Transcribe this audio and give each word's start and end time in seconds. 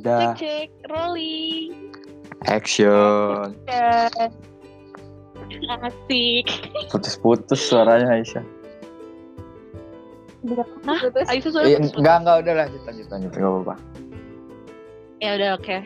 udah. 0.00 0.32
Cek 0.34 0.40
cek, 0.40 0.68
rolling. 0.88 1.92
Action. 2.48 3.52
Asik. 5.84 6.48
Putus-putus 6.88 7.60
suaranya 7.60 8.16
Aisyah. 8.16 8.44
Hah? 10.88 11.00
Aisyah 11.28 11.50
suara 11.52 11.68
putus. 11.68 11.92
enggak, 12.00 12.16
enggak 12.24 12.36
udah 12.40 12.54
lanjut 12.64 12.82
lanjut 12.88 13.06
lanjut 13.12 13.30
enggak 13.36 13.52
apa-apa. 13.52 13.74
Ya 15.20 15.30
udah 15.36 15.50
oke. 15.60 15.78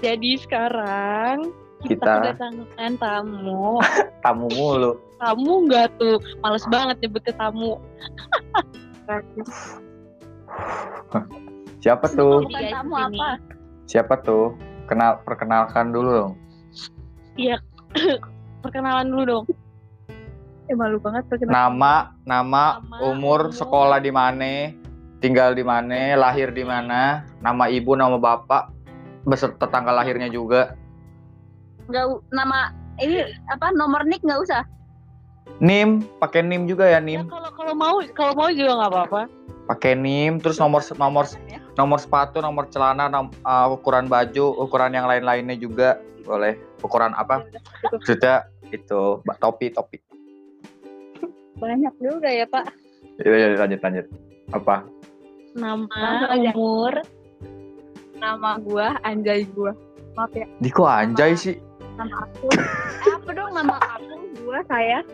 Jadi 0.00 0.30
sekarang 0.40 1.52
kita, 1.84 2.00
Kita- 2.00 2.32
kedatangan 2.32 2.92
tamu. 2.96 3.76
Tamu 4.24 4.46
mulu. 4.56 4.96
Tamu 5.20 5.52
nggak 5.68 5.92
tuh? 6.00 6.16
Males 6.40 6.64
banget 6.70 6.96
nyebutnya 7.04 7.34
tamu. 7.36 7.76
Siapa 11.78 12.06
tuh? 12.08 12.42
Tamu 12.42 12.58
tamu 12.68 12.94
apa? 12.94 13.06
apa? 13.06 13.28
Siapa 13.86 14.14
tuh? 14.20 14.58
Kenal 14.86 15.20
perkenalkan 15.22 15.92
dulu 15.92 16.10
dong. 16.10 16.32
Perkenalan 18.64 19.06
dulu 19.06 19.22
dong. 19.24 19.44
Eh 20.68 20.76
malu 20.76 20.98
banget 20.98 21.24
perkenalan. 21.30 21.54
Nama, 21.54 21.94
nama, 22.26 22.64
Nama, 22.82 22.96
umur, 23.06 23.48
umur. 23.48 23.54
sekolah 23.54 23.98
di 24.02 24.12
mana, 24.12 24.74
tinggal 25.18 25.54
di 25.54 25.64
mana, 25.64 26.12
lahir 26.14 26.52
di 26.52 26.60
mana, 26.60 27.24
nama 27.40 27.64
ibu, 27.70 27.94
nama 27.94 28.18
bapak, 28.18 28.68
beserta 29.24 29.64
tanggal 29.64 29.96
lahirnya 29.96 30.28
juga. 30.28 30.76
Nggak 31.88 32.04
u- 32.10 32.24
nama 32.28 32.68
ini 33.00 33.22
apa 33.48 33.72
nomor 33.72 34.04
nick 34.04 34.20
nggak 34.20 34.42
usah. 34.44 34.62
NIM, 35.58 36.04
pakai 36.20 36.44
NIM 36.44 36.68
juga 36.68 36.84
ya 36.84 36.98
Ya, 36.98 37.00
NIM. 37.00 37.24
kalau 37.26 37.50
kalau 37.56 37.72
mau 37.72 37.96
kalau 38.12 38.32
mau 38.36 38.50
juga 38.52 38.76
nggak 38.76 38.90
apa-apa. 38.92 39.22
Pakai 39.66 39.96
NIM, 39.96 40.36
terus 40.38 40.60
nomor 40.60 40.84
nomor 40.94 41.24
Ya. 41.48 41.57
Nomor 41.78 42.02
sepatu, 42.02 42.42
nomor 42.42 42.66
celana, 42.74 43.06
nom- 43.06 43.30
uh, 43.46 43.70
ukuran 43.70 44.10
baju, 44.10 44.58
ukuran 44.58 44.90
yang 44.90 45.06
lain-lainnya 45.06 45.54
juga 45.54 46.02
boleh. 46.26 46.58
Ukuran 46.82 47.14
apa? 47.14 47.46
Sudah 48.02 48.50
itu, 48.74 49.22
Mbak, 49.22 49.38
topi, 49.38 49.70
topi. 49.70 49.96
Banyak 51.58 51.94
juga 52.02 52.26
ya 52.26 52.46
Pak. 52.50 52.66
Iya, 53.22 53.34
iya, 53.34 53.46
lanjut, 53.54 53.80
lanjut. 53.82 54.06
Apa? 54.50 54.76
Nama, 55.54 56.34
umur, 56.34 57.02
Nama 58.18 58.58
gua 58.58 58.98
Anjay 59.06 59.46
gua. 59.54 59.70
Maaf 60.18 60.34
ya. 60.34 60.46
Diko 60.58 60.82
anjay 60.82 61.38
sih. 61.38 61.54
Nama 61.94 62.26
aku. 62.26 62.50
Eh, 62.58 63.14
apa 63.14 63.30
dong 63.30 63.54
nama 63.54 63.78
aku 63.78 64.18
gua 64.42 64.58
saya. 64.66 65.06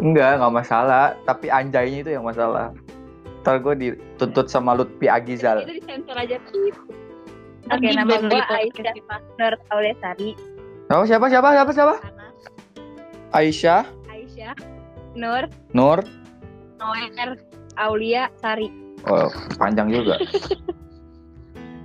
Enggak, 0.00 0.40
enggak 0.40 0.54
masalah. 0.56 1.12
Tapi 1.28 1.52
anjaynya 1.52 1.98
itu 2.00 2.10
yang 2.16 2.24
masalah. 2.24 2.72
Ntar 3.42 3.58
gue 3.58 3.74
dituntut 3.74 4.46
sama 4.46 4.78
Lutfi 4.78 5.10
Agizal. 5.10 5.66
Itu 5.66 5.82
disensor 5.82 6.14
aja 6.14 6.38
Oke, 6.38 7.74
Oke, 7.74 7.88
nama 7.94 8.18
di 8.18 8.26
gua 8.26 8.42
podcast 8.42 8.54
Aisyah 8.54 8.94
Nur 9.38 9.54
Aulesari. 9.70 10.30
Oh, 10.94 11.02
siapa, 11.06 11.26
siapa, 11.26 11.48
siapa, 11.54 11.70
siapa? 11.74 11.94
Aisyah, 13.34 13.82
Aisyah 14.10 14.54
Nur 15.18 15.50
Nur. 15.74 16.06
Noer 16.82 17.38
Aulia 17.78 18.26
Sari. 18.42 18.66
Oh, 19.06 19.30
panjang 19.58 19.90
juga. 19.90 20.18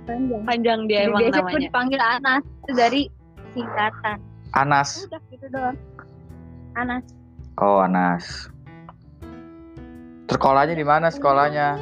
Panjang. 0.08 0.42
panjang 0.42 0.80
dia 0.90 1.06
emang 1.06 1.20
Biasa 1.28 1.38
pun 1.38 1.46
namanya. 1.46 1.62
dipanggil 1.68 2.00
Anas 2.00 2.42
itu 2.42 2.72
dari 2.74 3.02
singkatan. 3.54 4.18
Anas. 4.56 4.88
Udah 5.06 5.20
gitu 5.30 5.46
doang. 5.52 5.78
Anas. 6.74 7.04
Oh, 7.60 7.84
Anas. 7.84 8.48
Sekolahnya 10.28 10.76
di 10.76 10.84
mana 10.84 11.08
sekolahnya? 11.08 11.80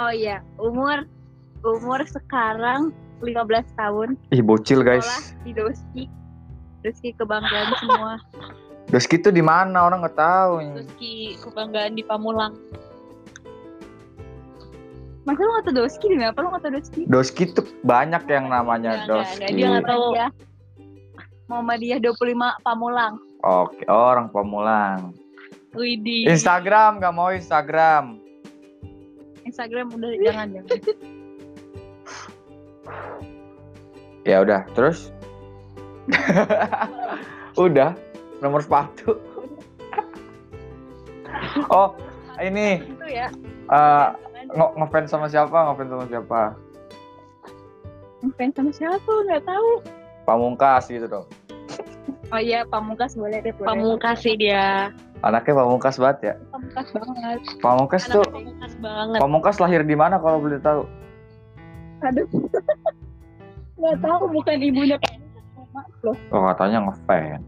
Oh 0.00 0.08
iya, 0.08 0.40
umur 0.56 1.04
umur 1.60 2.00
sekarang 2.08 2.94
15 3.20 3.34
tahun, 3.74 4.08
Ih, 4.30 4.40
bocil, 4.40 4.80
sekolah 4.80 5.02
guys. 5.02 5.34
di 5.42 5.50
Doski. 5.52 6.04
Doski 6.86 7.08
kebanggaan 7.18 7.74
semua. 7.82 8.14
Doski 8.88 9.18
itu 9.18 9.28
di 9.28 9.42
mana? 9.42 9.84
Orang 9.84 10.00
nggak 10.06 10.16
tahu. 10.16 10.62
Meski 10.64 11.36
kebanggaan 11.42 11.98
di 11.98 12.06
Pamulang. 12.06 12.54
Masa 15.26 15.44
lu 15.44 15.50
nggak 15.52 15.66
tahu 15.68 15.74
Doski 15.76 16.04
demi 16.08 16.24
apa 16.24 16.38
lu 16.40 16.48
nggak 16.54 16.62
tahu 16.64 16.72
Doski? 16.78 17.00
Doski 17.04 17.42
itu 17.52 17.60
banyak 17.84 18.22
yang 18.30 18.46
namanya 18.48 19.04
nggak, 19.04 19.08
Doski. 19.12 19.36
nggak, 19.44 19.50
dia 19.52 19.66
nggak 19.68 19.84
tahu. 19.84 20.00
Muhammadiyah. 20.08 20.30
Muhammadiyah 21.50 21.98
25 22.00 22.64
Pamulang. 22.64 23.14
Oke, 23.44 23.82
oh, 23.90 24.02
orang 24.14 24.30
Pamulang. 24.32 25.12
Widih. 25.78 26.26
Instagram, 26.26 26.98
nggak 26.98 27.14
mau 27.14 27.30
Instagram. 27.30 28.18
Instagram 29.42 29.88
udah 29.90 30.10
jangan 30.20 30.46
jangan. 30.52 30.76
Ya 34.22 34.44
udah, 34.44 34.60
terus? 34.72 35.08
udah, 37.56 37.96
nomor 38.38 38.60
sepatu. 38.60 39.16
oh, 41.68 41.96
ini 42.38 42.80
Itu 42.82 43.06
ya. 43.08 43.28
eh, 43.68 44.06
nge- 44.48 44.74
ngefans 44.76 45.08
sama 45.08 45.26
siapa? 45.26 45.56
Ngefans 45.64 45.90
sama 45.90 46.04
siapa? 46.06 46.40
Ngefans 48.20 48.52
sama 48.52 48.72
siapa 48.72 49.12
nggak 49.24 49.44
tahu. 49.44 49.70
Pamungkas 50.24 50.92
gitu 50.92 51.08
dong. 51.08 51.26
Oh 52.28 52.36
iya, 52.36 52.68
Pamungkas 52.68 53.16
boleh 53.16 53.40
deh. 53.40 53.56
boleh. 53.56 53.64
Pamungkas 53.64 54.20
sih 54.20 54.36
dia. 54.36 54.92
Anaknya 55.18 55.54
pamungkas 55.58 55.96
banget 55.98 56.18
ya. 56.22 56.34
Pamungkas 56.48 56.88
banget. 56.94 57.38
Pamungkas 57.58 58.02
tuh, 58.06 58.22
Anak 58.22 58.34
pamungkas 58.34 58.72
banget. 58.78 59.18
pamungkas 59.18 59.56
lahir 59.58 59.82
di 59.82 59.96
mana 59.98 60.14
kalau 60.16 60.38
boleh 60.38 60.62
tahu? 60.62 60.86
Aduh. 62.06 62.26
Nggak 63.78 63.96
tahu 64.02 64.22
bukan 64.30 64.58
ibunya 64.58 64.96
Pamungkas. 64.98 65.90
Loh. 66.02 66.16
Oh 66.30 66.42
katanya 66.50 66.78
ngefans. 66.86 67.44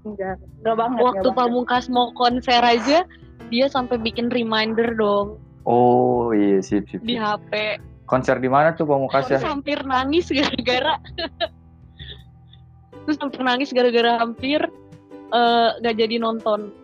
Enggak. 0.00 0.36
Enggak 0.60 0.76
banget. 0.76 0.98
Waktu 1.00 1.20
nggak 1.20 1.32
banget. 1.32 1.48
pamungkas 1.48 1.84
mau 1.88 2.08
konser 2.12 2.60
aja, 2.60 2.98
dia 3.48 3.66
sampai 3.68 3.96
bikin 3.96 4.28
reminder 4.30 4.94
dong 4.94 5.40
Oh 5.64 6.32
iya 6.32 6.60
sip 6.64 6.88
sip. 6.88 7.04
di. 7.04 7.20
HP. 7.20 7.80
Konser 8.08 8.40
di 8.40 8.48
mana 8.48 8.72
tuh 8.72 8.88
pamungkas 8.88 9.28
ya? 9.28 9.40
Hampir 9.40 9.80
nangis 9.84 10.28
gara-gara 10.28 10.96
terus 13.04 13.16
hampir 13.18 13.40
nangis 13.40 13.70
gara-gara 13.72 14.18
hampir 14.18 14.60
eh, 15.30 15.68
nggak 15.78 15.96
jadi 15.96 16.16
nonton 16.18 16.74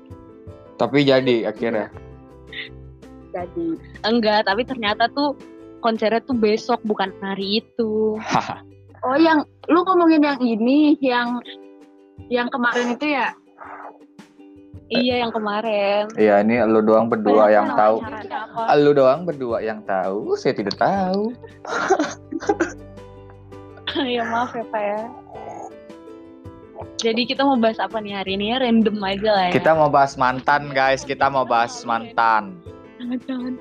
Tapi 0.77 1.03
jadi 1.03 1.49
akhirnya. 1.49 1.89
Jadi. 3.33 3.77
enggak 4.05 4.45
tapi 4.45 4.65
ternyata 4.65 5.09
tuh 5.13 5.37
konsernya 5.81 6.21
tuh 6.21 6.33
besok 6.33 6.81
bukan 6.85 7.13
hari 7.21 7.61
itu 7.61 8.17
Oh 9.07 9.15
yang 9.15 9.45
lu 9.69 9.85
ngomongin 9.85 10.21
yang 10.21 10.41
ini 10.41 10.97
yang 10.99 11.39
yang 12.27 12.49
kemarin 12.49 12.93
itu 12.93 13.13
ya? 13.13 13.29
iya 14.89 15.27
yang 15.27 15.31
kemarin 15.31 16.07
Iya 16.15 16.41
ini 16.41 16.59
lu 16.65 16.81
doang 16.81 17.07
berdua 17.07 17.47
Banyak 17.47 17.55
yang 17.55 17.67
tahu. 17.75 17.97
apa? 18.01 18.75
Lu 18.79 18.91
doang 18.95 19.27
berdua 19.27 19.59
yang 19.59 19.83
tahu. 19.83 20.35
Saya 20.35 20.55
tidak 20.55 20.79
tahu. 20.79 21.35
ya 24.07 24.23
maaf 24.27 24.53
ya 24.53 24.65
pak 24.69 24.83
ya 24.83 25.01
jadi 26.97 27.23
kita 27.23 27.43
mau 27.43 27.55
bahas 27.55 27.77
apa 27.77 27.99
nih 27.99 28.15
hari 28.15 28.35
ini 28.35 28.51
ya 28.51 28.59
random 28.59 28.97
aja 28.99 29.31
lah 29.31 29.45
ya 29.47 29.53
Kita 29.53 29.71
mau 29.73 29.87
bahas 29.87 30.15
mantan 30.15 30.71
guys. 30.71 31.03
Kita 31.03 31.27
mau 31.27 31.45
bahas 31.45 31.75
mantan. 31.83 32.57
jangan-jangan 32.97 33.55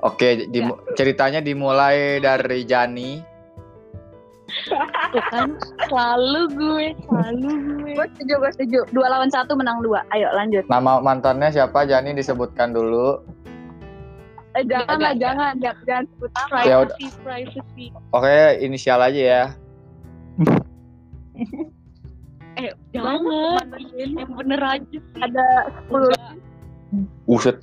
Oke, 0.00 0.46
dimu- 0.46 0.78
ceritanya 0.94 1.40
dimulai 1.40 2.18
dari 2.18 2.62
Jani. 2.62 3.18
tuh 5.10 5.24
kan 5.28 5.52
selalu 5.84 6.42
gue 6.50 6.86
selalu 7.02 7.50
gue 7.50 7.92
Gue 7.92 8.06
setuju, 8.14 8.34
gue 8.38 8.50
setuju. 8.54 8.78
Dua 8.90 9.06
lawan 9.08 9.28
satu 9.28 9.52
menang 9.52 9.82
dua. 9.82 10.06
Ayo 10.08 10.30
lanjut. 10.30 10.64
Nama 10.66 11.00
mantannya 11.00 11.50
siapa? 11.50 11.82
Jani 11.82 12.14
disebutkan 12.14 12.70
dulu. 12.70 13.18
Eh, 14.54 14.64
jangan 14.64 14.96
lah, 14.96 15.12
jangan, 15.14 15.52
jangan, 15.58 15.82
jangan 15.84 16.04
sebut 16.08 16.30
nama. 16.32 16.58
Ya 16.62 16.76
privacy 16.80 17.06
privacy 17.20 17.84
Oke, 18.10 18.38
inisial 18.60 19.00
aja 19.00 19.20
ya. 19.20 19.44
eh 22.58 22.72
jangan 22.90 23.22
yang 23.94 24.28
bener 24.28 24.58
aja 24.60 24.82
sih 24.90 25.00
Ada 25.16 25.46
sepuluh. 25.72 26.10
Uset. 27.24 27.56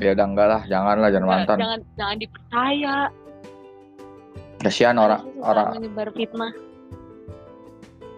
ya 0.00 0.10
udah 0.12 0.26
enggak 0.26 0.48
lah, 0.48 0.62
jangan 0.64 0.96
lah, 0.96 1.08
jangan 1.10 1.28
mantan. 1.28 1.56
jangan 1.58 1.80
jangan 1.94 2.16
dipercaya 2.16 2.96
Kasihan 4.60 4.96
orang 4.96 5.22
orang. 5.38 5.66
menyebar 5.76 6.08
fitnah 6.12 6.52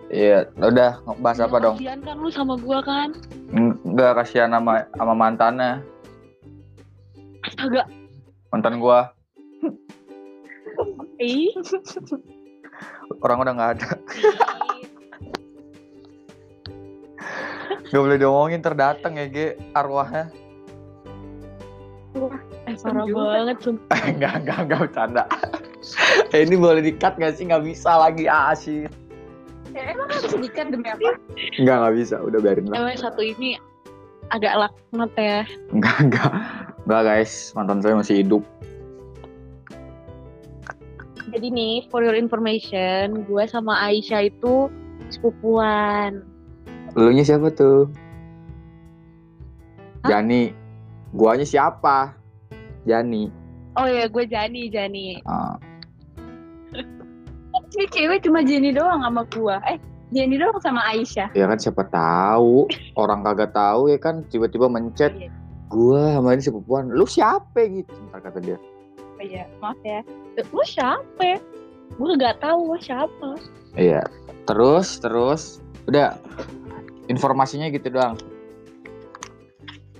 Iya, 0.09 0.44
udah 0.55 0.91
bahas 1.19 1.41
apa 1.41 1.56
Ya, 1.56 1.62
dong? 1.62 1.76
kasihan 1.79 2.00
kan 2.00 2.17
lu 2.17 2.29
sama 2.29 2.55
gua 2.56 2.79
kan 2.81 3.09
Enggak 3.50 4.12
kasihan 4.14 4.50
sama 4.50 4.85
sama 4.93 5.12
mantannya. 5.12 5.81
astaga 7.43 7.82
Mantan 8.49 8.76
gua 8.79 9.11
ih 11.19 11.50
orang 13.23 13.38
udah 13.43 13.52
nggak 13.55 13.70
ada. 13.79 13.88
Gak 17.93 18.00
boleh 18.00 18.17
diomongin 18.17 18.64
terdatang 18.64 19.20
ya, 19.20 19.29
Ge, 19.29 19.49
arwahnya. 19.76 20.32
eh 22.64 22.76
Parah 22.81 23.05
banget 23.05 23.58
sumpah. 23.61 24.00
enggak, 24.12 24.32
enggak, 24.40 24.58
enggak 24.64 24.79
bercanda. 24.88 25.25
eh, 26.32 26.40
ini 26.40 26.56
boleh 26.56 26.81
di-cut 26.81 27.20
gak 27.20 27.37
sih? 27.37 27.44
Nggak 27.44 27.69
bisa 27.69 27.93
lagi 27.93 28.25
asyik. 28.25 28.88
Ya, 29.73 29.93
emang 29.93 30.08
harus 30.08 30.32
dikat 30.37 30.73
demi 30.73 30.88
apa? 30.88 31.17
Enggak, 31.61 31.76
nggak 31.85 31.94
bisa. 32.00 32.17
Udah 32.20 32.38
biarin 32.40 32.69
lah. 32.69 32.76
Emang 32.81 32.96
satu 32.96 33.20
ini 33.20 33.61
agak 34.32 34.56
laknat 34.56 35.12
ya. 35.20 35.38
Enggak, 35.73 35.96
enggak. 36.00 36.32
Enggak 36.88 37.02
guys, 37.05 37.52
mantan 37.52 37.85
saya 37.85 37.94
masih 37.96 38.25
hidup. 38.25 38.43
Jadi 41.32 41.49
nih, 41.49 41.75
for 41.88 42.05
your 42.05 42.12
information, 42.12 43.25
gue 43.25 43.44
sama 43.46 43.73
Aisyah 43.82 44.29
itu 44.29 44.69
sepupuan. 45.08 46.20
Lu 46.93 47.08
nya 47.08 47.25
siapa 47.25 47.49
tuh? 47.49 47.88
Hah? 50.05 50.08
Jani. 50.12 50.52
Guanya 51.12 51.44
siapa? 51.44 52.12
Jani. 52.84 53.32
Oh 53.75 53.88
ya, 53.88 54.05
gue 54.05 54.25
Jani, 54.25 54.69
Jani. 54.69 55.25
Ah, 55.25 55.56
Ini 57.73 57.88
cewek 57.88 58.20
cuma 58.20 58.44
Jenny 58.44 58.69
doang 58.69 59.00
sama 59.00 59.25
gua. 59.28 59.56
Eh, 59.64 59.81
Jenny 60.12 60.37
doang 60.37 60.61
sama 60.61 60.85
Aisyah. 60.85 61.32
ya 61.32 61.49
kan 61.49 61.56
siapa 61.56 61.88
tahu 61.88 62.69
orang 62.96 63.25
kagak 63.25 63.56
tahu 63.56 63.88
ya 63.88 63.96
kan 63.96 64.20
tiba-tiba 64.28 64.69
mencet 64.69 65.08
Iya. 65.17 65.32
gua 65.69 66.12
sama 66.12 66.37
ini 66.37 66.44
sepupuan 66.44 66.93
lu 66.93 67.08
siapa 67.08 67.64
gitu 67.64 67.88
ntar 68.08 68.20
kata 68.20 68.44
dia 68.44 68.61
Oh 69.23 69.25
iya, 69.31 69.47
maaf 69.63 69.79
ya. 69.87 70.03
Lu 70.51 70.67
siapa? 70.67 71.39
Gue 71.95 72.19
gak 72.19 72.43
tahu 72.43 72.75
lo 72.75 72.77
siapa. 72.83 73.39
iya 73.79 74.03
terus 74.45 74.99
terus 74.99 75.63
udah 75.89 76.19
informasinya 77.09 77.73
gitu 77.73 77.89
doang 77.89 78.19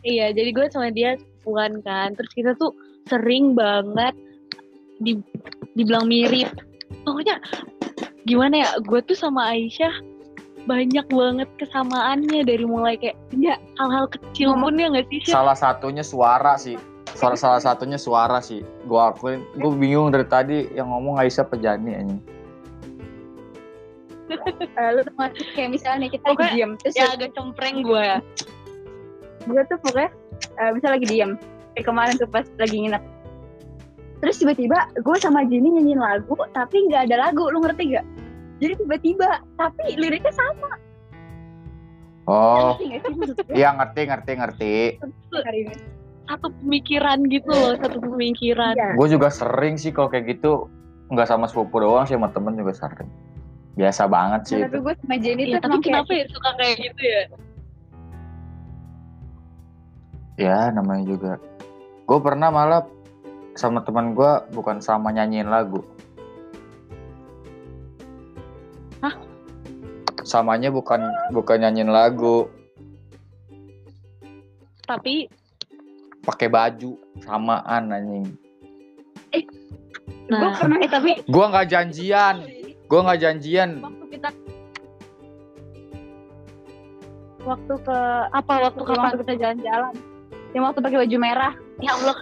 Iya, 0.03 0.35
jadi 0.35 0.51
gue 0.51 0.67
sama 0.75 0.91
dia 0.91 1.15
sepupuan 1.15 1.79
kan. 1.87 2.19
Terus 2.19 2.33
kita 2.35 2.51
tuh 2.59 2.75
sering 3.07 3.55
banget 3.55 4.19
di 4.99 5.15
dibilang 5.79 6.11
mirip. 6.11 6.51
Pokoknya 7.07 7.39
gimana 8.27 8.67
ya? 8.67 8.69
Gue 8.83 8.99
tuh 9.07 9.15
sama 9.15 9.55
Aisyah 9.55 9.95
banyak 10.67 11.07
banget 11.07 11.49
kesamaannya 11.63 12.43
dari 12.43 12.67
mulai 12.67 12.99
kayak 12.99 13.19
ya 13.35 13.55
hal-hal 13.79 14.07
kecil 14.11 14.55
pun 14.55 14.79
ya 14.79 14.95
nggak 14.95 15.11
sih 15.11 15.19
Syah? 15.27 15.35
salah 15.43 15.59
satunya 15.59 16.07
suara 16.07 16.55
sih 16.55 16.79
salah 17.17 17.39
salah 17.39 17.61
satunya 17.61 17.99
suara 18.01 18.39
sih. 18.41 18.65
Gua 18.89 19.13
akuin 19.13 19.45
gua 19.57 19.73
bingung 19.77 20.09
dari 20.13 20.27
tadi 20.27 20.69
yang 20.73 20.91
ngomong 20.91 21.21
Aisyah 21.21 21.47
pejani 21.49 21.93
anjing. 21.97 22.23
Eh, 24.33 24.89
lu 24.97 25.01
tuh 25.05 25.15
ngerti 25.21 25.45
kayak 25.53 25.71
misalnya 25.77 26.09
nih 26.09 26.11
kita 26.17 26.27
lagi 26.33 26.47
diem 26.57 26.73
terus 26.81 26.95
Ya 26.97 27.13
agak 27.13 27.37
cempreng 27.37 27.85
gue. 27.85 28.09
gue 29.43 29.63
tuh 29.67 29.79
pokoknya 29.83 30.09
eh, 30.63 30.71
misalnya 30.73 30.95
lagi 30.97 31.07
diem 31.11 31.33
kayak 31.75 31.85
kemarin 31.85 32.15
tuh 32.17 32.31
pas 32.31 32.47
lagi 32.57 32.77
nginep. 32.81 33.03
Terus 34.23 34.37
tiba-tiba 34.39 34.79
gue 35.03 35.17
sama 35.19 35.45
Jenny 35.45 35.69
nyanyiin 35.77 36.01
lagu 36.01 36.39
tapi 36.55 36.89
nggak 36.89 37.11
ada 37.11 37.29
lagu 37.29 37.51
lu 37.51 37.61
ngerti 37.61 37.99
gak 37.99 38.07
jadi 38.63 38.79
tiba-tiba 38.79 39.43
tapi 39.59 39.99
liriknya 39.99 40.33
sama. 40.33 40.79
Oh. 42.31 42.79
Gue 42.79 43.35
iya 43.53 43.75
ngerti 43.75 44.01
ngerti 44.07 44.31
ngerti. 44.39 44.75
Hari 45.35 45.59
ini 45.67 45.75
Satu 46.23 46.49
pemikiran 46.63 47.19
gitu 47.29 47.51
loh, 47.51 47.75
satu 47.77 47.99
pemikiran. 47.99 48.75
Iya. 48.79 48.95
gue 48.95 49.09
juga 49.11 49.29
sering 49.29 49.75
sih 49.77 49.91
kalau 49.91 50.09
kayak 50.09 50.39
gitu 50.39 50.71
nggak 51.13 51.29
sama 51.29 51.45
sepupu 51.45 51.83
doang 51.83 52.09
sih 52.09 52.17
sama 52.17 52.33
temen 52.33 52.57
juga 52.57 52.73
sering 52.73 53.11
biasa 53.73 54.05
banget 54.09 54.41
sih 54.49 54.57
Nah, 54.61 54.69
tapi 54.69 54.79
gue 54.81 54.95
sama 54.97 55.17
Jenny 55.17 55.43
tuh 55.49 55.61
tapi 55.61 55.69
emang 55.69 55.81
kayak 55.81 55.85
kenapa 55.85 56.11
ya 56.13 56.25
suka 56.33 56.51
kayak 56.57 56.77
gitu 56.81 57.03
ya? 57.05 57.23
ya 60.41 60.59
namanya 60.73 61.05
juga 61.05 61.33
gue 62.03 62.19
pernah 62.21 62.49
malah 62.49 62.83
sama 63.53 63.85
teman 63.85 64.17
gue 64.17 64.33
bukan 64.57 64.81
sama 64.81 65.13
nyanyiin 65.13 65.49
lagu 65.53 65.85
Hah? 69.05 69.13
samanya 70.25 70.73
bukan 70.73 71.05
bukan 71.35 71.61
nyanyiin 71.61 71.93
lagu 71.93 72.49
Tapi 74.83 75.31
pakai 76.23 76.49
baju 76.49 76.95
samaan 77.23 77.91
anjing. 77.91 78.27
Gue 80.31 80.39
nah, 80.39 80.55
pernah 80.55 80.79
eh 80.81 80.91
tapi 80.91 81.11
gue 81.27 81.45
nggak 81.51 81.69
janjian. 81.69 82.37
Gue 82.87 83.01
nggak 83.03 83.21
janjian. 83.21 83.71
Waktu 83.83 84.05
kita 84.15 84.29
waktu 87.43 87.75
ke 87.75 87.99
apa 88.31 88.53
waktu 88.71 88.81
waktu 88.87 88.95
kapan? 88.95 89.21
kita 89.27 89.35
jalan-jalan. 89.35 89.95
Yang 90.55 90.63
waktu 90.71 90.81
pakai 90.85 90.99
baju 91.03 91.17
merah. 91.19 91.55
Ya 91.83 91.93
Allah. 91.97 92.19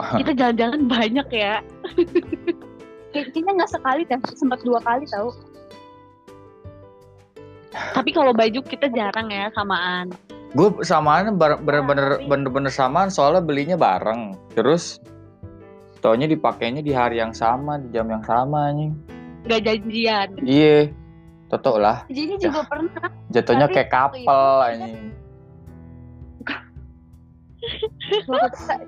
Kita 0.20 0.32
jalan-jalan 0.32 0.88
banyak 0.88 1.28
ya. 1.28 1.60
Kayaknya 3.12 3.52
nggak 3.52 3.72
sekali 3.72 4.02
kan 4.08 4.20
sempat 4.32 4.60
dua 4.64 4.80
kali 4.80 5.04
tau. 5.08 5.32
Tapi 7.96 8.10
kalau 8.12 8.32
baju 8.32 8.60
kita 8.64 8.88
jarang 8.92 9.28
ya 9.28 9.52
samaan 9.56 10.12
gue 10.50 10.68
samaan 10.82 11.34
bar- 11.34 11.58
bener-bener 11.58 12.20
bener-bener 12.26 12.68
samaan 12.68 13.08
soalnya 13.08 13.40
belinya 13.40 13.74
bareng. 13.74 14.34
Terus 14.52 14.98
taunya 16.00 16.24
dipakainya 16.24 16.80
di 16.80 16.90
hari 16.90 17.18
yang 17.18 17.30
sama 17.30 17.76
di 17.76 17.90
jam 17.90 18.06
yang 18.06 18.22
sama 18.22 18.68
anjing. 18.68 18.92
Nggak 19.46 19.60
janjian. 19.62 20.28
Iya 20.42 20.76
Toto 21.46 21.76
lah. 21.76 22.06
Jenny 22.06 22.38
juga 22.38 22.62
pernah. 22.62 23.10
jatuhnya 23.30 23.66
Tapi- 23.66 23.74
kayak 23.74 23.88
couple 23.90 24.40
kita- 24.40 25.18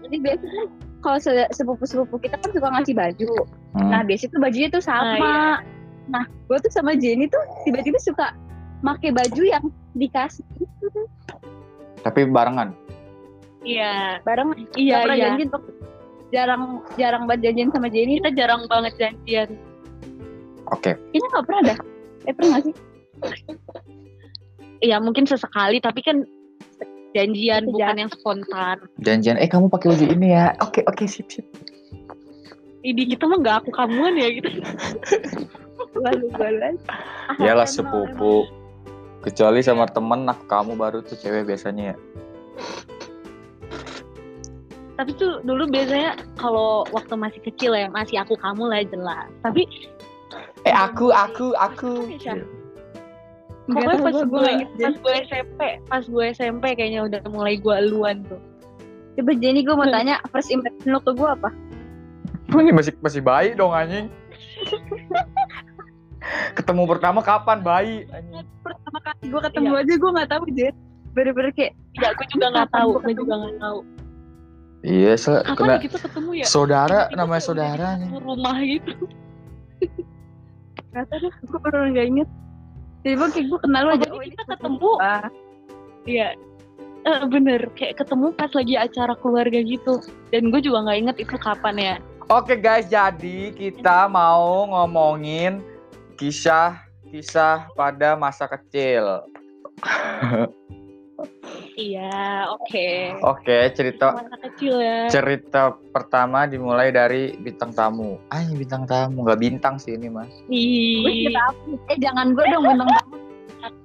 jadi 0.03 0.17
biasanya 0.19 0.63
kalau 1.03 1.19
se- 1.19 1.51
sepupu-sepupu 1.53 2.15
kita 2.19 2.35
kan 2.39 2.49
suka 2.51 2.69
ngasih 2.71 2.95
baju. 2.95 3.31
Hmm. 3.75 3.91
Nah 3.91 4.01
biasanya 4.03 4.31
tuh 4.33 4.41
bajunya 4.41 4.69
tuh 4.71 4.83
sama. 4.83 5.61
Nah 6.09 6.25
gue 6.27 6.57
tuh 6.59 6.73
sama 6.73 6.95
Jenny 6.95 7.27
tuh 7.27 7.43
tiba-tiba 7.63 7.99
suka 7.99 8.35
pakai 8.83 9.11
baju 9.15 9.43
yang 9.47 9.65
dikasih 9.95 10.45
tapi 12.03 12.27
barengan 12.27 12.75
iya 13.63 14.19
bareng. 14.27 14.59
iya 14.75 15.07
iya 15.07 15.31
janjian 15.31 15.49
tuh. 15.55 15.63
Jarang 16.33 16.81
jarang 16.97 17.29
banget 17.29 17.53
janjian 17.53 17.69
sama 17.77 17.93
Jenny. 17.93 18.17
kita 18.19 18.33
jarang 18.33 18.65
banget 18.67 18.93
janjian 18.99 19.49
oke 20.73 20.91
Kayaknya 20.97 21.29
nggak 21.29 21.45
pernah 21.45 21.63
dah. 21.69 21.79
Eh 22.25 22.33
pernah 22.33 22.49
nggak 22.57 22.65
sih? 22.65 22.75
Iya 24.83 24.97
mungkin 24.99 25.29
sesekali 25.29 25.79
tapi 25.79 26.01
kan 26.03 26.25
janjian 27.13 27.69
Itu 27.69 27.77
bukan 27.77 27.97
yang 28.01 28.11
spontan 28.11 28.77
janjian 29.05 29.37
eh 29.37 29.47
kamu 29.47 29.69
pakai 29.69 29.93
baju 29.93 30.05
ini 30.17 30.33
ya 30.33 30.57
oke 30.65 30.81
oke 30.89 31.05
sip 31.05 31.29
sip 31.29 31.45
ini 32.83 33.13
kita 33.13 33.29
mah 33.29 33.39
nggak 33.39 33.57
aku 33.63 33.71
kamuan 33.71 34.17
ya 34.17 34.29
gitu 34.33 34.49
Lalu 35.93 36.33
balas. 36.35 36.81
iyalah 37.37 37.69
sepupu 37.69 38.49
kecuali 39.23 39.63
sama 39.63 39.87
temen 39.87 40.27
aku 40.27 40.45
kamu 40.51 40.75
baru 40.75 40.99
tuh 41.01 41.15
cewek 41.15 41.47
biasanya 41.47 41.95
ya. 41.95 41.97
Tapi 44.99 45.11
tuh 45.17 45.41
dulu 45.47 45.71
biasanya 45.71 46.19
kalau 46.37 46.85
waktu 46.91 47.15
masih 47.17 47.41
kecil 47.47 47.73
ya 47.73 47.89
masih 47.89 48.21
aku 48.21 48.35
kamu 48.37 48.69
lah 48.69 48.83
jelas. 48.85 49.31
Tapi 49.41 49.65
eh 50.67 50.75
aku 50.75 51.15
aku 51.15 51.55
aku. 51.57 52.13
Pokoknya 53.63 53.99
pas 54.03 54.17
gue 54.27 54.53
pas 54.83 54.95
gue 54.99 55.15
SMP 55.31 55.61
pas 55.87 56.03
gue 56.03 56.25
SMP 56.35 56.65
kayaknya 56.75 57.07
udah 57.07 57.21
mulai 57.31 57.57
gue 57.57 57.73
eluan 57.73 58.27
tuh. 58.27 58.43
Coba 59.17 59.33
Jenny 59.39 59.63
gue 59.63 59.73
mau 59.73 59.87
tanya 59.87 60.19
first 60.35 60.51
impression 60.51 60.99
lo 60.99 61.01
ke 61.01 61.15
gue 61.15 61.29
apa? 61.31 61.51
ini 62.63 62.75
masih 62.75 62.93
masih 62.99 63.23
bayi 63.23 63.55
dong 63.55 63.71
anjing. 63.71 64.11
Ketemu 66.59 66.83
pertama 66.91 67.23
kapan 67.23 67.59
bayi 67.63 68.05
anjing 68.11 68.47
gue 69.23 69.41
ketemu 69.41 69.73
aja 69.79 69.93
gue 69.95 70.11
nggak 70.11 70.31
tahu 70.31 70.45
Jen. 70.55 70.75
Bener-bener 71.13 71.53
kayak 71.53 71.73
Enggak, 71.93 72.13
gue 72.17 72.27
juga 72.33 72.47
nggak 72.57 72.71
tahu 72.73 72.91
gue 73.05 73.15
juga 73.15 73.35
nggak 73.37 73.57
tahu 73.61 73.79
iya 74.83 75.13
se 75.15 75.31
kapan 75.47 75.55
kena 75.55 75.75
kita 75.79 75.99
ketemu 76.01 76.31
ya 76.43 76.45
saudara 76.49 77.01
Kita 77.07 77.15
namanya 77.21 77.43
saudara 77.45 77.87
nih 78.01 78.09
rumah 78.19 78.57
gitu 78.65 78.93
nggak 80.93 81.07
tahu 81.09 81.29
gue 81.29 81.61
bener 81.65 81.83
nggak 81.97 82.09
inget. 82.13 82.29
Tiba 83.03 83.27
kayak 83.35 83.47
gue 83.51 83.61
kenal 83.67 83.85
aja. 83.91 84.07
Oh, 84.15 84.23
kita 84.23 84.45
ketemu. 84.47 84.91
Iya. 86.07 86.29
Eh, 87.03 87.23
bener, 87.27 87.61
kayak 87.75 87.99
ketemu 87.99 88.31
pas 88.39 88.53
lagi 88.55 88.75
acara 88.79 89.15
keluarga 89.19 89.59
gitu. 89.59 89.99
Dan 90.31 90.55
gue 90.55 90.61
juga 90.63 90.87
nggak 90.87 90.99
inget 91.03 91.17
itu 91.19 91.35
kapan 91.35 91.77
ya. 91.81 91.95
Oke 92.31 92.55
guys, 92.55 92.87
jadi 92.87 93.51
kita 93.59 94.07
mau 94.07 94.71
ngomongin 94.71 95.59
kisah 96.15 96.79
kisah 97.13 97.69
pada 97.77 98.17
masa 98.17 98.49
kecil. 98.49 99.21
Iya, 101.77 102.49
oke. 102.57 102.89
Oke, 103.21 103.69
cerita 103.77 104.17
Masa 104.17 104.37
kecil 104.49 104.81
ya. 104.81 105.13
cerita 105.13 105.77
pertama 105.93 106.49
dimulai 106.49 106.89
dari 106.89 107.37
bintang 107.37 107.77
tamu. 107.77 108.17
Ah, 108.33 108.41
bintang 108.49 108.89
tamu, 108.89 109.29
nggak 109.29 109.41
bintang 109.41 109.77
sih 109.77 109.93
ini 109.93 110.09
mas. 110.09 110.33
Apa? 110.49 111.53
Eh 111.93 111.99
jangan 112.01 112.33
gue 112.33 112.45
dong 112.49 112.65
bintang 112.65 112.89
tamu. 112.89 113.17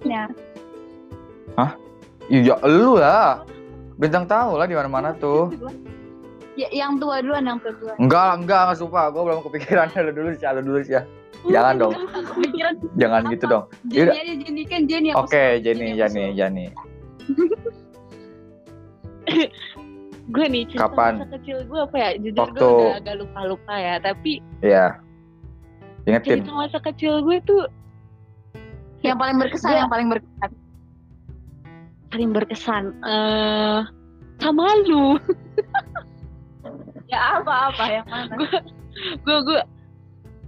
Ya. 0.08 0.24
Iya, 2.28 2.56
lu 2.64 2.96
lah. 3.00 3.44
Bintang 4.00 4.24
tamu 4.28 4.56
lah 4.56 4.68
di 4.68 4.76
mana-mana 4.76 5.12
tuh. 5.16 5.52
Ya, 6.58 6.68
yang 6.74 6.98
tua 6.98 7.22
duluan, 7.22 7.44
yang 7.46 7.60
tua 7.60 7.72
duluan. 7.76 7.98
Enggak, 8.02 8.44
enggak, 8.44 8.62
enggak 8.68 8.78
sumpah. 8.80 9.06
Gue 9.12 9.24
belum 9.28 9.40
kepikiran 9.48 9.88
lu 10.08 10.12
dulu 10.16 10.30
sih, 10.36 10.48
lu 10.48 10.62
dulu 10.64 10.80
sih 10.84 10.96
ya. 11.00 11.04
Jangan 11.48 11.76
dong. 11.78 11.94
Jangan 12.96 13.22
gitu 13.30 13.46
dong. 13.46 13.64
Jenny 13.88 14.12
aja 14.14 14.34
Jenny 14.38 14.64
kan 14.64 14.82
Jenny 14.86 15.10
Oke, 15.12 15.36
usul. 15.56 15.64
Jenny, 15.64 15.88
Jenny. 15.96 16.26
Jenny. 16.34 16.66
gue 20.28 20.46
nih 20.46 20.64
cerita 20.66 20.84
Kapan? 20.86 21.14
masa 21.18 21.30
kecil 21.34 21.58
gue 21.64 21.80
apa 21.82 21.96
ya 21.96 22.10
jujur 22.18 22.36
gue 22.36 22.44
Waktu- 22.44 22.68
udah 22.84 22.98
agak 22.98 23.16
lupa 23.18 23.40
lupa 23.46 23.74
ya 23.76 23.96
tapi 23.98 24.44
Iya. 24.60 25.00
Ingetin. 26.04 26.44
cerita 26.44 26.52
masa 26.54 26.80
kecil 26.82 27.14
gue 27.22 27.38
tuh 27.44 27.64
Yang 29.00 29.18
paling 29.18 29.38
berkesan, 29.38 29.70
Gua- 29.70 29.78
yang 29.78 29.90
paling 29.90 30.08
berkesan. 30.10 30.52
paling 32.08 32.30
berkesan 32.32 32.84
eh 33.04 33.80
sama 34.38 34.64
lu 34.84 35.16
Ya 37.08 37.40
apa-apa, 37.40 37.84
yang 37.90 38.04
mana? 38.06 38.36
gue 39.18 39.38
gue 39.42 39.60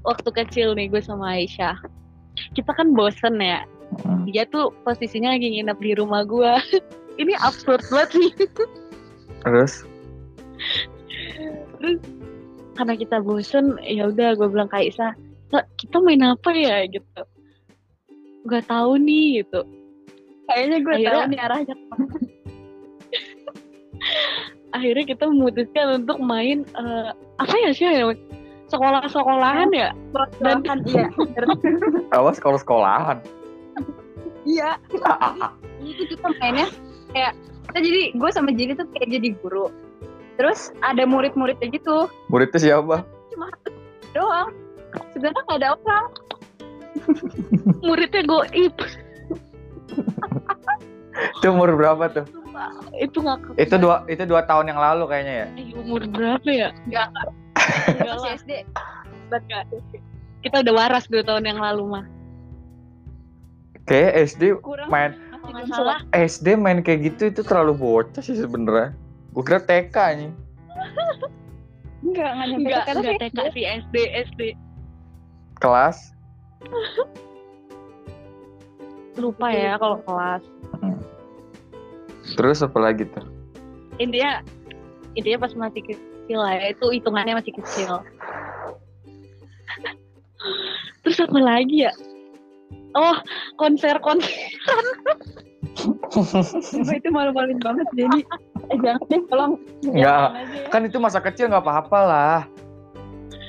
waktu 0.03 0.29
kecil 0.32 0.75
nih 0.75 0.88
gue 0.88 1.01
sama 1.01 1.36
Aisyah 1.38 1.75
kita 2.56 2.72
kan 2.72 2.94
bosen 2.94 3.39
ya 3.39 3.63
Hmm. 3.89 4.22
dia 4.29 4.46
tuh 4.46 4.70
posisinya 4.86 5.34
lagi 5.34 5.50
nginep 5.50 5.82
di 5.82 5.98
rumah 5.98 6.22
gue 6.22 6.53
ini 7.22 7.34
absurd 7.41 7.82
banget 7.89 8.22
sih 8.22 8.29
Terus? 9.41 9.82
terus 11.82 11.98
karena 12.77 12.94
kita 12.94 13.18
bosen 13.18 13.82
ya 13.82 14.13
udah 14.13 14.38
gue 14.38 14.46
bilang 14.46 14.70
ke 14.70 14.86
Aisyah 14.86 15.18
"Sa, 15.50 15.65
kita 15.82 15.98
main 16.06 16.22
apa 16.22 16.53
ya 16.53 16.86
gitu 16.86 17.22
nggak 18.46 18.70
tahu 18.70 19.01
nih 19.01 19.41
gitu 19.41 19.65
Kayaknya 20.46 20.77
gue 20.82 20.96
tahu 21.01 21.22
nih 21.29 21.39
arahnya. 21.41 21.74
akhirnya 24.77 25.06
kita 25.06 25.24
memutuskan 25.29 26.06
untuk 26.06 26.18
main 26.22 26.65
eh, 26.77 27.10
apa 27.41 27.56
ya 27.65 27.70
sih? 27.74 27.86
Sekolah-sekolahan 28.70 29.70
ya 29.74 29.90
Dan 30.42 30.62
kan 30.64 30.78
iya. 30.86 31.10
Apa 32.18 32.30
sekolah-sekolahan? 32.38 33.18
Iya. 34.46 34.78
itu 35.90 36.04
kita 36.16 36.28
mainnya 36.40 36.68
kayak 37.14 37.34
kita 37.70 37.80
jadi 37.86 38.02
gue 38.18 38.30
sama 38.34 38.50
Jenny 38.54 38.74
tuh 38.78 38.88
kayak 38.98 39.10
jadi 39.20 39.30
guru. 39.42 39.70
Terus 40.40 40.72
ada 40.82 41.04
murid-muridnya 41.04 41.68
gitu. 41.70 42.08
Muridnya 42.32 42.60
siapa? 42.60 43.04
Cuma 43.36 43.52
satu 43.52 43.70
doang. 44.16 44.50
Sebenarnya 45.14 45.42
nggak 45.46 45.60
ada 45.60 45.70
orang. 45.78 46.06
muridnya 47.86 48.22
goib 48.26 48.76
Itu 51.40 51.46
umur 51.52 51.76
berapa 51.76 52.10
tuh? 52.12 52.26
Sumpah. 52.28 52.72
itu 52.98 53.18
nggak 53.22 53.38
Itu 53.62 53.76
dua 53.78 54.04
itu 54.10 54.24
dua 54.26 54.42
tahun 54.44 54.74
yang 54.74 54.80
lalu 54.82 55.04
kayaknya 55.08 55.34
ya. 55.46 55.48
Eh, 55.56 55.68
umur 55.78 56.02
berapa 56.10 56.50
ya 56.50 56.70
Nggak 56.90 57.08
Enggak 57.89 58.16
lah. 58.18 58.34
SD. 58.36 58.51
Enggak. 59.30 59.63
kita 60.39 60.56
udah 60.63 60.74
waras 60.74 61.06
dua 61.12 61.22
tahun 61.22 61.44
yang 61.46 61.60
lalu 61.60 61.84
mah 62.00 62.06
Kayak 63.84 64.32
SD 64.32 64.56
Kurang. 64.63 64.88
main 64.88 65.12
kalau 65.34 65.51
nggak 65.51 65.68
salah 65.68 66.00
SD 66.13 66.48
main 66.56 66.80
kayak 66.80 67.10
gitu 67.12 67.34
itu 67.34 67.42
terlalu 67.44 67.74
bocah 67.75 68.22
sih 68.22 68.38
sebenarnya. 68.38 68.94
Gue 69.34 69.44
kira 69.44 69.60
TK 69.60 69.96
nih. 70.20 70.32
Enggak, 72.06 72.30
nggak 72.32 72.48
nyampe 72.54 72.70
enggak 72.70 72.86
TK. 73.20 73.28
enggak 73.34 73.50
sih 73.51 73.63
SD 73.68 73.96
SD 74.32 74.42
Kelas. 75.60 75.98
lupa 79.20 79.51
ya 79.51 79.75
kalau 79.75 80.00
kelas 80.08 80.44
Terus 82.39 82.63
apa 82.63 82.80
lagi 82.80 83.04
tuh? 83.04 83.28
intinya 84.00 84.39
intinya 85.20 85.44
pas 85.44 85.51
masih 85.60 85.84
kecil 86.29 86.45
lah 86.45 86.53
ya 86.53 86.77
itu 86.77 86.86
hitungannya 86.93 87.41
masih 87.41 87.53
kecil 87.57 88.05
terus 91.01 91.17
apa 91.25 91.39
lagi 91.41 91.89
ya 91.89 91.93
oh 92.93 93.17
konser 93.57 93.98
konser 93.98 94.29
Sumpah 96.59 96.95
itu 97.00 97.09
malu-maluin 97.09 97.57
banget 97.63 97.88
jadi 97.98 98.19
eh 98.69 98.77
jangan 98.83 99.01
deh 99.09 99.21
tolong 99.31 99.53
Enggak. 99.88 100.27
aja 100.36 100.43
ya. 100.43 100.67
Kan 100.67 100.83
itu 100.83 101.00
masa 101.00 101.24
kecil 101.24 101.48
nggak 101.48 101.63
apa-apa 101.63 102.00
lah. 102.03 102.39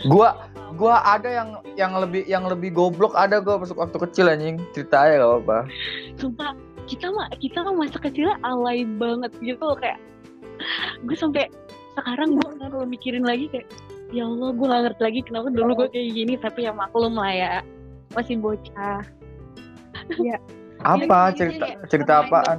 Gua 0.06 0.46
gua 0.78 1.02
ada 1.02 1.26
yang 1.26 1.49
yang 1.75 1.92
lebih 1.99 2.22
yang 2.30 2.46
lebih 2.46 2.70
goblok 2.70 3.18
ada 3.18 3.42
gua 3.42 3.58
pas 3.58 3.75
waktu 3.75 3.99
kecil 3.99 4.30
anjing. 4.30 4.62
Cerita 4.70 5.10
aja 5.10 5.18
gak 5.18 5.26
apa-apa. 5.26 5.58
sumpah 6.22 6.54
kita 6.87 7.10
mah 7.10 7.26
kita 7.42 7.66
kan 7.66 7.75
masa 7.75 7.99
kecilnya 7.99 8.37
alay 8.46 8.87
banget 8.87 9.34
gitu 9.42 9.66
kayak 9.75 9.99
gue 11.06 11.16
sampai 11.16 11.49
sekarang 11.94 12.37
gue 12.37 12.49
kalau 12.59 12.85
mikirin 12.85 13.25
lagi 13.25 13.49
kayak 13.49 13.66
ya 14.11 14.25
Allah 14.25 14.50
gue 14.50 14.66
gak 14.66 14.82
ngerti 14.87 15.02
lagi 15.02 15.20
kenapa 15.23 15.47
dulu 15.50 15.70
gue 15.76 15.88
kayak 15.90 16.09
gini 16.12 16.35
tapi 16.37 16.66
ya 16.66 16.73
maklum 16.73 17.14
lah 17.14 17.30
ya 17.30 17.52
masih 18.12 18.38
bocah 18.38 19.02
Apa 20.80 21.04
Iya, 21.28 21.37
cerita 21.37 21.66
iya, 21.68 21.76
iya. 21.76 21.87
cerita 21.92 22.14
Main 22.16 22.25
apaan? 22.32 22.56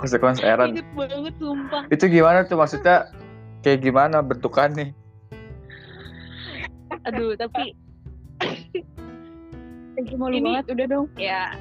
Konser-konseran. 0.00 0.68
inget 0.72 0.88
banget 0.96 1.34
sumpah 1.36 1.82
Itu 1.92 2.04
gimana 2.08 2.48
tuh 2.48 2.56
maksudnya? 2.56 3.12
Kayak 3.60 3.84
gimana 3.84 4.24
bentukannya? 4.24 4.96
aduh 7.06 7.32
tapi 7.32 7.72
malu 10.18 10.36
Ini- 10.36 10.44
banget 10.44 10.66
udah 10.68 10.86
dong 10.90 11.06
ya 11.16 11.54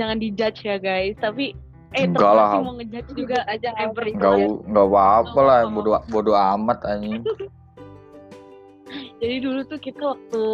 jangan 0.00 0.16
dijudge 0.16 0.64
ya 0.64 0.80
guys 0.80 1.12
tapi 1.20 1.52
eh 1.90 2.04
Enggak 2.04 2.32
lah. 2.32 2.60
mau 2.60 2.74
ngejudge 2.74 3.10
juga 3.14 3.38
aja 3.44 3.72
ever 3.76 4.04
itu 4.04 4.18
Gak 4.18 4.34
ya. 4.34 4.48
nggak 4.62 4.86
apa-apa 4.86 5.40
lah, 5.40 5.58
bodo 5.66 5.90
bodo 6.06 6.32
amat 6.36 6.78
anjing. 6.84 7.24
jadi 9.20 9.36
dulu 9.40 9.60
tuh 9.64 9.78
kita 9.78 10.00
waktu 10.06 10.44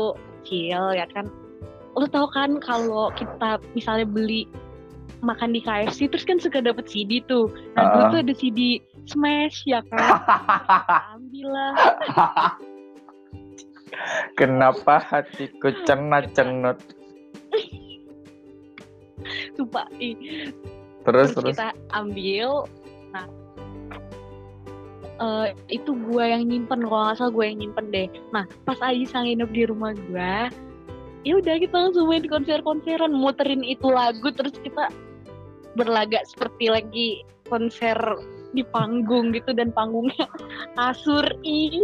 kecil 0.40 0.92
ya 0.92 1.06
kan 1.08 1.26
lo 1.94 2.06
tau 2.06 2.26
kan 2.26 2.58
kalau 2.58 3.08
kita 3.12 3.56
misalnya 3.72 4.04
beli 4.04 4.50
makan 5.20 5.50
di 5.50 5.60
KFC 5.60 6.06
terus 6.06 6.22
kan 6.22 6.36
suka 6.36 6.58
dapet 6.58 6.84
CD 6.84 7.22
tuh 7.22 7.46
nah 7.72 7.88
dulu 7.88 8.02
Ah. 8.02 8.10
tuh 8.10 8.20
ada 8.20 8.34
CD 8.34 8.60
Smash 9.04 9.62
ya 9.64 9.80
kan 9.86 10.18
ambil 11.14 11.46
lah 11.48 11.72
Kenapa 14.34 14.98
hatiku 14.98 15.70
cenat-cenut? 15.86 16.82
sumpah 19.54 19.86
ih. 19.96 20.50
Terus 21.04 21.32
terus, 21.32 21.32
terus. 21.36 21.56
kita 21.56 21.68
ambil. 21.92 22.68
Nah 23.12 23.26
eh, 25.20 25.48
itu 25.68 25.92
gua 26.08 26.24
yang 26.32 26.48
nyimpen. 26.48 26.84
Kalau 26.84 27.04
nggak 27.08 27.16
salah 27.20 27.32
gue 27.32 27.44
yang 27.44 27.58
nyimpen 27.60 27.86
deh. 27.92 28.08
Nah 28.32 28.44
pas 28.64 28.78
Aisyah 28.80 29.24
nginep 29.24 29.50
di 29.52 29.62
rumah 29.68 29.92
gua 30.10 30.48
ya 31.24 31.40
udah 31.40 31.56
kita 31.56 31.72
langsung 31.72 32.06
main 32.06 32.24
konser-konseran 32.28 33.12
muterin 33.16 33.64
itu 33.64 33.88
lagu 33.88 34.28
terus 34.36 34.52
kita 34.60 34.92
berlagak 35.74 36.22
seperti 36.28 36.68
lagi 36.68 37.08
konser 37.48 37.96
di 38.54 38.62
panggung 38.70 39.34
gitu 39.34 39.50
dan 39.56 39.74
panggungnya 39.74 40.28
kasur 40.78 41.24
ih. 41.42 41.80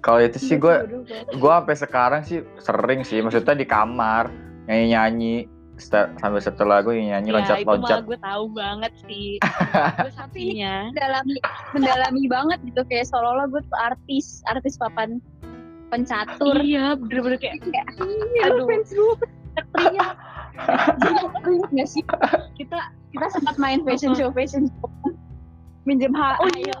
Kalau 0.00 0.24
itu 0.24 0.38
sih 0.40 0.56
gue 0.56 1.04
gue 1.36 1.52
sampai 1.52 1.76
sekarang 1.76 2.22
sih 2.24 2.40
sering 2.62 3.04
sih. 3.04 3.20
Maksudnya 3.20 3.52
di 3.52 3.66
kamar 3.68 4.30
nyanyi 4.70 4.86
nyanyi 4.94 5.34
sambil 5.78 6.42
setelah 6.42 6.82
lagu 6.82 6.90
nyanyi 6.92 7.30
loncat 7.30 7.58
ya 7.58 7.62
itu 7.62 7.68
mah 7.68 7.74
loncat 7.78 8.02
gue 8.04 8.18
tahu 8.18 8.44
banget 8.52 8.92
sih. 9.06 9.28
Gue 10.04 10.12
sapinya 10.14 10.74
mendalami 10.90 11.36
mendalami 11.74 12.22
banget 12.26 12.58
gitu 12.66 12.82
kayak 12.90 13.06
seolah-olah 13.08 13.46
gue 13.50 13.62
tuh 13.62 13.78
artis 13.78 14.42
artis 14.50 14.74
papan 14.76 15.22
pencatur. 15.88 16.58
Iya 16.60 16.98
bener-bener 16.98 17.38
kayak 17.40 17.62
kayak 17.64 17.86
Aduh. 17.96 18.44
aduh. 18.44 18.64
fans 18.66 18.90
gue 18.92 19.14
teriak 19.74 20.14
jadi 20.98 21.14
lu 21.46 21.50
ingat 21.54 21.70
nggak 21.70 21.88
sih? 21.88 22.02
Kita 22.58 22.78
kita 23.14 23.26
sempat 23.30 23.54
main 23.56 23.86
fashion 23.86 24.12
show 24.18 24.34
fashion 24.34 24.66
show. 24.66 24.90
Minjem 25.86 26.12
ha 26.18 26.36
Oh, 26.42 26.50
iya. 26.52 26.76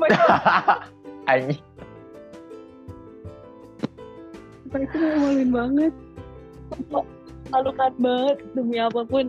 anjing. 1.30 1.60
Sumpah 4.64 4.80
itu 4.86 4.96
maluin 5.18 5.50
banget 5.50 5.92
memalukan 7.50 7.92
banget 7.98 8.36
demi 8.54 8.78
apa 8.78 9.02
pun. 9.02 9.26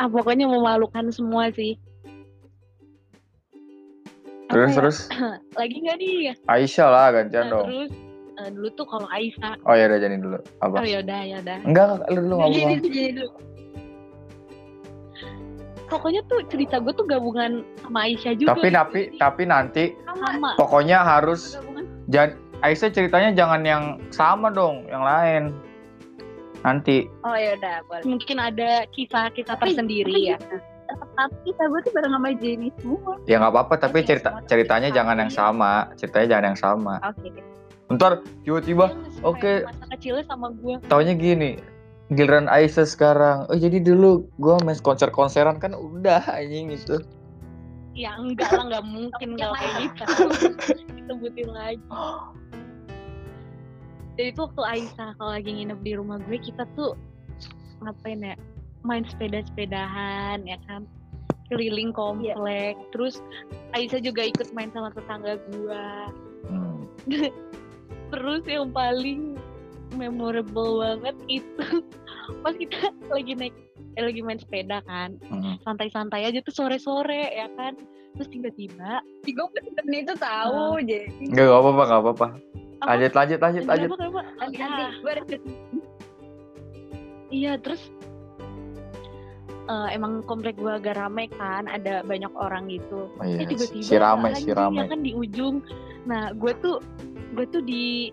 Ah 0.00 0.08
pokoknya 0.08 0.48
memalukan 0.48 1.12
semua 1.12 1.52
sih. 1.52 1.76
Terus 4.48 4.70
ya? 4.72 4.76
terus? 4.80 4.96
Lagi 5.60 5.76
nggak 5.76 5.96
nih? 6.00 6.32
Aisyah 6.48 6.88
lah 6.88 7.06
gantian 7.12 7.44
Nah, 7.46 7.52
dong. 7.52 7.66
terus? 7.68 7.90
Eh, 8.32 8.48
dulu 8.48 8.68
tuh 8.72 8.86
kalau 8.88 9.08
Aisyah. 9.12 9.60
Oh 9.68 9.76
ya 9.76 9.84
udah 9.84 10.00
jadi 10.00 10.16
dulu. 10.16 10.38
Apa? 10.64 10.74
Oh 10.80 10.86
yaudah 10.88 11.20
yaudah 11.28 11.56
enggak 11.68 11.84
enggak, 11.92 12.08
lu 12.08 12.18
dulu 12.18 12.34
jadi 12.34 12.40
ngomong 12.40 12.80
jadi 12.80 13.02
dulu. 13.12 13.28
Pokoknya 15.92 16.24
tuh 16.24 16.40
cerita 16.48 16.80
gue 16.80 16.92
tuh 16.96 17.04
gabungan 17.04 17.68
sama 17.84 18.08
Aisyah 18.08 18.32
juga 18.32 18.56
tapi 18.56 18.72
gitu 18.72 18.76
tapi 18.80 19.00
sih. 19.12 19.18
tapi 19.20 19.42
nanti 19.44 19.84
sama. 20.08 20.56
Pokoknya 20.56 21.04
harus 21.04 21.60
jangan 22.08 22.32
Aisyah 22.64 22.88
ceritanya 22.88 23.30
jangan 23.36 23.60
yang 23.60 23.84
sama 24.08 24.48
dong 24.48 24.88
yang 24.88 25.04
lain 25.04 25.52
nanti 26.62 27.06
oh 27.22 27.34
ya 27.34 27.54
udah 27.54 27.76
boleh 27.84 28.02
mungkin 28.04 28.36
ada 28.38 28.86
kisah-kisah 28.90 29.54
Tapi- 29.54 29.74
tersendiri 29.74 30.34
ya 30.34 30.38
tetap 30.38 31.08
tapi 31.14 31.34
kita 31.46 31.62
gue 31.66 31.80
tuh 31.80 31.92
bareng 31.92 32.12
sama 32.12 32.28
Jenny 32.36 32.68
semua 32.76 33.16
Ya 33.24 33.38
nggak 33.38 33.50
apa-apa, 33.50 33.74
tapi 33.80 34.02
cerita 34.02 34.28
ceritanya 34.44 34.92
jangan 34.92 35.16
yang 35.16 35.32
sama. 35.32 35.88
Ceritanya 35.96 36.26
jangan 36.28 36.46
yang 36.52 36.58
sama. 36.58 36.94
oke 37.00 37.28
Ntar 37.88 38.12
tiba-tiba, 38.42 38.92
nge-spare 38.92 39.24
oke. 39.24 39.52
masa 39.64 39.84
kecilnya 39.96 40.24
sama 40.26 40.48
gue 40.52 40.74
taunya 40.86 41.12
gini. 41.12 41.56
Giliran 42.08 42.44
Aisyah 42.44 42.84
sekarang. 42.84 43.48
Oh 43.48 43.56
jadi 43.56 43.80
dulu 43.80 44.28
gua 44.36 44.60
main 44.60 44.76
konser-konseran 44.76 45.56
kan 45.56 45.72
udah 45.72 46.20
anjing 46.28 46.68
itu. 46.68 47.00
ya 47.92 48.12
enggak 48.16 48.48
lah 48.48 48.64
nggak 48.66 48.84
mungkin 48.84 49.28
kalau 49.36 49.52
kayak 49.54 49.72
gitu 49.80 50.04
disebutin 50.96 51.48
lagi 51.48 51.80
jadi 54.16 54.28
itu 54.32 54.40
waktu 54.44 54.62
Aisyah 54.62 55.10
kalau 55.16 55.32
lagi 55.32 55.50
nginep 55.50 55.80
di 55.80 55.92
rumah 55.96 56.20
gue 56.28 56.38
kita 56.38 56.68
tuh 56.76 56.96
ngapain 57.82 58.20
ya 58.22 58.34
main 58.82 59.06
sepeda-sepedahan 59.06 60.42
ya 60.44 60.58
kan 60.66 60.86
keliling 61.48 61.92
komplek 61.92 62.74
terus 62.90 63.20
Aisyah 63.76 64.00
juga 64.00 64.24
ikut 64.24 64.50
main 64.56 64.72
sama 64.72 64.92
tetangga 64.92 65.38
gua 65.52 66.10
Hmm. 66.42 66.90
terus 68.12 68.42
yang 68.50 68.74
paling 68.74 69.38
memorable 69.94 70.82
banget 70.82 71.16
itu 71.30 71.66
pas 72.42 72.50
kita 72.50 72.90
lagi 73.06 73.32
naik 73.38 73.54
eh, 73.94 74.02
lagi 74.02 74.20
main 74.26 74.42
sepeda 74.42 74.82
kan 74.84 75.14
Hmm. 75.30 75.54
santai-santai 75.62 76.26
aja 76.26 76.42
tuh 76.42 76.50
sore-sore 76.50 77.30
ya 77.30 77.46
kan 77.54 77.78
terus 78.18 78.28
tiba-tiba 78.28 79.00
gue 79.24 79.46
pesen 79.54 79.86
itu 79.94 80.14
tahu 80.18 80.82
jadi 80.82 81.08
Enggak 81.30 81.46
nggak 81.46 81.60
apa-apa 81.62 81.82
nggak 81.86 82.02
apa-apa. 82.02 82.26
Apa? 82.82 82.88
Lanjut 82.90 83.12
lanjut 83.14 83.38
lanjut 83.38 83.64
lanjut. 83.64 83.88
Kenapa, 83.88 83.96
kenapa? 83.96 84.20
nanti 84.36 84.54
Ya, 84.54 84.66
nanti 84.66 84.82
gue 84.98 85.10
ada 85.12 85.36
iya 87.30 87.52
terus 87.56 87.82
eh, 89.64 89.88
emang 89.90 90.20
komplek 90.22 90.58
gua 90.58 90.76
agak 90.76 90.98
rame 90.98 91.30
kan 91.32 91.64
ada 91.64 92.02
banyak 92.02 92.28
orang 92.34 92.68
gitu 92.68 93.08
Oh, 93.14 93.24
iya. 93.24 93.40
eh 93.40 93.46
tiba-tiba 93.46 93.80
Si 93.80 93.94
rame 93.96 94.28
si 94.34 94.50
rame. 94.50 94.84
kan 94.84 95.00
di 95.00 95.14
ujung 95.14 95.62
nah 96.02 96.34
gue 96.34 96.52
tuh 96.58 96.82
gue 97.32 97.46
tuh 97.48 97.62
di 97.62 98.10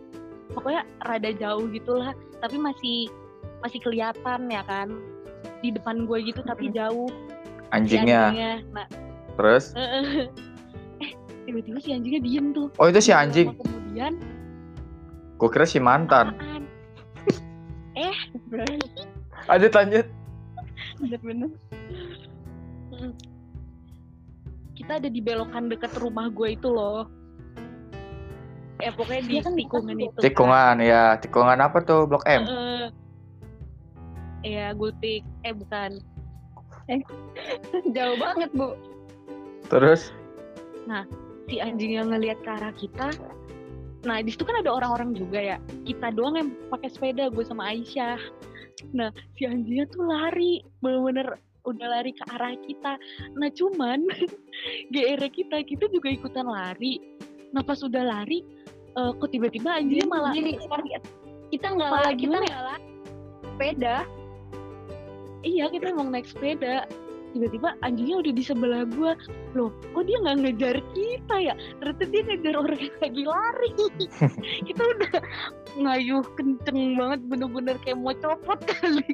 pokoknya 0.49 0.85
rada 1.03 1.33
jauh 1.33 1.65
gitulah 1.67 2.13
tapi 2.39 2.55
masih 2.55 3.09
masih 3.59 3.81
kelihatan 3.81 4.47
ya 4.47 4.61
kan 4.63 4.93
di 5.59 5.73
depan 5.73 6.05
gue 6.05 6.23
gitu 6.23 6.39
tapi 6.41 6.69
jauh 6.69 7.09
si 7.09 7.67
Anjingnya. 7.71 8.21
anjingnya. 8.29 8.53
nah 8.71 8.88
Terus 9.35 9.73
eh 9.73 10.29
tiba-tiba 11.43 11.81
si 11.81 11.89
anjingnya 11.91 12.21
diem 12.21 12.45
tuh 12.51 12.69
oh 12.71 12.88
itu 12.88 13.01
si 13.01 13.11
anjing. 13.11 13.51
kemudian 13.51 14.13
Gua 15.39 15.50
kira 15.50 15.63
si 15.63 15.79
mantan. 15.79 16.36
apaan? 18.50 18.79
Lanjut 19.48 19.72
lanjut. 19.74 20.05
bener-bener 21.00 21.51
Mm. 22.89 23.15
kita 24.75 25.00
ada 25.00 25.08
di 25.08 25.24
belokan 25.24 25.72
dekat 25.72 25.93
rumah 25.96 26.27
gue 26.27 26.58
itu 26.58 26.67
loh 26.67 27.08
ya 28.84 28.91
pokoknya 28.91 29.24
di 29.24 29.34
Iya 29.39 29.41
kan, 29.46 29.53
tikungan 29.55 29.98
itu 30.00 30.15
kan. 30.15 30.24
Tikungan 30.24 30.75
ya. 30.79 31.03
Tikungan 31.19 31.60
apa 31.60 31.77
tuh? 31.84 32.08
Blok 32.08 32.24
M. 32.27 32.43
Heeh. 32.48 32.86
Iya, 34.48 34.65
gultik. 34.72 35.24
Eh, 35.43 35.51
bukan. 35.51 36.00
jauh 37.96 38.17
banget 38.17 38.50
bu 38.55 38.74
Terus 39.69 40.10
Si 41.46 41.62
anjing 41.62 42.00
yang 42.00 42.10
ngelihat 42.10 42.39
ke 42.41 42.50
arah 42.50 42.74
kita. 42.74 43.10
Nah, 44.08 44.24
di 44.24 44.32
situ 44.32 44.48
kan 44.48 44.60
ada 44.63 44.72
orang-orang 44.72 45.15
juga 45.18 45.39
ya. 45.39 45.58
Kita 45.84 46.15
doang 46.15 46.36
yang 46.39 46.50
pakai 46.72 46.89
sepeda, 46.91 47.27
gue 47.27 47.44
sama 47.44 47.72
Aisyah. 47.72 48.20
Nah, 48.96 49.12
si 49.36 49.44
anjingnya 49.44 49.89
tuh 49.91 50.08
lari. 50.08 50.63
Bener-bener 50.79 51.35
udah 51.68 51.88
lari 52.00 52.16
ke 52.16 52.24
arah 52.31 52.55
kita. 52.64 52.96
Nah, 53.35 53.50
cuman 53.51 54.07
GR 54.94 55.22
kita, 55.27 55.64
kita 55.68 55.85
juga 55.92 56.07
ikutan 56.12 56.48
lari. 56.48 57.00
Nah, 57.51 57.66
pas 57.66 57.81
udah 57.81 58.03
lari, 58.07 58.46
eh, 58.96 59.12
kok 59.16 59.29
tiba-tiba 59.31 59.79
anjingnya 59.79 60.07
malah 60.07 60.31
gini 60.31 60.55
kita 61.50 61.68
nggak 61.74 61.90
lah 61.90 62.12
kita 62.14 62.38
nggak 62.38 62.62
lah 62.62 62.79
sepeda 63.42 63.98
iya 65.42 65.66
kita 65.68 65.92
emang 65.92 66.14
naik 66.14 66.29
sepeda 66.29 66.85
tiba-tiba 67.33 67.70
anjingnya 67.85 68.15
udah 68.22 68.33
di 68.33 68.44
sebelah 68.44 68.83
gua 68.94 69.13
loh 69.53 69.70
kok 69.94 70.03
dia 70.05 70.18
nggak 70.22 70.37
ngejar 70.42 70.77
kita 70.98 71.35
ya 71.37 71.53
ternyata 71.81 72.03
dia 72.09 72.22
ngejar 72.25 72.53
orang 72.57 72.79
yang 72.81 72.98
lagi 73.01 73.24
lari 73.25 73.70
kita 74.68 74.81
udah 74.81 75.13
ngayuh 75.79 76.24
kenceng 76.37 76.79
banget 76.98 77.20
bener-bener 77.29 77.75
kayak 77.85 77.98
mau 78.01 78.13
copot 78.18 78.59
kali 78.65 79.09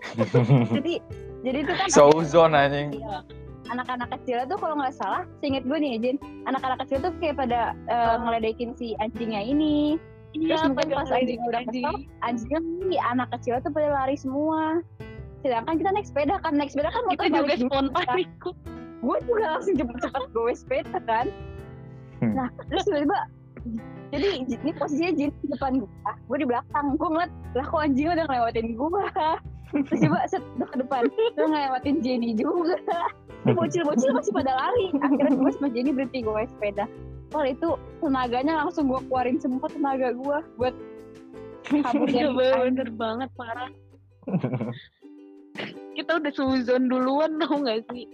jadi 0.76 0.94
jadi 1.40 1.58
itu 1.64 1.72
kan 1.72 1.88
Sozone 1.88 2.52
anjing. 2.52 2.88
Iya. 3.00 3.24
anak-anak 3.70 4.10
kecil 4.18 4.44
tuh 4.50 4.58
kalau 4.58 4.74
nggak 4.82 4.92
salah 4.98 5.22
seinget 5.38 5.62
gue 5.62 5.78
nih 5.78 6.00
Jin 6.02 6.16
anak-anak 6.50 6.82
kecil 6.84 6.98
tuh 7.06 7.12
kayak 7.22 7.38
pada 7.38 7.72
eh, 7.86 8.16
ngeledekin 8.18 8.74
si 8.74 8.98
anjingnya 8.98 9.38
ini 9.46 9.94
iya 10.34 10.58
Terus 10.58 10.74
mungkin 10.74 10.90
pas 10.98 11.10
anjing 11.14 11.40
udah 11.46 11.62
anjing. 11.62 11.86
anjingnya 12.26 12.60
nih 12.90 13.00
anak 13.14 13.28
kecil 13.38 13.62
tuh 13.62 13.70
pada 13.70 13.88
lari 13.94 14.18
semua 14.18 14.82
sedangkan 15.40 15.74
kita 15.80 15.90
naik 15.92 16.06
sepeda 16.06 16.34
kan 16.44 16.52
naik 16.56 16.70
sepeda 16.72 16.88
kan 16.92 17.02
kita 17.08 17.10
motor 17.10 17.24
juga 17.24 17.40
balik 17.40 17.58
dulu, 17.60 17.70
spontan 17.70 18.04
kan. 18.04 18.16
ikut 18.20 18.56
gue 19.00 19.16
juga 19.24 19.44
langsung 19.56 19.74
cepet-cepet 19.80 20.24
gue 20.36 20.52
sepeda 20.52 20.98
kan. 21.08 21.26
Hmm. 22.20 22.34
nah 22.36 22.48
terus 22.68 22.84
tiba-tiba 22.84 23.18
jadi 24.10 24.26
ini 24.42 24.70
posisinya 24.74 25.12
Jin 25.14 25.30
di 25.40 25.48
depan 25.54 25.72
gue 25.78 25.90
gue 26.26 26.38
di 26.42 26.46
belakang. 26.48 26.98
Gue 26.98 27.08
ngeliat 27.14 27.32
lah 27.54 27.66
kok 27.66 27.80
anjingnya 27.80 28.12
udah 28.18 28.26
ngelewatin 28.26 28.68
gue 28.74 29.04
terus 29.70 30.00
coba 30.02 30.18
set 30.26 30.42
ke 30.42 30.76
depan 30.82 31.02
terus 31.06 31.48
ngelewatin 31.48 31.96
Jenny 32.02 32.30
juga. 32.34 32.76
Bocil-bocil 33.40 34.10
masih 34.12 34.34
pada 34.34 34.52
lari. 34.52 34.92
Akhirnya 34.98 35.32
gue 35.38 35.50
sama 35.54 35.68
Jenny 35.70 35.90
berhenti 35.94 36.26
gue 36.26 36.42
sepeda. 36.58 36.84
Wah 37.30 37.46
itu 37.46 37.78
tenaganya 38.02 38.66
langsung 38.66 38.90
gue 38.90 38.98
keluarin 39.06 39.38
semua 39.38 39.70
tenaga 39.70 40.10
gue 40.10 40.38
buat 40.58 40.74
kabur 41.70 42.08
Iya 42.10 42.34
dari 42.34 42.74
bener 42.74 42.88
banget 42.98 43.30
parah 43.38 43.70
kita 45.92 46.16
udah 46.16 46.32
suzon 46.32 46.86
duluan 46.86 47.36
tau 47.38 47.60
gak 47.60 47.84
sih 47.90 48.06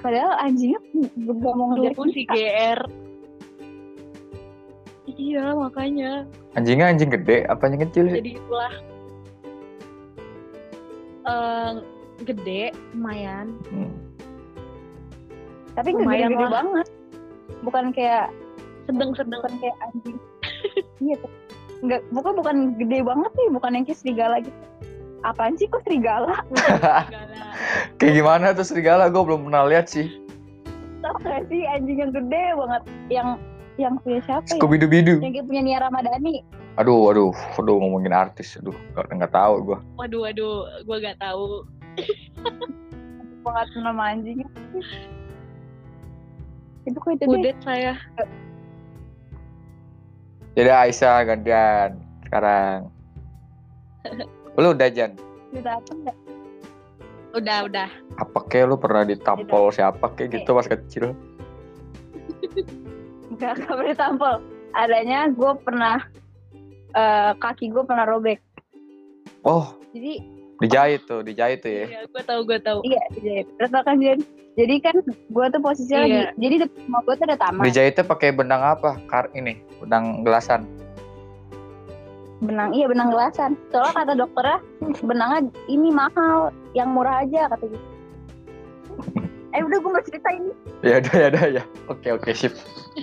Padahal 0.00 0.36
anjingnya 0.40 0.80
gak 1.16 1.54
mau 1.54 1.74
ngejar 1.74 1.92
Dulu 1.92 2.10
si 2.10 2.22
GR 2.24 2.80
iya 5.14 5.52
makanya 5.52 6.24
Anjingnya 6.54 6.86
anjing 6.88 7.10
gede 7.10 7.44
apa 7.44 7.62
anjing 7.66 7.82
kecil 7.84 8.04
sih? 8.08 8.18
jadi 8.18 8.30
itulah 8.36 8.72
eh 11.24 11.70
gede 12.22 12.64
lumayan 12.92 13.48
Hmm. 13.68 13.92
Tapi 15.74 15.90
Lumayan 15.90 16.30
gede-gede 16.30 16.46
lah. 16.46 16.52
banget. 16.54 16.86
Bukan 17.66 17.84
kayak 17.90 18.30
sedang-sedang 18.86 19.42
bukan 19.42 19.54
kayak 19.58 19.76
anjing. 19.82 20.16
iya 21.02 21.14
tuh. 21.18 21.30
Nggak, 21.82 22.00
bukan 22.14 22.32
bukan 22.38 22.56
gede 22.78 23.02
banget 23.02 23.32
nih, 23.34 23.48
bukan 23.50 23.70
yang 23.74 23.82
kayak 23.82 23.98
serigala 23.98 24.36
gitu. 24.38 24.54
Apaan 25.24 25.56
sih 25.56 25.64
kok 25.72 25.80
serigala? 25.88 26.36
Kayak 27.96 28.12
gimana 28.20 28.52
tuh 28.52 28.66
serigala? 28.68 29.08
Gue 29.08 29.24
belum 29.24 29.48
pernah 29.48 29.64
lihat 29.64 29.88
sih. 29.88 30.12
Tau 31.00 31.16
gak 31.20 31.48
sih 31.48 31.64
anjing 31.64 32.00
yang 32.00 32.12
gede 32.12 32.44
banget? 32.56 32.82
Yang 33.08 33.28
yang 33.74 33.94
punya 34.04 34.20
siapa 34.28 34.44
ya? 34.46 34.56
Scooby 34.60 34.76
Doo 34.76 34.88
Bidu. 34.88 35.18
Yang 35.24 35.48
punya 35.48 35.62
Nia 35.64 35.78
Ramadhani. 35.80 36.44
Aduh, 36.76 37.08
aduh, 37.08 37.32
aduh 37.56 37.76
ngomongin 37.80 38.12
artis. 38.12 38.58
Aduh, 38.60 38.74
nggak 38.92 39.06
nggak 39.16 39.32
tahu 39.32 39.54
gue. 39.72 39.78
waduh 39.96 40.20
waduh 40.28 40.54
gue 40.84 40.96
gak 41.00 41.18
tahu 41.22 41.64
Gue 43.44 43.50
nggak 43.50 43.66
tahu 43.72 43.80
nama 43.80 44.02
anjingnya. 44.12 44.48
Itu 46.84 46.98
kok 47.00 47.16
itu 47.16 47.24
deh. 47.24 47.32
udah 47.40 47.54
saya 47.64 47.92
Jadi 50.54 50.70
Aisyah 50.70 51.16
gantian 51.26 51.90
sekarang. 52.28 52.92
Lu 54.54 54.70
udah 54.70 54.88
Jan? 54.88 55.12
Cerita 55.50 55.78
apa 55.78 55.90
enggak? 55.92 56.16
udah 57.34 57.66
udah 57.66 57.88
Apa 58.14 58.38
kek 58.46 58.62
lu 58.62 58.78
pernah 58.78 59.02
ditampol 59.02 59.74
siapa 59.74 60.06
kek 60.14 60.30
gitu 60.30 60.54
pas 60.54 60.62
kecil? 60.64 61.10
Enggak, 63.26 63.58
enggak 63.58 63.74
pernah 63.74 63.96
tampol. 63.98 64.34
Adanya 64.70 65.26
gue 65.26 65.52
pernah 65.58 65.96
eh, 66.92 67.32
kaki 67.34 67.74
gue 67.74 67.82
pernah 67.82 68.06
robek. 68.06 68.38
Oh, 69.42 69.74
Jadi 69.90 70.22
dijahit 70.62 71.02
tuh, 71.04 71.20
dijahit 71.20 71.58
tuh 71.60 71.68
ya. 71.68 71.84
iya 71.84 72.00
gue 72.06 72.22
tahu 72.22 72.46
gue 72.46 72.58
tahu 72.62 72.78
Iya, 72.86 73.02
dijahit. 73.10 73.46
Terus 73.58 73.70
kan 73.74 73.96
Jen. 73.98 74.20
Jadi 74.54 74.74
kan 74.78 74.94
gue 75.02 75.46
tuh 75.50 75.60
posisinya 75.60 75.98
Iya. 75.98 76.30
lagi. 76.30 76.38
Jadi 76.38 76.54
depan 76.62 76.78
rumah 76.86 77.00
gue 77.02 77.14
tuh 77.18 77.24
ada 77.26 77.36
taman. 77.36 77.62
Dijahitnya 77.66 78.04
pakai 78.06 78.28
benang 78.30 78.62
apa? 78.62 78.90
Kar 79.10 79.26
ini, 79.34 79.58
benang 79.82 80.22
gelasan. 80.22 80.62
Benang, 82.44 82.76
iya 82.76 82.86
benang 82.86 83.08
gelasan. 83.08 83.56
Soalnya 83.72 83.92
kata 83.96 84.12
dokternya 84.14 84.58
benangnya 85.00 85.40
ini 85.66 85.88
mahal, 85.88 86.52
yang 86.76 86.92
murah 86.92 87.24
aja 87.24 87.48
kata 87.48 87.72
gitu. 87.72 87.88
eh 89.54 89.62
udah 89.62 89.78
gue 89.78 89.90
mau 89.90 90.02
cerita 90.02 90.28
ini. 90.34 90.50
Ya 90.82 90.98
udah, 90.98 91.14
ya 91.14 91.26
udah, 91.30 91.44
ya. 91.60 91.62
Oke, 91.86 92.08
oke, 92.12 92.30
sip. 92.34 92.52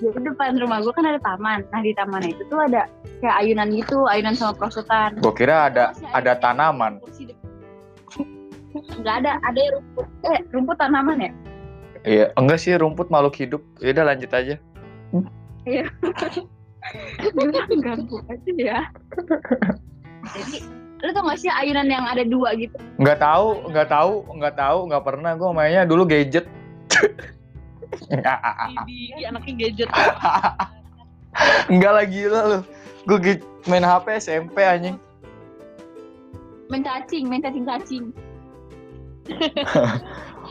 Jadi 0.00 0.18
depan 0.20 0.56
rumah 0.60 0.84
gue 0.84 0.92
kan 0.94 1.04
ada 1.04 1.20
taman. 1.20 1.64
Nah 1.72 1.80
di 1.80 1.92
taman 1.96 2.24
itu 2.24 2.44
tuh 2.48 2.60
ada 2.64 2.88
kayak 3.20 3.36
ayunan 3.40 3.68
gitu, 3.72 4.04
ayunan 4.08 4.36
sama 4.36 4.56
prosotan. 4.56 5.16
Gue 5.20 5.32
kira 5.32 5.72
ada 5.72 5.92
Terus 5.96 6.12
ada 6.12 6.32
tanaman. 6.38 7.00
nggak 8.70 9.26
ada 9.26 9.34
ada 9.42 9.60
rumput 9.74 10.06
eh 10.30 10.38
rumput 10.54 10.78
tanaman 10.78 11.18
ya 11.18 11.30
Iya, 12.06 12.24
enggak 12.38 12.62
sih 12.62 12.72
rumput 12.78 13.10
makhluk 13.10 13.34
hidup. 13.36 13.62
Ya 13.82 13.92
udah 13.92 14.04
lanjut 14.14 14.30
aja. 14.32 14.54
ganggu 17.80 18.16
aja 18.28 18.52
ya 18.56 18.80
jadi 20.36 20.58
lu 21.00 21.10
tau 21.16 21.24
gak 21.24 21.40
sih 21.40 21.48
ayunan 21.48 21.88
yang 21.88 22.04
ada 22.04 22.20
dua 22.28 22.52
gitu 22.60 22.76
Nggak 23.00 23.24
tahu, 23.24 23.72
nggak 23.72 23.88
tahu, 23.88 24.12
nggak 24.36 24.52
tahu, 24.60 24.78
nggak 24.92 25.00
pernah. 25.00 25.32
Gue 25.32 25.48
mainnya 25.56 25.88
dulu 25.88 26.04
gadget. 26.04 26.44
di 28.84 29.24
anaknya 29.24 29.54
gadget 29.56 29.88
Enggak 31.72 31.92
lagi 32.04 32.28
lah 32.28 32.42
lu. 32.44 32.58
Gue 33.08 33.40
main 33.64 33.80
HP 33.80 34.20
SMP 34.20 34.60
anjing. 34.60 35.00
main 36.70 36.86
cacing 36.86 37.26
main 37.26 37.42
cacing 37.44 37.66
cacing 37.66 38.04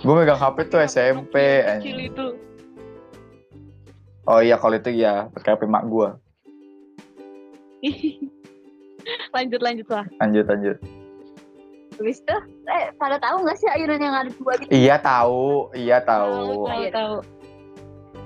Gue 0.03 0.13
megang 0.15 0.39
HP 0.39 0.67
tuh 0.67 0.83
SMP 0.83 1.63
kecil 1.63 1.97
itu 2.11 2.25
Oh 4.29 4.39
iya 4.39 4.61
kalau 4.61 4.77
itu 4.77 4.93
ya 4.93 5.25
pakai 5.33 5.57
HP 5.57 5.65
mak 5.65 5.89
gue. 5.89 6.09
lanjut 9.31 9.61
lanjut 9.63 9.87
lah 9.87 10.05
Lanjut 10.19 10.45
lanjut. 10.45 10.77
habis 11.95 12.19
itu 12.19 12.35
eh 12.67 12.91
pada 12.95 13.19
tahu 13.19 13.43
gak 13.43 13.57
sih 13.59 13.67
ayunan 13.67 13.99
yang 13.99 14.15
ada 14.15 14.31
dua 14.31 14.53
gitu? 14.55 14.71
Iya 14.71 14.95
tahu, 14.99 15.67
iya 15.73 15.97
tahu. 15.99 16.63
tahu 16.63 16.83
tahu 16.91 17.13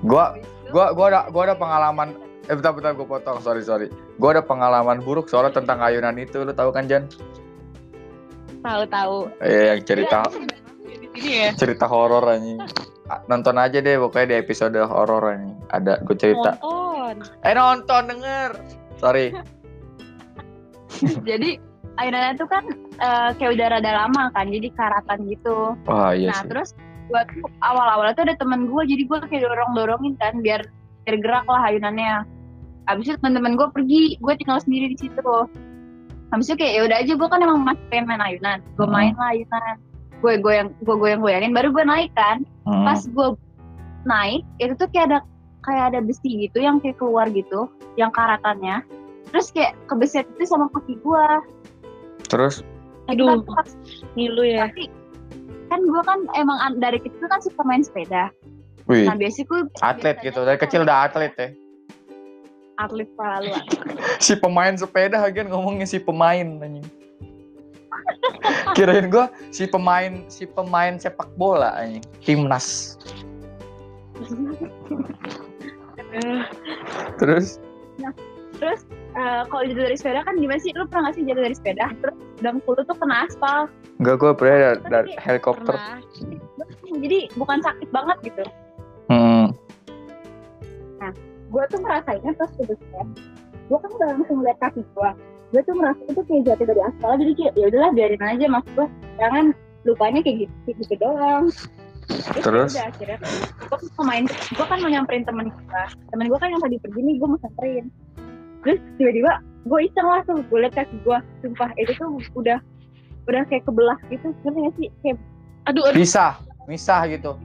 Gua 0.03 0.23
Habis 0.33 0.45
itu, 0.45 0.69
gua 0.69 0.85
gua 0.93 1.05
ada 1.09 1.19
gua 1.31 1.41
ada 1.49 1.55
pengalaman 1.55 2.07
eh 2.43 2.53
bentar 2.53 2.75
bentar 2.75 2.91
gue 2.91 3.07
potong 3.07 3.39
sorry 3.39 3.63
sorry. 3.63 3.87
Gue 4.19 4.29
ada 4.35 4.43
pengalaman 4.43 4.99
buruk 4.99 5.31
soalnya 5.31 5.55
tentang 5.55 5.79
ayunan 5.79 6.11
itu 6.19 6.43
lu 6.43 6.51
tahu 6.51 6.75
kan 6.75 6.91
Jan? 6.91 7.07
Tahu 8.59 8.83
tahu. 8.91 9.17
Eh 9.39 9.71
yang 9.71 9.79
cerita 9.87 10.27
di 10.83 11.07
sini 11.15 11.31
ya. 11.39 11.49
cerita 11.55 11.87
horor 11.87 12.27
anjing 12.27 12.59
nonton 13.27 13.55
aja 13.59 13.77
deh 13.79 13.99
pokoknya 13.99 14.27
di 14.31 14.35
episode 14.39 14.77
horor 14.79 15.23
anjing 15.35 15.55
ada 15.69 15.99
gue 16.03 16.15
cerita. 16.15 16.55
Nonton. 16.59 17.15
Eh 17.43 17.53
nonton 17.53 18.01
denger. 18.07 18.49
Sorry. 18.97 19.27
Jadi 21.29 21.59
ayunannya 21.99 22.33
tuh 22.39 22.47
kan 22.49 22.63
eh, 22.97 23.29
kayak 23.37 23.51
udah 23.59 23.67
rada 23.77 23.91
lama 24.05 24.23
kan 24.33 24.49
jadi 24.49 24.69
karatan 24.73 25.19
gitu. 25.29 25.77
Wah 25.85 26.13
iya 26.15 26.31
nah 26.33 26.41
sih. 26.41 26.49
terus 26.49 26.69
gua 27.11 27.21
tuh 27.27 27.45
awal-awalnya 27.61 28.15
tuh 28.15 28.25
ada 28.31 28.35
temen 28.39 28.71
gue 28.71 28.81
jadi 28.87 29.03
gue 29.05 29.17
kayak 29.27 29.43
dorong-dorongin 29.43 30.15
kan 30.17 30.39
biar 30.39 30.63
biar 31.05 31.15
gerak 31.19 31.45
lah 31.45 31.61
ayunannya. 31.67 32.23
Abis 32.87 33.11
itu 33.11 33.15
teman-teman 33.19 33.59
gue 33.59 33.67
pergi 33.71 34.03
gue 34.17 34.33
tinggal 34.39 34.59
sendiri 34.63 34.95
di 34.95 34.97
situ. 34.97 35.35
Habis 36.31 36.49
itu 36.49 36.55
kayak 36.57 36.73
ya 36.73 36.81
udah 36.87 36.97
aja 37.03 37.13
gue 37.13 37.27
kan 37.29 37.39
emang 37.43 37.59
masih 37.61 37.83
pengen 37.91 38.05
main 38.09 38.23
ayunan. 38.23 38.57
Gue 38.79 38.87
Hmm. 38.87 38.95
main 38.95 39.13
lah 39.19 39.29
ayunan 39.35 39.75
gue 40.23 40.39
goyang 40.39 40.71
gue 40.79 40.95
goyang 40.95 41.19
goyangin 41.19 41.51
baru 41.51 41.75
gue 41.75 41.83
naik 41.83 42.12
kan. 42.15 42.47
Hmm. 42.63 42.88
pas 42.88 43.03
gue 43.03 43.27
naik 44.07 44.41
itu 44.63 44.73
tuh 44.79 44.88
kayak 44.95 45.12
ada 45.12 45.19
kayak 45.67 45.83
ada 45.91 45.99
besi 45.99 46.47
gitu 46.47 46.63
yang 46.63 46.79
kayak 46.79 46.95
keluar 46.95 47.27
gitu 47.27 47.67
yang 47.99 48.07
karatannya 48.15 48.79
terus 49.31 49.51
kayak 49.51 49.75
kebeset 49.91 50.23
itu 50.39 50.47
sama 50.47 50.71
kaki 50.71 50.95
gue. 51.03 51.27
Terus? 52.31 52.63
Aduh. 53.12 53.43
Ngilu 54.15 54.43
ya. 54.47 54.71
tapi 54.71 54.88
kan 55.67 55.79
gue 55.83 56.01
kan 56.07 56.19
emang 56.39 56.59
an- 56.62 56.79
dari 56.79 57.01
kecil 57.03 57.27
kan 57.27 57.43
suka 57.43 57.59
main 57.67 57.83
sepeda. 57.83 58.31
Wih 58.88 59.03
nah 59.03 59.19
biasanya 59.19 59.45
gue 59.51 59.59
atlet 59.83 60.15
gitu. 60.23 60.39
Dari 60.47 60.59
kecil 60.59 60.88
udah 60.88 61.12
atlet 61.12 61.33
ya? 61.36 61.49
Atlet 62.79 63.09
para 63.19 63.43
lu 63.43 63.51
si 64.23 64.33
pemain 64.39 64.73
sepeda 64.73 65.19
aja 65.19 65.41
ngomongnya 65.45 65.86
si 65.86 65.99
pemain 65.99 66.63
anjing 66.63 67.02
kirain 68.77 69.07
gua 69.09 69.29
si 69.53 69.67
pemain 69.67 70.23
si 70.27 70.45
pemain 70.47 70.97
sepak 70.99 71.29
bola 71.37 71.75
anjing. 71.77 72.03
Timnas. 72.23 72.97
Terus? 77.19 77.57
Terus 78.61 78.81
eh, 79.17 79.41
kalau 79.49 79.63
jatuh 79.65 79.83
dari 79.89 79.97
sepeda 79.97 80.21
kan 80.23 80.37
gimana 80.37 80.61
sih? 80.61 80.71
Lu 80.77 80.85
pernah 80.85 81.09
gak 81.09 81.17
sih 81.17 81.25
jatuh 81.25 81.43
dari 81.45 81.55
sepeda? 81.57 81.89
Terus 81.99 82.15
dengkul 82.39 82.77
lu 82.77 82.83
tuh 82.85 82.97
kena 82.97 83.25
aspal. 83.25 83.65
Enggak 83.97 84.15
gua 84.21 84.31
pernah 84.37 84.57
dari, 84.77 84.81
dari 84.89 85.11
helikopter. 85.17 85.75
Pernah. 85.75 85.99
Jadi 86.93 87.19
bukan 87.35 87.59
sakit 87.65 87.89
banget 87.89 88.17
gitu. 88.29 88.43
Hmm. 89.11 89.51
gue 91.53 91.63
tuh 91.69 91.79
merasainnya 91.85 92.33
pas 92.33 92.49
gue 92.57 92.65
besar 92.65 93.05
gue 93.69 93.77
kan 93.77 93.89
udah 93.93 94.07
langsung 94.15 94.39
lihat 94.41 94.57
kaki 94.57 94.81
gue 94.81 95.09
gue 95.53 95.61
tuh 95.69 95.75
merasa 95.77 96.01
itu 96.09 96.21
kayak 96.25 96.41
jatuh 96.49 96.65
dari 96.65 96.81
aspal 96.81 97.13
jadi 97.21 97.31
kayak 97.37 97.53
ya 97.53 97.65
udahlah 97.69 97.91
biarin 97.93 98.23
aja 98.25 98.45
mas 98.49 98.65
gue 98.73 98.87
jangan 99.21 99.45
lukanya 99.85 100.19
kayak 100.25 100.37
gitu 100.49 100.53
kayak 100.65 100.77
gitu 100.81 100.93
doang. 100.97 101.45
Terus? 102.43 102.75
udah, 102.75 102.85
akhirnya 102.91 103.17
gue 103.69 103.77
mau 103.95 104.05
main 104.09 104.25
gue 104.27 104.65
kan 104.65 104.77
mau 104.81 104.89
nyamperin 104.89 105.23
temen 105.23 105.47
gue 105.53 105.83
temen 106.09 106.25
gue 106.25 106.39
kan 106.41 106.49
yang 106.49 106.61
tadi 106.65 106.77
pergi 106.81 106.99
nih 106.99 107.15
gue 107.21 107.27
mau 107.29 107.39
samperin 107.39 107.85
terus 108.65 108.79
tiba-tiba 108.97 109.31
gue 109.63 109.79
iseng 109.87 110.07
lah 110.09 110.21
tuh 110.25 110.41
gue 110.41 110.59
liat 110.59 110.73
kaki 110.73 110.95
gue 111.05 111.17
sumpah 111.45 111.69
itu 111.79 111.91
tuh 111.95 112.09
udah 112.35 112.59
udah 113.29 113.43
kayak 113.47 113.63
kebelah 113.63 113.97
gitu 114.11 114.35
ngerti 114.43 114.59
gak 114.59 114.73
sih? 114.75 114.89
Kayak 115.05 115.17
aduh 115.69 115.83
aduh. 115.87 115.99
Misah 116.01 116.31
misah 116.65 116.99
gitu. 117.07 117.37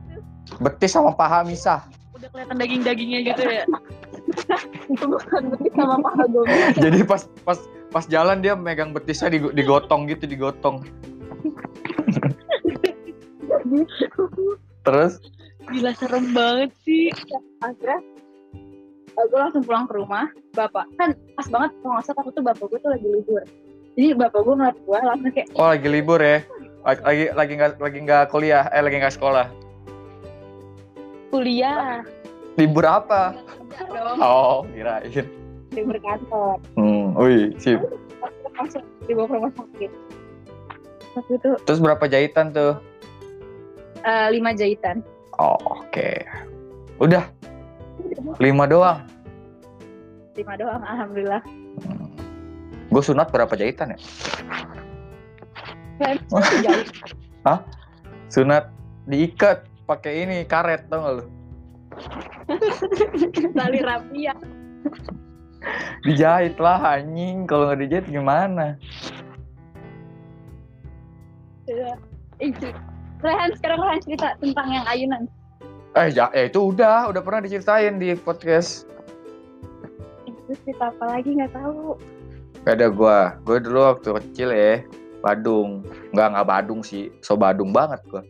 Betis 0.59 0.91
sama 0.97 1.13
paha 1.13 1.45
misah. 1.45 1.85
Udah 2.17 2.29
kelihatan 2.35 2.57
daging 2.57 2.83
dagingnya 2.83 3.21
gitu 3.31 3.43
ya. 3.47 3.65
Itu 4.93 5.05
bukan 5.07 5.43
betis 5.55 5.73
sama 5.77 5.97
paha 6.03 6.25
gue 6.27 6.45
jadi 6.81 6.99
pas 7.07 7.23
pas 7.47 7.59
pas 7.89 8.05
jalan 8.05 8.45
dia 8.45 8.53
megang 8.53 8.93
betisnya 8.93 9.33
dig- 9.33 9.55
digotong 9.57 10.05
gitu 10.09 10.29
digotong. 10.29 10.85
Terus? 14.85 15.21
Gila 15.69 15.93
serem 15.97 16.33
banget 16.33 16.71
sih. 16.85 17.13
Akhirnya 17.61 18.01
gue 19.19 19.39
langsung 19.39 19.65
pulang 19.65 19.85
ke 19.89 19.95
rumah. 19.97 20.29
Bapak 20.55 20.89
kan 20.97 21.13
pas 21.37 21.47
banget 21.49 21.71
kalau 21.81 21.93
nggak 21.97 22.05
salah 22.07 22.17
waktu 22.25 22.33
itu 22.33 22.43
bapak 22.45 22.65
gue 22.71 22.79
tuh 22.81 22.91
lagi 22.93 23.09
libur. 23.09 23.43
Jadi 23.99 24.09
bapak 24.15 24.41
gue 24.45 24.55
ngeliat 24.55 24.79
gue 24.79 24.99
langsung 25.03 25.33
kayak 25.33 25.49
oh 25.57 25.69
lagi 25.69 25.89
libur 25.89 26.21
ya? 26.21 26.39
Lagi 26.85 27.01
lagi 27.05 27.25
lagi 27.35 27.53
nggak 27.57 27.73
lagi 27.81 27.99
nggak 28.05 28.25
kuliah? 28.33 28.65
Eh 28.73 28.81
lagi 28.85 28.97
nggak 29.01 29.15
sekolah? 29.17 29.47
Kuliah. 31.29 32.05
Libur 32.57 32.85
apa? 32.89 33.37
"Enggak 33.69 33.87
dong. 33.93 34.19
Oh 34.21 34.57
kirain. 34.73 35.27
Libur 35.77 35.97
kantor. 36.01 36.57
Hmm 36.81 36.98
wih 37.19 37.51
sip. 37.59 37.83
Terus 37.83 38.55
langsung 38.55 38.85
dibawa 39.07 39.27
ke 39.27 39.35
rumah 39.35 39.53
sakit. 39.59 39.91
Waktu 41.19 41.33
itu 41.35 41.51
terus 41.67 41.81
berapa 41.83 42.05
jahitan 42.07 42.55
tuh? 42.55 42.79
Eh, 44.07 44.29
lima 44.31 44.55
jahitan. 44.55 45.03
Oh 45.43 45.59
oke. 45.67 46.23
Udah. 47.03 47.27
Lima 48.39 48.65
doang? 48.71 49.03
Lima 50.39 50.55
doang 50.55 50.83
alhamdulillah. 50.87 51.43
Hmm. 51.83 52.07
gue 52.89 53.03
sunat 53.05 53.29
berapa 53.29 53.53
jahitan 53.53 53.93
ya? 53.93 53.99
Jahit. 56.01 56.89
Sunat 58.33 58.73
diikat 59.09 59.69
pakai 59.85 60.25
ini 60.25 60.45
karet 60.49 60.89
tau 60.89 61.01
gak 61.05 61.15
lu? 61.21 61.25
Tali 63.59 63.81
rapi 63.85 64.19
ya 64.29 64.37
dijahit 66.07 66.57
lah 66.61 66.99
anjing. 66.99 67.47
Kalau 67.47 67.71
nggak 67.71 67.81
dijahit 67.85 68.07
gimana? 68.09 68.79
Itu 72.41 72.73
Rehan 73.21 73.51
sekarang 73.59 73.83
Rehan 73.83 74.01
cerita 74.01 74.39
tentang 74.41 74.73
yang 74.73 74.87
ayunan 74.89 75.29
eh 75.99 76.09
ya, 76.15 76.31
ya 76.31 76.47
itu 76.47 76.71
udah. 76.71 77.11
Udah 77.11 77.23
pernah 77.25 77.43
diceritain 77.43 77.99
di 77.99 78.15
podcast. 78.15 78.87
Itu 80.29 80.55
cerita 80.63 80.95
apa 80.95 81.19
lagi? 81.19 81.35
Nggak 81.35 81.53
tahu. 81.57 81.99
Gak 82.63 82.75
ada 82.79 82.89
gua. 82.93 83.19
Gua 83.43 83.59
dulu 83.59 83.79
waktu 83.83 84.09
kecil 84.23 84.49
ya, 84.55 84.85
Badung. 85.25 85.83
Nggak 86.15 86.29
nggak 86.37 86.47
Badung 86.47 86.81
sih, 86.87 87.11
so 87.25 87.35
Badung 87.35 87.75
banget 87.75 87.99
gua. 88.07 88.23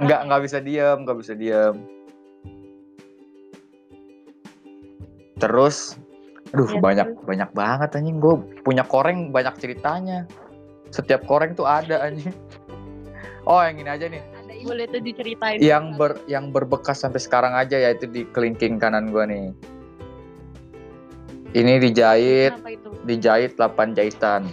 Nggak 0.00 0.20
nggak 0.30 0.42
bisa 0.48 0.58
diem, 0.64 0.98
nggak 1.04 1.18
bisa 1.20 1.32
diem. 1.36 1.76
Terus, 5.36 5.98
aduh 6.52 6.68
Ya, 6.68 6.80
banyak 6.80 7.08
terus. 7.16 7.24
banyak 7.26 7.50
banget 7.56 7.88
anjing. 7.96 8.16
Gue 8.20 8.36
punya 8.62 8.84
koreng 8.84 9.32
banyak 9.32 9.56
ceritanya. 9.56 10.28
Setiap 10.92 11.24
koreng 11.24 11.56
tuh 11.56 11.64
ada 11.66 12.04
anjing. 12.04 12.32
Oh 13.42 13.58
yang 13.58 13.74
ini 13.74 13.90
aja 13.90 14.06
nih, 14.06 14.22
ada 14.38 14.54
boleh 14.62 14.86
tuh 14.86 15.02
diceritain 15.02 15.58
yang 15.58 15.98
ber 15.98 16.14
yang 16.30 16.54
berbekas 16.54 17.02
sampai 17.02 17.18
sekarang 17.18 17.58
aja 17.58 17.74
yaitu 17.74 18.06
di 18.06 18.22
kelingking 18.30 18.78
kanan 18.78 19.10
gua 19.10 19.26
nih. 19.26 19.50
Ini 21.50 21.82
dijahit, 21.82 22.54
itu 22.64 22.88
dijahit 23.02 23.58
8 23.58 23.98
jahitan. 23.98 24.46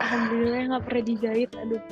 alhamdulillah 0.00 0.62
nggak 0.74 0.82
pernah 0.88 1.04
dijahit 1.06 1.50
aduh 1.54 1.82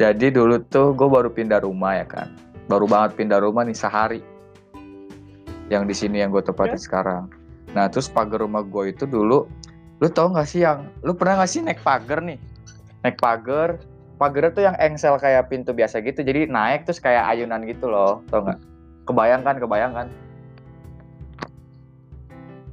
Jadi 0.00 0.26
dulu 0.32 0.56
tuh 0.72 0.96
gue 0.96 1.08
baru 1.12 1.28
pindah 1.28 1.60
rumah 1.60 2.00
ya 2.00 2.06
kan. 2.08 2.32
Baru 2.72 2.88
banget 2.88 3.20
pindah 3.20 3.44
rumah 3.44 3.68
nih 3.68 3.76
sehari. 3.76 4.24
Yang 5.70 5.84
di 5.86 5.94
sini 5.94 6.16
yang 6.20 6.34
gue 6.34 6.42
tempatin 6.42 6.76
sekarang. 6.76 7.30
Nah 7.72 7.86
terus 7.86 8.10
pagar 8.10 8.42
rumah 8.42 8.66
gue 8.66 8.90
itu 8.90 9.06
dulu, 9.06 9.46
lu 10.02 10.08
tau 10.10 10.34
gak 10.34 10.50
sih 10.50 10.66
yang, 10.66 10.90
lu 11.06 11.14
pernah 11.14 11.46
gak 11.46 11.50
sih 11.54 11.62
naik 11.62 11.80
pagar 11.86 12.18
nih? 12.18 12.36
naik 13.00 13.16
pagar 13.16 13.80
pagar 14.20 14.52
tuh 14.52 14.68
yang 14.68 14.76
engsel 14.76 15.16
kayak 15.16 15.48
pintu 15.48 15.72
biasa 15.72 16.04
gitu 16.04 16.20
jadi 16.20 16.44
naik 16.44 16.84
terus 16.84 17.00
kayak 17.00 17.24
ayunan 17.24 17.64
gitu 17.64 17.88
loh 17.88 18.20
tau 18.28 18.44
nggak? 18.44 18.60
Kebayangkan 19.08 19.56
kebayangkan 19.56 20.06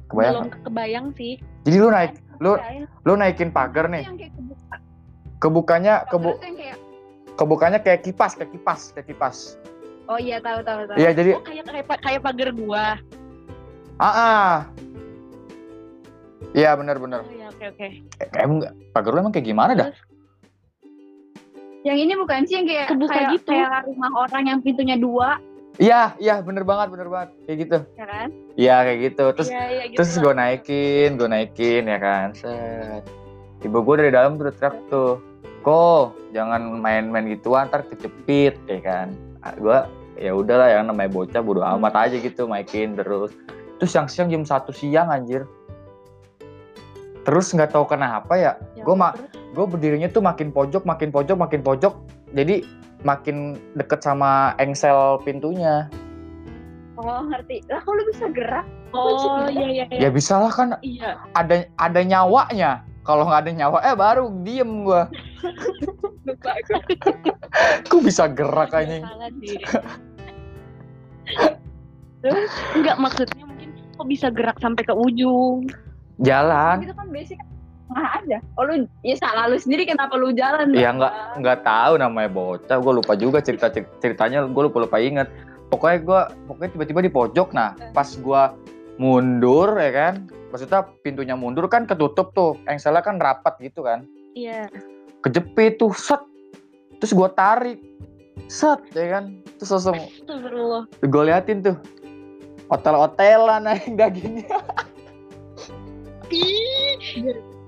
kebayang 0.08 0.48
belum 0.48 0.64
kebayang 0.64 1.06
sih. 1.16 1.36
Jadi 1.64 1.76
lu 1.80 1.88
naik 1.88 2.12
lu 2.40 2.56
lu 3.04 3.12
naikin 3.16 3.52
pagar 3.52 3.88
nih. 3.88 4.04
kebuka. 4.08 4.76
kebukanya 5.38 5.94
kebu 6.08 6.30
kebukanya 7.38 7.78
kayak 7.80 8.04
kipas 8.04 8.36
kayak 8.36 8.50
kipas 8.52 8.90
kayak 8.92 9.06
kipas 9.08 9.56
Oh 10.08 10.16
iya 10.16 10.40
tahu 10.40 10.64
tahu 10.64 10.80
tahu. 10.88 10.96
iya 10.96 11.10
jadi 11.12 11.36
oh 11.36 11.44
kayak 11.44 11.64
kayak 11.68 12.00
kayak 12.00 12.20
pagar 12.24 12.48
gua. 12.56 12.96
Ah 14.00 14.08
ah 14.08 14.52
iya 16.56 16.72
benar 16.72 16.96
benar. 16.96 17.20
Oh 17.20 17.34
ya 17.34 17.52
oke 17.52 17.64
oke. 17.76 17.86
Eh, 18.16 18.28
emang 18.40 18.64
nggak- 18.64 18.74
pagar 18.96 19.10
lu 19.12 19.18
emang 19.20 19.34
kayak 19.36 19.46
gimana 19.46 19.72
dah? 19.76 19.88
Terus, 19.92 20.00
Yang 21.86 21.98
ini 22.04 22.12
bukan 22.18 22.40
sih 22.44 22.54
yang 22.58 22.66
kayak 22.66 22.86
Kebuka 22.90 23.12
kayak, 23.14 23.28
gitu. 23.38 23.50
kayak 23.54 23.80
rumah 23.86 24.10
orang 24.26 24.44
yang 24.50 24.58
pintunya 24.60 24.96
dua, 24.98 25.38
iya 25.78 26.12
iya 26.18 26.42
bener 26.42 26.66
banget 26.66 26.90
bener 26.90 27.08
banget. 27.08 27.28
Kayak 27.46 27.58
gitu. 27.64 27.78
Ya 27.94 28.06
kan? 28.08 28.28
iya 28.58 28.76
kayak 28.82 28.98
gitu. 29.12 29.24
Terus 29.36 29.48
iya, 29.48 29.62
iya, 29.70 29.84
gitu 29.92 29.96
terus 30.00 30.10
gue 30.18 30.32
naikin 30.34 31.10
gue 31.14 31.28
naikin 31.30 31.82
ya 31.86 31.98
kan? 32.02 32.26
Set. 32.34 33.04
Ibu 33.62 33.78
gue 33.84 33.94
dari 34.04 34.10
dalam 34.10 34.40
tuh 34.40 34.50
teriak 34.50 34.76
tuh. 34.90 35.12
Kok 35.62 36.32
jangan 36.32 36.80
main-main 36.80 37.28
gituan 37.28 37.68
ntar 37.68 37.84
kejepit 37.86 38.56
ya 38.66 38.80
kan? 38.80 39.08
Gue 39.56 39.78
ya 40.18 40.34
udahlah 40.34 40.68
ya 40.68 40.82
namanya 40.82 41.10
bocah 41.14 41.40
bodo 41.40 41.62
amat 41.62 42.10
aja 42.10 42.16
gitu 42.18 42.50
naikin 42.50 42.98
terus. 42.98 43.30
Terus 43.78 43.90
siang-siang 43.94 44.28
jam 44.28 44.42
satu 44.42 44.74
siang 44.74 45.08
anjir. 45.14 45.46
Terus 47.22 47.52
nggak 47.54 47.76
tahu 47.76 47.84
kenapa 47.86 48.34
ya 48.34 48.52
Ya, 48.74 48.82
gue 48.82 48.94
mak 48.96 49.20
gue 49.54 49.64
berdirinya 49.68 50.08
tuh 50.10 50.24
makin 50.24 50.50
pojok 50.50 50.82
makin 50.82 51.14
pojok 51.14 51.36
makin 51.38 51.62
pojok. 51.62 51.94
Jadi 52.34 52.66
makin 53.06 53.54
deket 53.78 54.02
sama 54.02 54.58
engsel 54.58 55.22
pintunya. 55.22 55.86
Oh 56.98 57.22
ngerti. 57.30 57.62
Lah 57.70 57.78
kalau 57.86 58.02
bisa 58.10 58.26
gerak, 58.34 58.66
oh 58.90 59.46
iya 59.46 59.66
iya 59.70 59.84
ya 59.86 59.96
iya 60.02 60.10
bisa 60.10 60.34
lah 60.42 60.50
kan 60.50 60.74
iya. 60.82 61.14
ada 61.38 61.70
ada 61.78 62.00
nyawanya. 62.02 62.82
Kalau 63.06 63.24
nggak 63.24 63.46
ada 63.46 63.52
nyawa 63.54 63.78
eh 63.86 63.94
baru 63.94 64.24
diem 64.42 64.82
gua. 64.82 65.06
Lupa 66.28 66.52
gue. 66.66 66.80
kok 67.88 68.00
bisa 68.04 68.28
gerak 68.28 68.70
Iya, 68.72 68.78
anjing? 68.84 69.02
salah 69.04 69.30
sih 69.40 69.56
terus 72.18 72.52
enggak 72.74 72.96
maksudnya 72.98 73.44
mungkin 73.46 73.70
kok 73.98 74.06
bisa 74.06 74.26
gerak 74.30 74.58
sampai 74.58 74.82
ke 74.86 74.94
ujung? 74.94 75.66
Jalan. 76.22 76.82
Itu 76.82 76.94
kan 76.94 77.08
basic. 77.10 77.38
Tengah 77.88 78.20
aja. 78.20 78.38
Oh 78.60 78.68
lu 78.68 78.84
ya 79.00 79.16
salah 79.16 79.48
lu 79.48 79.56
sendiri 79.56 79.88
kenapa 79.88 80.12
lu 80.20 80.28
jalan? 80.36 80.76
ya 80.76 80.92
Bang? 80.92 81.00
nggak 81.00 81.14
nggak 81.40 81.58
tahu 81.64 81.92
namanya 81.96 82.30
bocah. 82.30 82.76
Gue 82.84 82.92
lupa 83.00 83.12
juga 83.16 83.38
cerita 83.40 83.72
ceritanya 83.72 84.44
gue 84.44 84.62
lupa 84.68 84.84
lupa 84.84 85.00
inget 85.00 85.30
pokoknya 85.72 85.98
gue 86.04 86.20
pokoknya 86.52 86.70
tiba-tiba 86.76 87.00
di 87.00 87.12
pojok. 87.12 87.48
Nah 87.56 87.72
pas 87.96 88.08
gue 88.12 88.42
mundur 89.00 89.72
ya 89.80 89.90
kan? 89.94 90.14
Maksudnya 90.52 90.84
pintunya 91.00 91.32
mundur 91.32 91.64
kan 91.72 91.88
ketutup 91.88 92.36
tuh. 92.36 92.60
Engselnya 92.68 93.00
kan 93.00 93.16
rapat 93.16 93.56
gitu 93.64 93.80
kan? 93.86 94.04
Iya. 94.36 94.68
Kejepit 95.24 95.80
tuh 95.80 95.96
set. 95.96 96.20
Terus 97.00 97.14
gue 97.16 97.28
tarik 97.32 97.78
set 98.46 98.78
ya 98.94 99.18
kan? 99.18 99.24
Terus 99.58 99.70
langsung 99.74 99.98
Astagfirullah. 99.98 100.82
gue 101.02 101.22
liatin 101.26 101.58
tuh. 101.60 101.76
Hotel-hotelan 102.70 103.66
anjing 103.70 103.98
dagingnya. 103.98 104.58
Ih, 106.28 106.94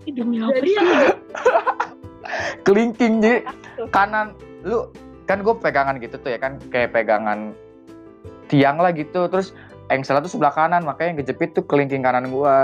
Ih, 0.05 0.13
demi 0.13 0.39
apa 0.39 0.53
Jadi 0.55 0.69
sih? 0.69 0.77
yang 0.77 0.89
kelingking 2.63 3.15
jadi 3.25 3.41
kanan 3.91 4.37
lu 4.63 4.93
kan 5.25 5.41
gue 5.41 5.55
pegangan 5.57 5.97
gitu 5.99 6.21
tuh 6.21 6.31
ya 6.31 6.39
kan? 6.39 6.61
Kayak 6.69 6.93
pegangan 6.95 7.57
tiang 8.47 8.77
lah 8.77 8.93
gitu. 8.93 9.27
Terus 9.27 9.57
engselnya 9.89 10.29
tuh 10.29 10.37
sebelah 10.37 10.53
kanan 10.53 10.85
makanya 10.85 11.17
yang 11.17 11.19
kejepit 11.25 11.51
tuh 11.57 11.65
kelingking 11.65 12.05
kanan 12.05 12.29
gue 12.29 12.55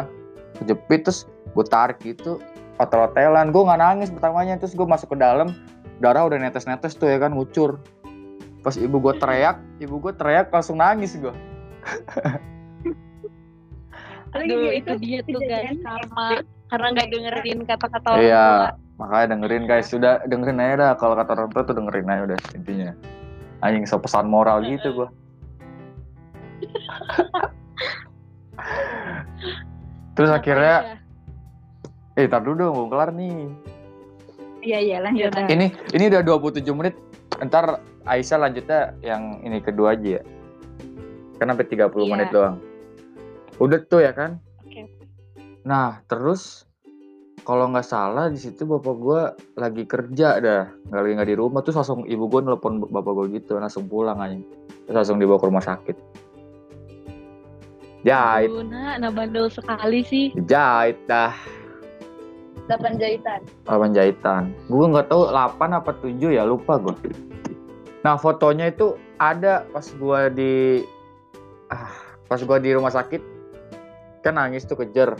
kejepit 0.62 1.09
terus 1.09 1.25
gue 1.53 1.64
tarik 1.64 1.99
gitu 2.01 2.37
hotel-hotelan 2.77 3.49
gue 3.51 3.62
nggak 3.64 3.81
nangis 3.81 4.09
pertamanya. 4.12 4.61
Terus 4.61 4.77
gue 4.77 4.85
masuk 4.85 5.16
ke 5.16 5.19
dalam 5.19 5.57
darah 5.97 6.29
udah 6.29 6.37
netes-netes 6.37 6.92
tuh 7.01 7.09
ya 7.09 7.16
kan? 7.16 7.33
Ngucur 7.33 7.81
pas 8.66 8.74
ibu 8.74 8.98
gue 8.98 9.14
teriak 9.14 9.57
ibu 9.79 9.94
gue 9.96 10.12
teriak 10.12 10.50
langsung 10.50 10.74
nangis 10.76 11.14
gue 11.14 11.31
Aduh, 14.35 14.42
kayak 14.66 14.74
itu 14.76 14.92
dia 14.98 15.18
tuh 15.22 15.38
guys 15.40 15.79
karma 15.79 16.42
karena 16.66 16.87
nggak 16.90 17.09
dengerin 17.09 17.59
kata-kata 17.62 18.09
orang 18.11 18.26
Iya. 18.26 18.44
tua. 18.44 18.74
makanya 18.96 19.26
dengerin 19.31 19.64
guys 19.64 19.87
sudah 19.87 20.18
dengerin 20.24 20.59
aja 20.59 20.74
dah 20.76 20.90
kalau 20.94 21.14
kata 21.14 21.31
orang 21.33 21.50
tua 21.50 21.62
tuh 21.62 21.74
dengerin 21.74 22.07
aja 22.07 22.22
udah 22.26 22.38
intinya 22.52 22.90
anjing 23.61 23.85
so 23.85 23.96
pesan 23.96 24.26
moral 24.26 24.61
gitu 24.61 24.88
gue 24.92 25.09
terus 30.12 30.29
Apa 30.29 30.38
akhirnya 30.38 30.74
aja? 30.83 30.96
eh 32.16 32.26
tar 32.26 32.40
dulu 32.40 32.57
dong 32.59 32.74
belum 32.74 32.88
kelar 32.90 33.11
nih 33.12 33.37
Iya 34.59 34.79
iya 34.83 34.98
lanjut. 34.98 35.31
Iya, 35.31 35.38
lanjut. 35.38 35.55
ini 35.55 35.66
ini 35.94 36.05
udah 36.11 36.22
27 36.26 36.66
menit 36.74 36.94
ntar 37.38 37.79
Aisyah 38.07 38.38
lanjutnya 38.38 38.81
yang 39.03 39.42
ini 39.42 39.59
kedua 39.59 39.99
aja 39.99 40.19
ya? 40.19 40.23
Kan 41.37 41.51
sampai 41.51 41.66
30 41.66 41.90
Iya. 42.07 42.11
menit 42.14 42.29
doang. 42.31 42.57
Udah 43.59 43.83
tuh 43.83 44.01
ya 44.01 44.14
kan? 44.14 44.38
Oke. 44.62 44.87
nah 45.66 45.99
terus 46.07 46.62
kalau 47.42 47.66
nggak 47.71 47.87
salah 47.87 48.31
di 48.31 48.38
situ 48.38 48.62
bapak 48.62 48.95
gue 48.95 49.21
lagi 49.59 49.83
kerja 49.85 50.38
dah. 50.38 50.64
Nggak 50.87 51.01
lagi 51.03 51.12
nggak 51.19 51.31
di 51.31 51.37
rumah. 51.37 51.61
Terus 51.66 51.83
langsung 51.83 52.07
ibu 52.07 52.25
gue 52.27 52.40
nelpon 52.42 52.79
bapak 52.79 53.12
gue 53.12 53.27
gitu. 53.42 53.59
Langsung 53.59 53.90
pulang 53.90 54.19
aja 54.23 54.38
terus 54.87 54.97
langsung 55.03 55.19
dibawa 55.19 55.42
ke 55.42 55.47
rumah 55.51 55.64
sakit. 55.66 55.97
Jahit. 58.07 58.47
Aduh, 58.47 58.62
nah, 58.62 58.95
nah 59.03 59.11
bandel 59.11 59.51
sekali 59.51 60.07
sih. 60.07 60.31
jahit 60.47 60.95
dah. 61.11 61.35
Delapan 62.66 62.99
jahitan. 62.99 63.40
lapan 63.66 63.90
jahitan. 63.95 64.42
Gue 64.66 64.87
nggak 64.90 65.11
tahu 65.11 65.31
8 65.31 65.59
apa 65.71 65.90
7 66.03 66.35
ya 66.35 66.42
lupa 66.42 66.79
gue 66.79 66.95
nah 68.07 68.14
fotonya 68.14 68.71
itu 68.71 68.95
ada 69.19 69.66
pas 69.75 69.83
gue 69.83 70.21
di 70.38 70.55
ah, 71.75 71.90
pas 72.31 72.38
gue 72.38 72.59
di 72.62 72.71
rumah 72.71 72.95
sakit. 72.95 73.19
Kan 74.23 74.38
nangis 74.38 74.62
tuh 74.62 74.79
kejer. 74.79 75.19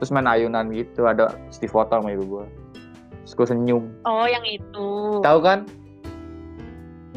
Terus 0.00 0.08
main 0.08 0.24
ayunan 0.24 0.72
gitu 0.72 1.04
ada 1.04 1.36
di 1.52 1.68
foto 1.68 2.00
sama 2.00 2.12
ibu 2.16 2.24
gue 2.24 2.44
terus 3.26 3.42
gue 3.42 3.46
senyum. 3.58 3.90
Oh, 4.06 4.22
yang 4.30 4.46
itu. 4.46 5.18
tahu 5.18 5.42
kan? 5.42 5.66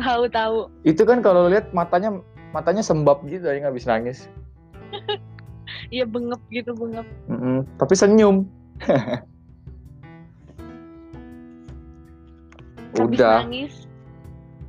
Tahu 0.02 0.26
tahu. 0.34 0.66
itu 0.88 1.06
kan 1.06 1.22
kalau 1.22 1.46
lihat 1.54 1.70
matanya 1.70 2.18
matanya 2.50 2.82
sembab 2.82 3.22
gitu 3.30 3.46
aja 3.46 3.70
nggak 3.70 3.78
bisa 3.78 3.88
nangis. 3.96 4.26
Iya 5.94 6.06
bengep 6.06 6.42
gitu 6.50 6.74
bengep. 6.74 7.06
Mm-mm, 7.30 7.66
tapi 7.78 7.94
senyum. 7.94 8.46
Udah. 12.98 13.46
nangis 13.46 13.89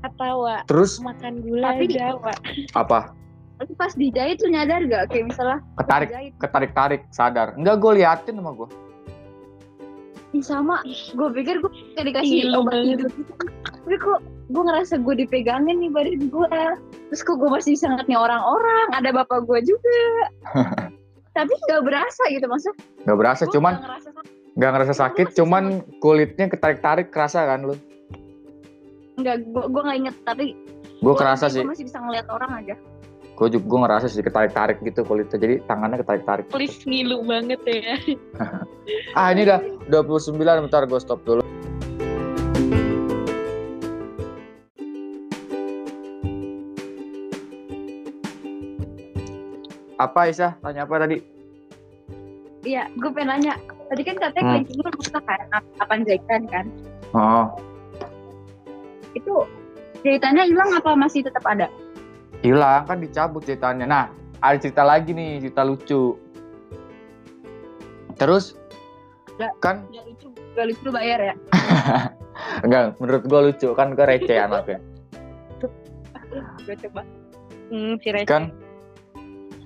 ketawa 0.00 0.56
terus 0.64 0.96
makan 0.98 1.40
gula 1.40 1.70
Tapi 1.70 1.84
di- 1.86 1.96
Jawa. 1.96 2.32
apa 2.74 3.00
Tapi 3.56 3.72
pas 3.74 3.92
dijahit 3.92 4.40
lu 4.40 4.48
nyadar 4.50 4.80
gak? 4.82 5.02
Kayak 5.08 5.24
misalnya 5.28 5.58
ketarik 5.76 6.08
dijahit. 6.08 6.32
ketarik 6.38 6.70
tarik 6.72 7.02
sadar 7.10 7.52
enggak 7.54 7.76
gue 7.76 7.92
liatin 7.94 8.34
sama 8.34 8.52
gue 8.54 8.68
Ih, 10.30 10.44
sama. 10.46 10.78
Gue 11.10 11.26
pikir 11.34 11.58
gue 11.58 11.66
kayak 11.92 12.06
dikasih 12.06 12.46
Gila 12.46 12.62
obat 12.62 12.70
banget. 12.70 12.86
tidur 12.94 13.10
gitu. 13.12 13.32
Tapi 13.66 13.96
kok 13.98 14.18
gue 14.48 14.62
ngerasa 14.62 14.94
gue 14.96 15.14
dipegangin 15.18 15.76
nih 15.76 15.90
badan 15.90 16.22
gue. 16.24 16.58
Terus 17.10 17.20
kok 17.20 17.34
gue 17.34 17.50
masih 17.50 17.74
nih 18.06 18.14
orang-orang. 18.14 18.86
Ada 18.94 19.10
bapak 19.10 19.42
gue 19.42 19.58
juga. 19.66 19.98
Tapi 21.36 21.50
gak 21.66 21.82
berasa 21.82 22.22
gitu 22.26 22.46
maksudnya. 22.46 22.78
nggak 23.00 23.18
berasa 23.18 23.42
gua 23.42 23.52
cuman 23.52 23.72
nggak 23.74 23.82
ngerasa 23.82 24.10
sakit. 24.12 24.34
ngerasa 24.54 24.94
sakit 24.94 25.26
cuman 25.34 25.64
kulitnya 25.98 26.46
ketarik 26.46 26.78
tarik 26.78 27.08
kerasa 27.08 27.40
kan 27.42 27.60
lu 27.64 27.74
Enggak, 29.20 29.44
gue 29.44 29.64
gue 29.66 29.82
nggak 29.82 29.98
inget. 29.98 30.16
Tapi 30.22 30.44
gue 30.96 31.04
gua- 31.04 31.14
kerasa 31.14 31.46
sih 31.46 31.60
masih 31.62 31.84
bisa 31.84 31.98
ngeliat 31.98 32.26
orang 32.28 32.52
aja. 32.56 32.76
gue 33.32 33.48
juga 33.50 33.64
gue 33.66 33.78
ngerasa 33.80 34.06
sih 34.06 34.20
ketarik 34.20 34.52
tarik 34.52 34.78
gitu 34.82 35.00
kulitnya 35.00 35.32
jadi 35.34 35.64
tangannya 35.64 35.96
ketarik 35.96 36.24
tarik 36.24 36.44
Please 36.52 36.76
ngilu 36.84 37.24
banget 37.24 37.56
ya. 37.64 37.96
ah 39.18 39.32
ini 39.32 39.48
dah 39.48 39.64
29 39.88 40.36
bentar 40.36 40.84
gue 40.84 41.00
stop 41.00 41.24
dulu 41.24 41.40
apa 49.98 50.20
Isa 50.26 50.56
tanya 50.58 50.84
apa 50.84 50.96
tadi 50.98 51.18
Iya, 52.60 52.92
gue 52.92 53.08
pengen 53.08 53.40
nanya. 53.40 53.56
Tadi 53.88 54.04
kan 54.04 54.20
katanya 54.20 54.44
Hmm. 54.44 54.52
kelingking 54.60 54.84
lu 54.84 54.90
rusak 54.92 55.24
kan? 55.24 55.48
Apaan 55.80 56.04
jahitan 56.04 56.44
kan? 56.46 56.68
oh 57.10 57.48
Itu 59.12 59.44
jahitannya 60.00 60.48
hilang 60.48 60.70
apa 60.74 60.94
masih 60.94 61.24
tetap 61.24 61.44
ada? 61.44 61.68
hilang 62.40 62.88
kan 62.88 62.96
dicabut 63.04 63.44
ceritanya 63.44 63.84
nah 63.84 64.04
ada 64.40 64.56
cerita 64.56 64.80
lagi 64.80 65.12
nih 65.12 65.44
cerita 65.44 65.60
lucu 65.60 66.16
terus 68.16 68.56
kan 69.60 69.84
Gak 69.88 70.04
lucu, 70.08 70.28
gak 70.52 70.66
lucu 70.68 70.80
lu 70.84 70.92
bayar 70.92 71.20
ya. 71.20 71.34
enggak 72.64 72.96
menurut 72.96 73.24
gue 73.24 73.40
lucu 73.52 73.68
kan 73.72 73.92
gue 73.92 74.04
receh 74.04 74.36
anaknya 74.48 74.80
Gue 76.64 76.76
coba. 76.78 77.02
Hmm, 77.68 77.98
si 78.00 78.08
Receh. 78.08 78.24
kan 78.24 78.48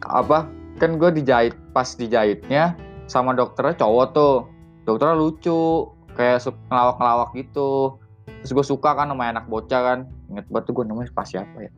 apa 0.03 0.51
kan 0.83 0.99
gue 0.99 1.11
dijahit 1.15 1.55
pas 1.71 1.95
dijahitnya 1.95 2.75
sama 3.07 3.39
dokternya 3.39 3.79
cowok 3.79 4.07
tuh 4.11 4.35
dokternya 4.83 5.15
lucu 5.15 5.87
kayak 6.15 6.43
ngelawak-ngelawak 6.67 7.31
gitu 7.39 7.95
terus 8.25 8.53
gue 8.53 8.67
suka 8.77 8.97
kan 8.97 9.09
sama 9.09 9.31
anak 9.31 9.45
bocah 9.49 9.81
kan. 9.81 9.99
Inget 10.33 10.47
banget 10.49 10.65
tuh 10.69 10.73
gue 10.81 10.85
namanya 10.89 11.13
pas 11.13 11.29
siapa 11.29 11.57
ya? 11.57 11.71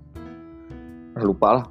Eh, 1.16 1.22
lupa 1.24 1.62
lah. 1.62 1.66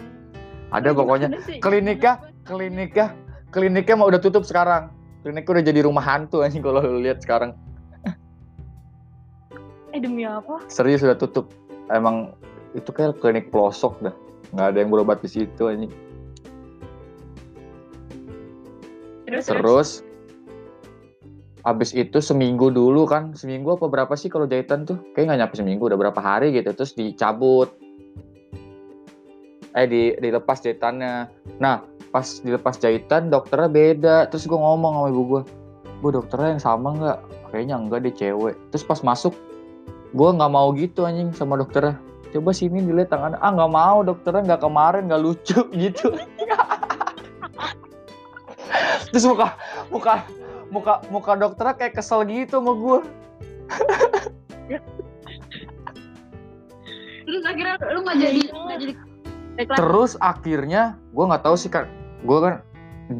Ada 0.76 0.94
pokoknya. 0.94 1.28
kliniknya 1.58 2.22
kliniknya 2.46 3.06
kliniknya 3.50 3.94
mau 3.98 4.06
udah 4.06 4.22
tutup 4.22 4.46
sekarang. 4.46 4.94
Kliniknya 5.26 5.50
udah 5.50 5.64
jadi 5.66 5.80
rumah 5.84 6.04
hantu 6.04 6.46
anjing 6.46 6.62
kalau 6.66 6.82
lu 6.82 7.02
lihat 7.02 7.22
sekarang. 7.22 7.54
Eh 9.90 9.98
demi 9.98 10.22
apa? 10.22 10.62
serius 10.70 11.02
udah 11.02 11.18
tutup. 11.18 11.50
Emang 11.90 12.38
itu 12.78 12.94
kayak 12.94 13.18
klinik 13.18 13.50
pelosok 13.50 13.98
dah. 13.98 14.14
Nggak 14.54 14.66
ada 14.70 14.78
yang 14.78 14.90
berobat 14.94 15.18
di 15.18 15.30
situ 15.30 15.62
anjing. 15.66 15.90
Terus, 19.26 19.46
terus 19.46 19.90
abis 21.64 21.92
itu 21.92 22.24
seminggu 22.24 22.72
dulu 22.72 23.04
kan 23.04 23.36
seminggu 23.36 23.76
apa 23.76 23.86
berapa 23.88 24.12
sih 24.16 24.32
kalau 24.32 24.48
jahitan 24.48 24.88
tuh? 24.88 24.96
Kayak 25.12 25.32
nggak 25.32 25.38
nyampe 25.44 25.54
seminggu 25.60 25.82
udah 25.92 25.98
berapa 26.00 26.20
hari 26.20 26.56
gitu 26.56 26.72
terus 26.72 26.96
dicabut. 26.96 27.68
Eh 29.76 29.86
di 29.86 30.16
dilepas 30.18 30.64
jahitannya. 30.64 31.28
Nah 31.60 31.84
pas 32.10 32.26
dilepas 32.42 32.80
jahitan 32.80 33.28
dokternya 33.28 33.68
beda. 33.68 34.16
Terus 34.32 34.48
gue 34.48 34.56
ngomong 34.56 34.92
sama 34.96 35.08
ibu 35.12 35.22
gue 35.36 35.42
bu 36.00 36.08
dokternya 36.16 36.56
yang 36.56 36.62
sama 36.62 36.88
nggak? 36.96 37.18
Kayaknya 37.52 37.76
enggak 37.76 38.00
deh 38.08 38.14
cewek. 38.14 38.56
Terus 38.72 38.84
pas 38.86 39.00
masuk 39.04 39.36
gue 40.16 40.30
nggak 40.32 40.52
mau 40.52 40.72
gitu 40.74 41.04
anjing 41.04 41.30
sama 41.36 41.60
dokternya. 41.60 42.00
Coba 42.30 42.54
sini 42.54 42.80
dilihat 42.80 43.12
tangan 43.12 43.36
ah 43.42 43.50
nggak 43.52 43.72
mau 43.74 44.06
dokternya 44.06 44.54
nggak 44.54 44.62
kemarin 44.64 45.12
nggak 45.12 45.22
lucu 45.22 45.60
gitu. 45.82 46.08
Terus 49.10 49.26
muka 49.26 49.58
muka 49.90 50.22
muka 50.70 51.02
muka 51.10 51.34
dokternya 51.34 51.74
kayak 51.76 51.94
kesel 51.98 52.22
gitu 52.26 52.62
sama 52.62 52.72
gue 52.74 52.98
terus 57.26 57.42
akhirnya 57.46 57.74
lu 57.94 58.00
gak 58.02 58.18
jadi, 58.18 58.40
gak 58.50 58.78
jadi 58.80 58.92
terus 59.76 60.16
akhirnya 60.18 60.96
gue 61.12 61.24
nggak 61.26 61.44
tahu 61.44 61.54
sih 61.58 61.68
kan 61.70 61.86
gue 62.24 62.38
kan 62.38 62.54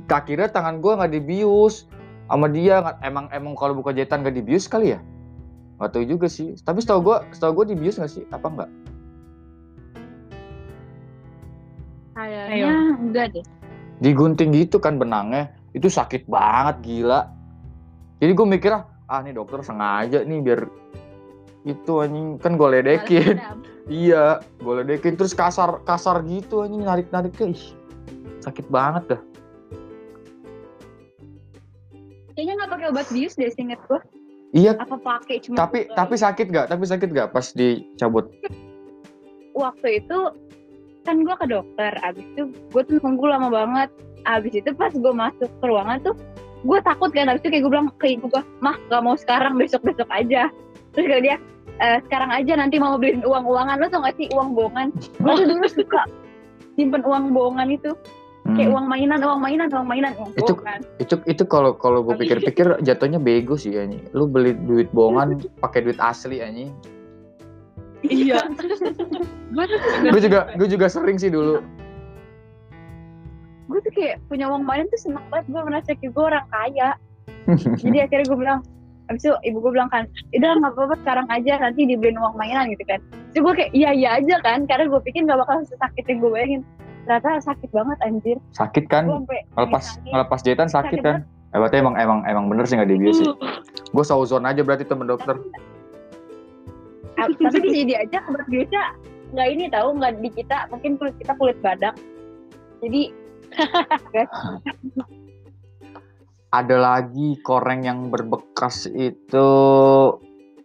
akhirnya 0.09 0.49
tangan 0.49 0.79
gue 0.79 0.93
nggak 0.95 1.13
dibius 1.13 1.91
sama 2.31 2.47
dia. 2.47 2.79
Nggak- 2.79 2.99
emang 3.03 3.27
emang 3.35 3.53
kalau 3.59 3.75
buka 3.75 3.91
jahitan 3.91 4.23
nggak 4.23 4.39
dibius 4.39 4.71
kali 4.71 4.95
ya? 4.95 5.03
Nggak 5.83 5.91
tahu 5.91 6.05
juga 6.07 6.27
sih. 6.31 6.55
Tapi 6.63 6.79
setahu 6.79 7.11
gue 7.11 7.17
setahu 7.35 7.53
gue 7.63 7.75
dibius 7.75 7.99
nggak 7.99 8.13
sih? 8.13 8.23
Apa 8.31 8.47
enggak 8.47 8.71
Kayaknya 12.15 12.75
enggak 13.01 13.27
deh. 13.35 13.45
digunting 13.99 14.55
gitu 14.55 14.79
kan 14.79 14.95
benangnya. 14.97 15.51
Itu 15.75 15.91
sakit 15.91 16.31
banget 16.31 16.83
gila 16.87 17.27
jadi 18.21 18.33
gue 18.37 18.47
mikir 18.47 18.73
ah 19.11 19.21
nih 19.25 19.33
dokter 19.33 19.65
sengaja 19.65 20.23
nih 20.23 20.39
biar 20.45 20.69
itu 21.65 21.93
anjing 22.01 22.41
kan 22.41 22.57
gue 22.57 22.69
ledekin. 22.69 23.37
Iya 23.91 24.39
gue 24.63 24.75
ledekin 24.85 25.19
terus 25.19 25.35
kasar 25.35 25.83
kasar 25.83 26.23
gitu 26.29 26.63
anjing 26.63 26.85
narik 26.85 27.11
narik 27.11 27.35
ih 27.43 27.59
sakit 28.45 28.69
banget 28.71 29.17
dah. 29.17 29.23
Kayaknya 32.37 32.53
gak 32.65 32.71
pakai 32.73 32.87
obat 32.89 33.07
bius 33.13 33.37
deh, 33.37 33.53
seinget 33.53 33.81
gue. 33.85 34.01
iya. 34.57 34.73
Apa 34.81 34.97
pakai 34.97 35.45
cuma 35.45 35.61
tapi 35.61 35.91
tapi 35.93 36.15
sakit 36.17 36.49
gak 36.49 36.73
tapi 36.73 36.85
sakit 36.89 37.09
gak 37.13 37.35
pas 37.35 37.53
dicabut? 37.53 38.33
Waktu 39.53 40.01
itu 40.01 40.19
kan 41.05 41.17
gue 41.25 41.37
ke 41.37 41.47
dokter 41.49 41.93
abis 42.01 42.25
itu 42.37 42.43
gue 42.49 42.83
tuh 42.85 42.97
nunggu 43.05 43.27
lama 43.29 43.49
banget. 43.53 43.91
Abis 44.25 44.57
itu 44.57 44.71
pas 44.77 44.93
gue 44.93 45.13
masuk 45.13 45.51
ke 45.51 45.65
ruangan 45.67 46.01
tuh 46.01 46.17
gue 46.61 46.79
takut 46.83 47.09
kan 47.11 47.29
abis 47.29 47.41
itu 47.41 47.49
kayak 47.51 47.63
gue 47.65 47.73
bilang 47.73 47.89
ke 47.97 48.07
ibu 48.15 48.29
gue 48.29 48.43
mah 48.61 48.77
gak 48.89 49.01
mau 49.01 49.17
sekarang 49.17 49.57
besok 49.57 49.81
besok 49.83 50.09
aja. 50.09 50.53
Terus 50.93 51.07
kata 51.09 51.23
dia 51.23 51.37
"Eh, 51.81 51.99
sekarang 52.05 52.29
aja 52.29 52.53
nanti 52.55 52.77
mau 52.77 53.01
beliin 53.01 53.25
uang 53.25 53.45
uangan 53.45 53.81
lo 53.81 53.89
tau 53.89 54.05
gak 54.05 54.17
sih 54.17 54.29
uang 54.31 54.53
bohongan? 54.53 54.93
Gue 55.19 55.33
tuh 55.35 55.47
dulu 55.49 55.67
suka 55.67 56.03
simpen 56.75 57.01
uang 57.03 57.33
bohongan 57.33 57.73
itu. 57.73 57.93
Kayak 58.51 58.69
Hmm. 58.69 58.75
uang 58.75 58.87
mainan 58.89 59.21
uang 59.21 59.39
mainan 59.39 59.69
uang 59.69 59.87
mainan 59.87 60.13
uang 60.17 60.31
Itu- 60.35 60.57
bohongan. 60.57 60.81
itu 60.97 61.15
itu 61.25 61.43
kalau 61.45 61.73
kalau 61.73 62.01
gue 62.03 62.17
pikir-pikir 62.17 62.81
jatuhnya 62.81 63.17
bego 63.17 63.55
sih 63.55 63.73
anjing. 63.75 64.05
Lu 64.11 64.25
beli 64.25 64.53
duit 64.59 64.89
bohongan 64.91 65.41
pakai 65.61 65.85
duit 65.85 65.97
asli 65.99 66.41
anjing. 66.41 66.73
Iya. 68.03 68.41
Gue 70.09 70.21
juga 70.21 70.49
gue 70.57 70.69
juga 70.69 70.87
sering 70.89 71.17
sih 71.17 71.29
dulu 71.29 71.61
gue 73.71 73.81
tuh 73.87 73.93
kayak 73.95 74.17
punya 74.27 74.51
uang 74.51 74.67
mainan 74.67 74.91
tuh 74.91 74.99
seneng 74.99 75.23
banget. 75.31 75.47
Gue 75.49 75.63
merasa 75.63 75.91
kayak 75.95 76.13
gue 76.13 76.25
orang 76.27 76.47
kaya. 76.51 76.91
Jadi 77.83 77.99
akhirnya 78.03 78.27
gue 78.27 78.39
bilang 78.39 78.61
abis 79.11 79.27
itu 79.27 79.35
ibu 79.43 79.59
gue 79.59 79.75
bilang 79.75 79.91
kan 79.91 80.07
udah 80.39 80.55
nggak 80.63 80.71
apa-apa 80.79 80.95
sekarang 81.03 81.27
aja 81.35 81.59
nanti 81.59 81.83
dibeliin 81.83 82.19
uang 82.19 82.35
mainan 82.39 82.71
gitu 82.71 82.85
kan. 82.87 83.03
Terus 83.35 83.43
gue 83.43 83.55
kayak 83.59 83.73
iya 83.75 83.91
iya 83.91 84.09
aja 84.23 84.39
kan 84.43 84.67
karena 84.71 84.87
gue 84.87 85.01
pikir 85.03 85.27
nggak 85.27 85.41
bakal 85.43 85.63
sesakit 85.67 86.05
yang 86.07 86.19
gue 86.23 86.31
bayangin. 86.31 86.63
Ternyata 87.07 87.43
sakit 87.43 87.71
banget 87.75 87.99
anjir. 88.07 88.39
Sakit 88.55 88.85
kan? 88.87 89.11
Ngelepas 89.59 89.99
ngelepas 90.07 90.39
jahitan 90.47 90.71
sakit 90.71 91.03
Sakit 91.03 91.07
kan? 91.07 91.19
eh, 91.27 91.59
berarti 91.59 91.77
emang 91.83 91.99
emang 91.99 92.19
emang 92.31 92.47
bener 92.47 92.71
sih 92.71 92.79
nggak 92.79 92.91
dibius 92.91 93.19
sih. 93.19 93.27
Gue 93.91 94.05
sauzon 94.07 94.47
aja 94.47 94.63
berarti 94.63 94.87
temen 94.87 95.11
dokter. 95.11 95.35
Ah, 97.19 97.27
tapi 97.27 97.59
di 97.67 97.71
sini 97.83 97.95
aja 97.99 98.23
obat 98.31 98.47
biusnya 98.47 98.95
nggak 99.35 99.49
ini 99.51 99.65
tahu 99.75 99.89
nggak 99.99 100.23
di 100.23 100.31
kita 100.39 100.71
mungkin 100.71 100.95
kulit 101.03 101.19
kita 101.19 101.35
kulit 101.35 101.59
badak. 101.59 101.99
Jadi 102.79 103.11
ada 106.51 106.77
lagi 106.83 107.39
koreng 107.47 107.87
yang 107.87 108.11
berbekas 108.11 108.91
itu 108.91 109.49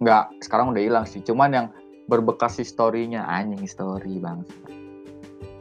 nggak 0.02 0.26
sekarang 0.42 0.74
udah 0.74 0.82
hilang 0.82 1.06
sih. 1.06 1.22
Cuman 1.22 1.54
yang 1.54 1.68
berbekas 2.06 2.58
historinya 2.62 3.26
anjing 3.26 3.62
history 3.66 4.22
bang 4.22 4.46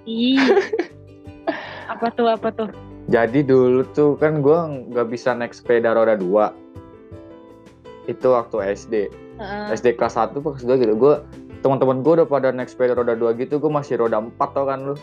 Ih. 0.04 0.36
apa 1.92 2.12
tuh 2.12 2.28
apa 2.28 2.52
tuh? 2.52 2.68
jadi 3.04 3.44
dulu 3.44 3.84
tuh 3.92 4.16
kan 4.16 4.40
gue 4.40 4.88
nggak 4.92 5.08
bisa 5.12 5.36
naik 5.36 5.52
sepeda 5.52 5.92
roda 5.92 6.16
dua. 6.16 6.52
Itu 8.08 8.32
waktu 8.36 8.76
SD 8.76 8.94
Heeh. 9.40 9.66
SD 9.74 9.96
kelas 9.96 10.16
1 10.16 10.36
kelas 10.36 10.64
2 10.64 10.82
gitu. 10.84 10.94
Gue 10.96 11.20
teman-teman 11.64 12.04
gue 12.04 12.12
udah 12.20 12.28
pada 12.28 12.52
naik 12.52 12.68
sepeda 12.68 12.96
roda 12.96 13.16
dua 13.16 13.32
gitu. 13.36 13.56
Gue 13.60 13.72
masih 13.72 14.00
roda 14.00 14.20
4 14.20 14.36
tau 14.36 14.64
kan 14.68 14.80
lu 14.84 14.96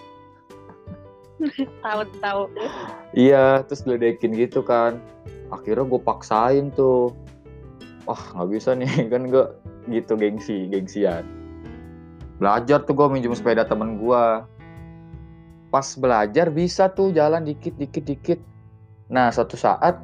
tahu 1.85 2.01
tahu. 2.21 2.43
Iya, 3.17 3.65
terus 3.65 3.83
diledekin 3.83 4.33
gitu 4.37 4.61
kan. 4.61 5.01
Akhirnya 5.51 5.85
gue 5.87 6.01
paksain 6.01 6.71
tuh. 6.73 7.11
Wah, 8.05 8.21
nggak 8.33 8.49
bisa 8.49 8.73
nih, 8.73 8.89
kan 9.13 9.29
gue 9.29 9.45
gitu 9.89 10.13
gengsi, 10.17 10.69
gengsian. 10.69 11.25
Belajar 12.41 12.81
tuh 12.85 12.97
gue 12.97 13.07
minjem 13.09 13.33
sepeda 13.37 13.65
temen 13.65 14.01
gue. 14.01 14.23
Pas 15.71 15.87
belajar 15.95 16.51
bisa 16.51 16.91
tuh 16.91 17.13
jalan 17.13 17.45
dikit, 17.45 17.77
dikit, 17.77 18.03
dikit. 18.03 18.39
Nah, 19.11 19.29
suatu 19.29 19.55
saat 19.55 20.01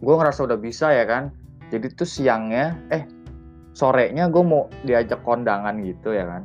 gue 0.00 0.14
ngerasa 0.14 0.48
udah 0.48 0.58
bisa 0.58 0.90
ya 0.92 1.04
kan. 1.04 1.30
Jadi 1.68 1.92
tuh 1.98 2.06
siangnya, 2.06 2.78
eh 2.94 3.04
sorenya 3.74 4.30
gue 4.30 4.40
mau 4.40 4.70
diajak 4.86 5.20
kondangan 5.26 5.76
gitu 5.84 6.14
ya 6.14 6.24
kan. 6.24 6.42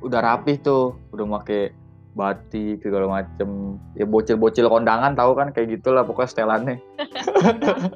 Udah 0.00 0.20
rapih 0.22 0.62
tuh, 0.62 0.96
udah 1.12 1.26
pakai 1.40 1.79
batik 2.14 2.82
segala 2.82 3.06
macem. 3.06 3.78
Ya 3.94 4.04
bocil-bocil 4.04 4.66
kondangan 4.66 5.14
tahu 5.14 5.38
kan 5.38 5.54
kayak 5.54 5.78
gitulah 5.78 6.02
pokoknya 6.02 6.30
setelannya. 6.30 6.76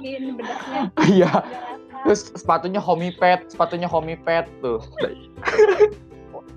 Iya 0.01 0.17
udah 0.35 0.47
rasa. 0.47 1.41
terus 2.05 2.29
sepatunya 2.37 2.81
homipad 2.85 3.49
sepatunya 3.49 3.89
homipad 3.89 4.45
tuh. 4.61 4.79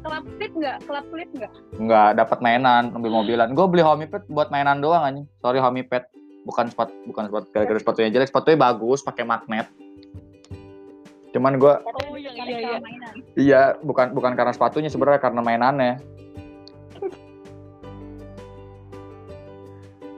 Kelap 0.04 0.24
kulit 0.24 0.52
nggak? 0.56 0.78
Kelap 0.88 1.06
kulit 1.12 1.30
nggak? 1.34 1.52
Nggak 1.80 2.10
dapat 2.20 2.38
mainan 2.44 2.92
mobil 2.92 3.12
mobilan. 3.12 3.52
Gue 3.56 3.66
beli 3.68 3.84
homipad 3.84 4.24
buat 4.28 4.52
mainan 4.52 4.80
doang 4.80 5.04
anjing. 5.04 5.26
Sorry 5.40 5.60
homipad 5.60 6.08
bukan 6.48 6.72
sepatu 6.72 6.94
bukan 7.08 7.24
sepatu 7.28 7.46
gara-gara 7.52 7.80
sepatunya 7.80 8.10
jelek. 8.14 8.30
Sepatunya 8.30 8.60
bagus 8.60 9.00
pakai 9.04 9.24
magnet. 9.24 9.68
Cuman 11.36 11.60
gue 11.60 11.74
Oh, 12.08 12.16
iya, 12.16 12.32
iya. 12.34 12.80
mainan. 12.80 13.14
iya 13.36 13.62
bukan 13.84 14.16
bukan 14.16 14.34
karena 14.36 14.56
sepatunya 14.56 14.88
sebenarnya 14.88 15.20
karena 15.20 15.42
mainannya 15.44 16.00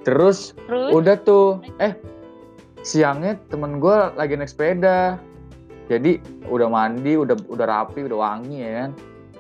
terus 0.04 0.56
Terus? 0.68 0.92
udah 0.96 1.16
tuh. 1.22 1.60
Eh 1.80 1.96
siangnya 2.82 3.36
temen 3.52 3.78
gue 3.84 3.98
lagi 4.16 4.40
naik 4.40 4.52
sepeda. 4.52 5.20
Jadi 5.90 6.22
udah 6.48 6.70
mandi 6.70 7.18
udah 7.18 7.34
udah 7.50 7.66
rapi 7.66 8.06
udah 8.06 8.18
wangi 8.18 8.62
ya 8.62 8.72
kan? 8.86 8.90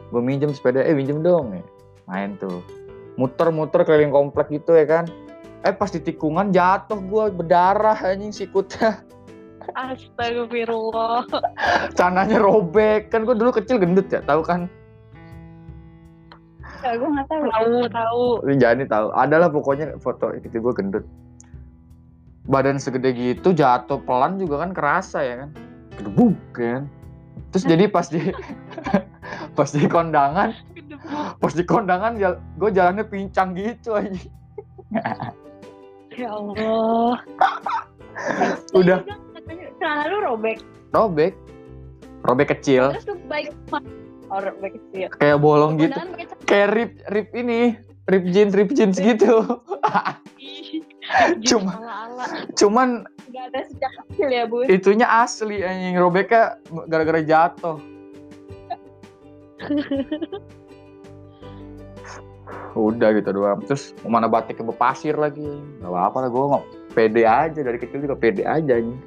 Gue 0.09 0.21
minjem 0.23 0.51
sepeda 0.51 0.81
eh 0.81 0.95
minjem 0.97 1.21
dong. 1.21 1.55
Ya 1.55 1.63
main 2.09 2.35
tuh. 2.41 2.59
Muter-muter 3.19 3.83
keliling 3.83 4.09
komplek 4.09 4.49
gitu 4.49 4.73
ya 4.73 4.85
kan? 4.87 5.05
Eh 5.61 5.75
pas 5.75 5.91
di 5.91 5.99
tikungan 5.99 6.49
jatuh 6.55 6.97
gue 7.03 7.23
berdarah 7.35 7.99
anjing 7.99 8.31
sikutnya 8.31 9.03
Astagfirullah. 9.75 11.27
cananya 11.93 12.41
robek. 12.47 13.13
Kan 13.13 13.27
gue 13.27 13.35
dulu 13.37 13.53
kecil 13.53 13.77
gendut 13.77 14.09
ya 14.09 14.23
tahu 14.25 14.41
kan 14.41 14.65
Ya, 16.79 16.95
gue 16.95 17.09
nggak 17.11 17.27
tahu. 17.27 17.43
Tahu, 17.51 17.75
tahu. 17.91 18.23
Ini 18.47 18.55
Jani 18.55 18.83
tahu 18.87 19.07
adalah 19.11 19.51
pokoknya 19.51 19.99
foto 19.99 20.31
itu 20.31 20.47
gue 20.47 20.73
gendut 20.75 21.05
badan 22.49 22.81
segede 22.81 23.13
gitu 23.13 23.53
jatuh 23.53 24.01
pelan 24.01 24.41
juga 24.41 24.65
kan 24.65 24.73
kerasa 24.73 25.21
ya 25.21 25.45
kan 25.45 25.49
gedebuk 26.01 26.33
kan 26.49 26.89
terus 27.53 27.61
jadi 27.69 27.85
pas 27.85 28.09
di 28.09 28.33
pas 29.57 29.69
di 29.69 29.85
kondangan 29.85 30.57
pas 31.37 31.53
di 31.53 31.61
kondangan 31.61 32.17
gue 32.57 32.69
jalannya 32.73 33.05
pincang 33.05 33.53
gitu 33.53 33.93
aja 33.93 34.17
Ya 36.19 36.35
Allah. 36.35 37.15
Udah. 38.75 38.99
Katanya 39.07 39.71
Celana 39.79 40.03
lu 40.11 40.17
robek. 40.19 40.59
robek 40.91 41.31
robek 42.27 42.57
kecil 42.57 42.91
Terus 42.91 43.07
tuh 43.13 43.19
baik 43.29 43.53
Kecil. 44.29 45.09
kayak 45.17 45.37
bolong 45.41 45.81
gitu. 45.81 45.97
Kayak 46.45 46.67
rip 46.77 46.91
rip 47.09 47.29
ini 47.33 47.73
rip 48.05 48.25
jeans 48.29 48.53
rip 48.53 48.69
jeans 48.73 48.97
gitu. 48.97 49.41
Cuma- 51.49 51.73
ala-ala. 51.81 52.45
cuman 52.53 53.09
Nggak 53.29 53.43
ada 53.49 53.59
sejak 53.65 53.91
kecil 54.05 54.29
ya, 54.29 54.43
Bun. 54.45 54.65
itunya 54.69 55.07
asli 55.09 55.65
anjing. 55.65 55.97
Robeknya 55.97 56.61
gara-gara 56.85 57.21
jatuh. 57.25 57.81
Udah 62.77 63.09
gitu 63.17 63.29
doang. 63.33 63.65
Terus 63.65 63.97
mana 64.05 64.29
batik 64.29 64.61
ke 64.61 64.63
pasir 64.77 65.17
lagi? 65.17 65.45
Nggak 65.81 65.89
apa-apa 65.89 66.17
lah 66.25 66.29
gue 66.29 66.43
mau 66.45 66.61
pede 66.93 67.23
aja. 67.25 67.57
Dari 67.57 67.77
kecil 67.81 68.05
juga 68.05 68.13
pede 68.13 68.45
aja 68.45 68.77
anjing. 68.77 68.97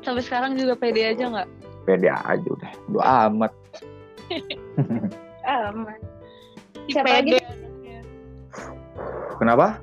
Sampai 0.00 0.24
sekarang 0.24 0.56
juga 0.56 0.72
pede 0.80 1.04
aja 1.04 1.24
nggak? 1.28 1.48
Pede 1.90 2.06
aja 2.06 2.46
udah 2.46 2.70
udah 2.88 3.04
amat 3.26 3.52
Aman. 5.42 5.98
Ih, 6.86 6.94
Siapa 6.94 7.10
pede 7.10 7.34
lagi? 7.34 7.42
kenapa 9.36 9.82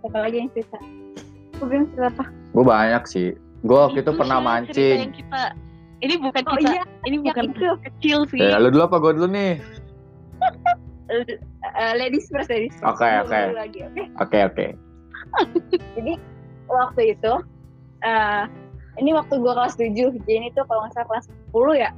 Siapa 0.00 0.18
lagi 0.18 0.36
yang 0.40 0.50
cerita? 0.50 0.78
Gue 1.60 1.66
bilang 1.68 1.86
cerita 1.92 2.08
apa? 2.10 2.24
gue 2.50 2.64
banyak 2.66 3.02
sih 3.06 3.28
gue 3.62 3.76
waktu 3.78 4.02
itu 4.02 4.10
pernah 4.10 4.42
mancing 4.42 5.14
kita 5.14 5.54
ini 6.00 6.18
bukan 6.18 6.42
Oh 6.48 6.56
kita 6.56 6.72
iya, 6.72 6.82
ini 7.06 7.16
bukan 7.20 7.52
itu. 7.52 7.68
kecil 7.78 8.18
sih 8.26 8.40
ya, 8.40 8.58
lu 8.58 8.74
dulu 8.74 8.90
apa 8.90 8.96
gue 8.98 9.12
dulu 9.14 9.28
nih 9.30 9.54
Eh, 11.10 11.92
ladies 11.98 12.30
first, 12.30 12.46
ladies 12.46 12.70
first. 12.78 12.86
Oke, 12.86 13.02
oke? 13.26 13.40
oke 14.16 14.38
oke 14.46 14.66
Jadi 15.98 16.14
waktu 16.66 17.02
itu, 17.12 17.32
eh 18.00 18.42
ini 19.00 19.10
waktu 19.10 19.34
gue 19.34 19.48
kelas 19.50 19.74
7, 19.74 19.96
Jenny 20.22 20.48
itu 20.48 20.60
kalau 20.62 20.84
nggak 20.84 20.94
salah 20.94 21.08
kelas 21.08 21.24
10 21.48 21.74
ya? 21.74 21.90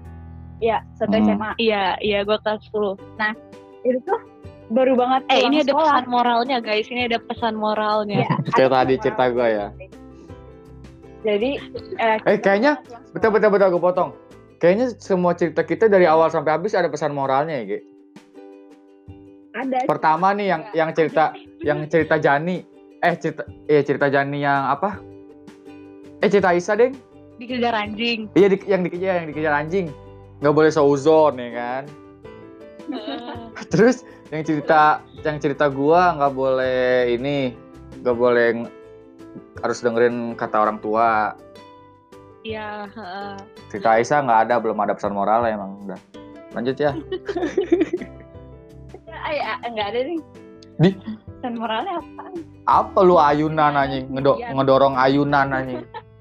Ya, 0.58 0.78
satu 0.94 1.12
Hmm. 1.12 1.26
SMA. 1.28 1.50
iya 1.58 1.98
iya 1.98 2.22
gue 2.22 2.38
kelas 2.38 2.62
10 2.68 2.94
Itu 3.82 3.98
tuh 4.04 4.18
baru 4.68 4.94
banget 4.94 5.26
eh 5.28 5.42
ini 5.42 5.60
ada 5.60 5.68
sekolah. 5.68 5.84
pesan 5.92 6.06
moralnya 6.08 6.58
guys 6.58 6.86
ini 6.86 7.02
ada 7.04 7.18
pesan 7.18 7.54
moralnya 7.54 8.22
Ya, 8.22 8.30
Kayak 8.54 8.70
ada 8.70 8.76
tadi 8.78 8.94
cerita 8.96 9.24
gue 9.28 9.48
ya. 9.48 9.66
Jadi, 11.20 11.50
eh, 11.96 12.18
Eh, 12.24 12.38
kayaknya- 12.38 12.78
betul 13.10 13.30
betul 13.30 13.50
betul 13.50 13.68
gue 13.70 13.82
potong 13.82 14.10
kayaknya 14.56 14.94
semua 14.96 15.34
cerita 15.34 15.60
kita 15.60 15.86
dari 15.86 16.02
awal 16.04 16.26
sampai 16.28 16.52
habis 16.52 16.72
ada 16.72 16.86
pesan 16.86 17.10
moralnya 17.10 17.58
ya 17.58 17.66
Gi. 17.68 17.78
Ada. 19.52 19.84
pertama 19.84 20.32
nih 20.32 20.46
yang 20.48 20.62
yang 20.72 20.90
cerita 20.92 21.34
yang 21.60 21.84
cerita 21.84 22.16
Jani 22.16 22.64
eh 22.96 23.14
cerita 23.14 23.44
iya 23.66 23.82
cerita 23.82 24.06
Jani 24.08 24.40
yang 24.40 24.64
apa 24.66 24.96
eh 26.22 26.30
cerita 26.30 26.54
Isa 26.54 26.72
deng 26.74 26.94
dikejar 27.36 27.74
anjing 27.74 28.30
iya 28.32 28.46
di- 28.46 28.62
yang 28.64 28.86
dikejar 28.86 29.14
yang 29.18 29.28
dikejar 29.28 29.52
anjing 29.52 29.86
nggak 30.38 30.54
boleh 30.54 30.70
seuzon 30.70 31.34
ya 31.36 31.50
kan 31.50 31.82
terus 33.72 34.06
yang 34.30 34.42
cerita 34.42 35.02
yang 35.22 35.38
cerita 35.38 35.66
gua 35.66 36.14
nggak 36.14 36.32
boleh 36.32 37.10
ini 37.10 37.58
nggak 38.00 38.16
boleh 38.16 38.66
harus 39.60 39.78
dengerin 39.82 40.34
kata 40.34 40.56
orang 40.58 40.78
tua 40.78 41.34
iya 42.42 42.86
heeh. 42.86 43.34
cerita 43.70 43.98
Aisyah 43.98 44.18
nggak 44.22 44.40
ada 44.46 44.54
belum 44.58 44.78
ada 44.78 44.94
pesan 44.94 45.14
moral 45.14 45.42
emang 45.44 45.78
udah 45.82 45.98
lanjut 46.54 46.76
ya 46.76 46.92
ya, 49.32 49.56
enggak 49.64 49.86
ada 49.94 50.00
nih. 50.04 50.20
Di? 50.76 50.90
Dan 51.40 51.56
moralnya 51.56 51.96
apa? 51.98 52.22
apa 52.68 52.98
lu 53.00 53.16
ayunan 53.16 53.72
anjing 53.72 54.06
Ngedo- 54.12 54.36
Iya. 54.36 54.52
ngedorong 54.52 54.94
ayunan 54.94 55.48
anjing 55.50 55.82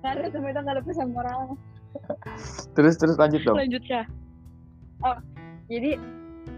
Ada, 0.00 0.32
sampai 0.32 0.50
itu 0.52 0.60
enggak 0.60 0.74
ada 0.78 0.84
pesan 0.84 1.08
moral. 1.12 1.40
terus 2.78 2.94
terus 3.02 3.18
lanjut 3.18 3.42
dong 3.42 3.58
lanjut 3.58 3.82
ya 3.90 4.06
Jadi, 5.70 5.94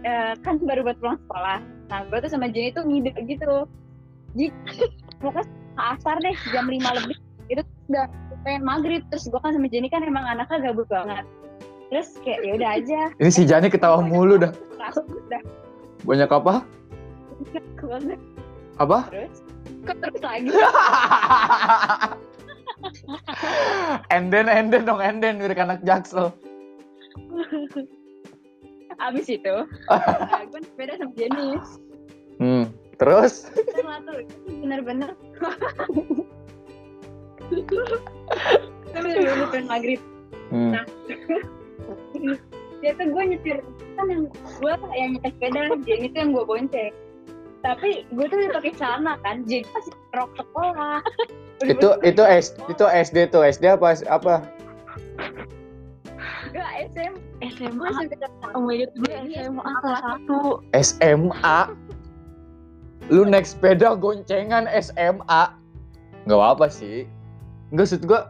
eh, 0.05 0.33
kan 0.41 0.57
baru 0.57 0.81
buat 0.81 0.97
pulang 0.97 1.21
sekolah. 1.29 1.61
Nah, 1.61 1.99
gue 2.09 2.17
tuh 2.25 2.33
sama 2.33 2.49
Jenny 2.49 2.73
tuh 2.73 2.81
ngide 2.81 3.13
gitu. 3.29 3.69
Ji, 4.33 4.49
pokoknya 5.21 5.45
asar 5.77 6.17
deh, 6.17 6.33
jam 6.49 6.65
5 6.65 6.97
lebih. 6.97 7.17
Itu 7.45 7.61
udah 7.93 8.09
pengen 8.41 8.65
maghrib. 8.65 9.05
Terus 9.13 9.29
gue 9.29 9.37
kan 9.37 9.53
sama 9.53 9.69
Jenny 9.69 9.85
kan 9.85 10.01
emang 10.01 10.25
anaknya 10.25 10.73
gabut 10.73 10.89
banget. 10.89 11.29
Terus 11.93 12.09
kayak 12.25 12.41
ya 12.41 12.51
udah 12.57 12.69
aja. 12.73 12.99
ini 13.21 13.29
si 13.29 13.45
Jani 13.45 13.69
ketawa 13.69 14.01
mulu 14.01 14.41
dah 14.41 14.49
banyak 16.03 16.25
apa 16.25 16.65
banget. 17.83 18.19
apa 18.81 18.97
Terus, 19.13 19.37
kok 19.85 19.97
terus 20.01 20.21
lagi? 20.25 20.49
enden 24.15 24.47
enden 24.51 24.83
dong 24.83 24.99
enden 24.99 25.39
mirip 25.39 25.59
anak 25.59 25.79
jaksel 25.87 26.31
Abis 29.01 29.25
itu, 29.25 29.55
nah, 29.89 30.45
gue 30.45 30.61
sepeda 30.61 30.93
sama 31.01 31.13
Jenny. 31.17 31.57
hmm. 32.37 32.65
terus 33.01 33.49
itu 33.57 33.81
bener-bener. 34.61 35.17
Itu 37.49 37.77
bener-bener 38.93 39.47
pengen 39.49 39.65
maghrib. 39.65 40.01
hmm. 40.53 40.77
dia 42.85 42.91
tuh 42.99 43.07
gue 43.09 43.23
nyetir 43.33 43.57
kan 43.97 44.05
yang 44.11 44.23
gue 44.29 44.73
yang 44.93 45.09
nyetir 45.17 45.31
sepeda 45.35 45.59
Jenny 45.83 46.07
tuh 46.13 46.19
yang 46.21 46.31
gue 46.37 46.45
bonceng 46.45 46.93
tapi 47.63 48.03
gue 48.11 48.25
tuh 48.27 48.37
pakai 48.51 48.75
celana 48.75 49.15
kan 49.23 49.47
Jenny 49.47 49.63
masih 49.71 49.95
rok 50.11 50.29
sekolah. 50.35 50.99
Itu 51.63 51.95
itu 52.03 52.19
S 52.27 52.59
itu 52.67 52.83
SD 52.83 53.31
tuh 53.31 53.39
SD 53.47 53.79
apa 53.79 53.95
apa? 54.11 54.43
Gak 56.51 56.69
SM 56.91 57.13
SMA 57.55 57.71
gue 57.71 57.89
sampai 57.95 58.17
ke 58.19 58.27
oh 58.51 58.67
my 58.67 58.83
god 58.83 58.91
gue 58.99 59.13
SMA 59.39 59.71
kelas 59.79 60.01
satu. 60.03 60.59
SMA 60.75 61.59
lu 63.07 63.23
naik 63.23 63.47
sepeda 63.47 63.95
goncengan 63.95 64.67
SMA 64.75 65.55
nggak 66.27 66.35
apa 66.35 66.67
sih. 66.67 67.07
Nggak 67.71 67.95
maksud 67.95 68.01
gua 68.11 68.21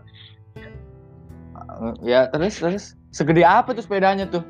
ya 2.06 2.30
terus 2.30 2.62
terus. 2.62 2.86
Segede 3.10 3.42
apa 3.42 3.74
tuh 3.74 3.82
sepedanya 3.82 4.30
tuh? 4.30 4.46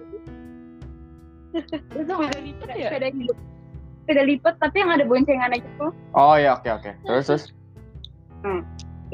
Itu 1.56 1.72
Sepeda 1.88 2.36
lipat 2.36 2.68
ya? 2.76 2.90
sepeda 2.92 3.08
hidup 3.16 3.38
sepeda 4.04 4.28
lipat 4.28 4.60
tapi 4.60 4.84
yang 4.84 4.92
ada 4.92 5.08
boncengannya 5.08 5.64
gitu 5.64 5.88
oh 6.12 6.36
ya 6.36 6.60
oke 6.60 6.68
oke. 6.68 6.92
Terus 7.08 7.26
terus? 7.32 7.44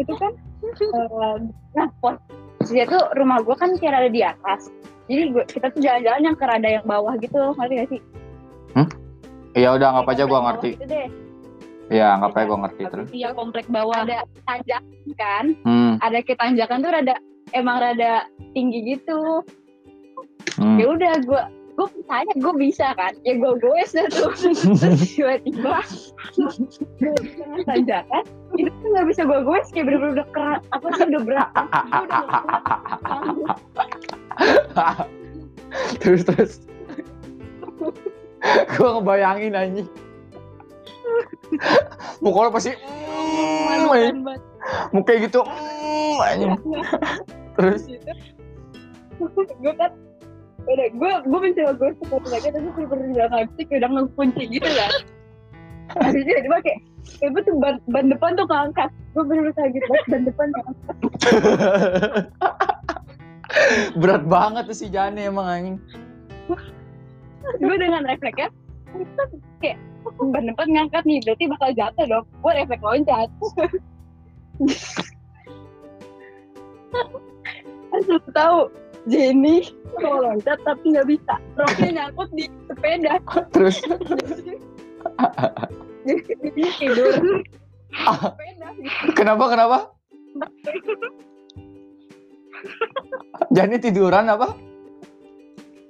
Itu 0.01 0.13
kan 0.17 0.33
eh, 0.65 1.35
nah 1.77 1.87
posisinya 2.01 2.85
tuh 2.89 3.03
rumah 3.21 3.45
gue 3.45 3.53
kan 3.53 3.77
kayak 3.77 4.01
ada 4.01 4.09
di 4.09 4.25
atas. 4.25 4.73
Jadi 5.05 5.29
gue 5.29 5.43
kita 5.45 5.69
tuh 5.69 5.81
jalan-jalan 5.81 6.33
yang 6.33 6.37
ke 6.37 6.45
rada 6.45 6.69
yang 6.69 6.85
bawah 6.89 7.13
gitu 7.21 7.37
ngerti 7.57 7.73
gak 7.77 7.89
sih? 7.93 8.01
Ya 9.57 9.73
udah 9.73 9.87
anggap 9.93 10.13
aja 10.13 10.23
gua 10.29 10.39
bawah 10.39 10.45
ngerti. 10.45 10.69
gitu 10.77 10.85
deh. 10.85 11.07
ya 11.89 12.13
anggap 12.13 12.37
aja 12.37 12.45
gua 12.45 12.59
ngerti 12.69 12.83
terus? 12.85 13.07
iya 13.09 13.29
komplek 13.33 13.65
bawah. 13.65 14.05
Ada 14.05 14.21
tanjakan 14.45 15.09
kan? 15.17 15.45
Hmm, 15.65 15.93
ada 16.05 16.17
kayak 16.21 16.37
tanjakan 16.37 16.77
tuh 16.85 16.91
rada 16.93 17.15
emang 17.57 17.77
rada 17.81 18.29
tinggi 18.53 18.97
gitu. 18.97 19.41
Hmm. 20.59 20.77
ya 20.77 20.85
udah 20.91 21.13
gue 21.23 21.43
gue 21.79 21.87
percaya 21.87 22.31
gue 22.35 22.53
bisa 22.59 22.91
kan? 22.99 23.15
Ya 23.23 23.39
gue 23.39 23.53
goes 23.63 23.91
dah 23.95 24.07
tuh. 24.11 24.35
Terus 24.35 24.99
tiba-tiba 25.15 25.79
gue 26.99 27.63
tanjakan 27.63 28.23
itu 28.59 28.67
tuh 28.67 28.87
nggak 28.91 29.07
bisa 29.07 29.21
gue 29.23 29.39
goes 29.47 29.67
kayak 29.71 29.87
bener-bener 29.87 30.19
udah 30.19 30.27
keras 30.35 30.63
apa 30.75 30.87
sih 30.91 31.05
udah 31.07 31.21
berat. 31.23 31.49
Terus 36.03 36.21
terus. 36.27 36.53
Gua 38.75 38.99
ngebayangin 38.99 39.55
anjing. 39.55 39.87
Muka 42.19 42.39
lo 42.47 42.49
pasti 42.51 42.75
mm, 42.75 43.87
banget 43.87 44.43
muka 44.91 45.13
gitu 45.15 45.41
mm, 45.47 46.17
anjing. 46.19 46.51
Terus? 47.55 47.81
Gue 49.59 49.73
kan 49.75 49.91
udah 50.69 50.87
gue 50.93 51.11
gue 51.25 51.39
mencoba 51.41 51.71
gue 51.73 51.89
sepatu 51.97 52.27
lagi 52.29 52.47
tapi 52.53 52.67
bener-bener 52.73 53.07
nggak 53.09 53.27
ngasih 53.33 53.63
kayak 53.65 53.79
udah 53.81 53.89
ngekunci 53.89 54.43
gitu 54.53 54.69
kan 54.69 54.93
habis 55.97 56.21
itu 56.21 56.31
tiba 56.45 56.57
kayak 56.61 56.79
gue 57.19 57.41
tuh 57.43 57.55
ban, 57.57 57.81
ban 57.89 58.05
depan 58.11 58.37
tuh 58.37 58.45
keangkat. 58.45 58.89
Gue 59.17 59.23
bener-bener 59.25 59.55
kaget 59.57 59.83
banget 59.89 60.05
ban 60.07 60.21
depan 60.27 60.47
keangkat. 60.53 60.95
Berat 63.99 64.23
banget 64.29 64.63
tuh 64.69 64.77
si 64.77 64.87
Jani 64.93 65.25
emang 65.25 65.47
anjing. 65.49 65.77
gue 67.57 67.75
dengan 67.81 68.05
refleksnya 68.05 68.53
"Kan 68.93 69.29
kayak 69.57 69.81
"Oh, 70.05 70.29
ban 70.29 70.45
depan 70.45 70.69
ngangkat 70.69 71.01
nih? 71.07 71.17
Berarti 71.25 71.49
bakal 71.49 71.69
jatuh 71.73 72.05
dong. 72.05 72.25
Gue 72.45 72.51
refleks 72.53 72.85
loncat. 72.85 73.29
Asal 77.89 78.21
tahu 78.37 78.69
Jenny. 79.07 79.69
Mau 79.99 80.19
loncat 80.19 80.59
tapi 80.67 80.95
nggak 80.95 81.07
bisa. 81.07 81.35
Roknya 81.55 81.89
nyangkut 82.03 82.29
di 82.35 82.45
sepeda. 82.67 83.13
Terus? 83.55 83.79
Jadi 86.07 86.63
tidur. 86.79 87.13
Sepeda. 87.95 88.67
Kenapa 89.15 89.45
kenapa? 89.51 89.77
Jani 93.55 93.77
tiduran 93.79 94.27
apa? 94.29 94.51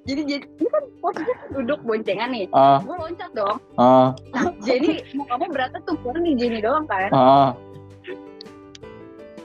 jadi 0.10 0.26
jadi 0.26 0.45
ini 0.57 0.70
kan 0.74 0.84
posisinya 1.05 1.36
duduk 1.53 1.80
boncengan 1.86 2.30
nih. 2.34 2.45
Ah, 2.49 2.82
gue 2.82 2.95
loncat 2.97 3.30
dong. 3.38 3.57
Ah, 3.78 4.18
nah 4.34 4.49
Jenny 4.66 5.05
mau 5.14 5.30
kamu 5.30 5.53
beratnya 5.53 5.80
tuh 5.86 5.95
kurang 6.01 6.26
di 6.26 6.34
Jenny 6.34 6.66
doang 6.66 6.89
kan. 6.89 7.14
Ah. 7.14 7.51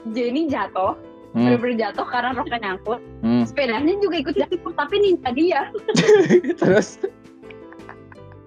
Jenny 0.09 0.49
jatuh 0.49 0.97
Hmm, 1.35 1.51
bener-bener 1.51 1.75
jatuh 1.83 2.07
karena 2.07 2.31
roknya 2.31 2.59
nyangkut 2.63 2.99
hmm. 3.19 3.43
sepedanya 3.43 3.93
juga 3.99 4.15
ikut 4.23 4.35
jatuh 4.39 4.71
tapi 4.71 4.95
ninja 5.03 5.29
dia 5.35 5.61
Terus 6.63 7.03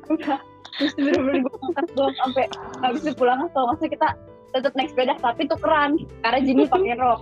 udah 0.09 0.41
terus 0.81 0.95
bener-bener 0.97 1.45
gue 1.45 1.55
angkat 1.69 1.87
doang 1.93 2.17
sampai 2.17 2.45
habis 2.81 3.05
itu 3.05 3.13
pulang 3.13 3.45
kalau 3.53 3.77
masa 3.77 3.93
kita 3.93 4.09
tetap 4.57 4.73
naik 4.73 4.89
sepeda 4.89 5.21
tapi 5.21 5.45
tukeran 5.45 6.01
karena 6.25 6.39
Jenny 6.41 6.65
pakai 6.65 6.97
rok 6.97 7.21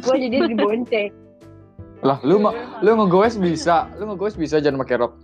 gue 0.00 0.16
jadi 0.16 0.36
dibonceng 0.48 1.12
lah 2.02 2.18
lu 2.26 2.42
mah 2.42 2.82
lu 2.82 2.98
ngegoes 2.98 3.38
bisa, 3.38 3.86
lu 3.94 4.10
ngegoes 4.10 4.34
bisa 4.34 4.58
jangan 4.58 4.82
pakai 4.82 5.06
rok. 5.06 5.14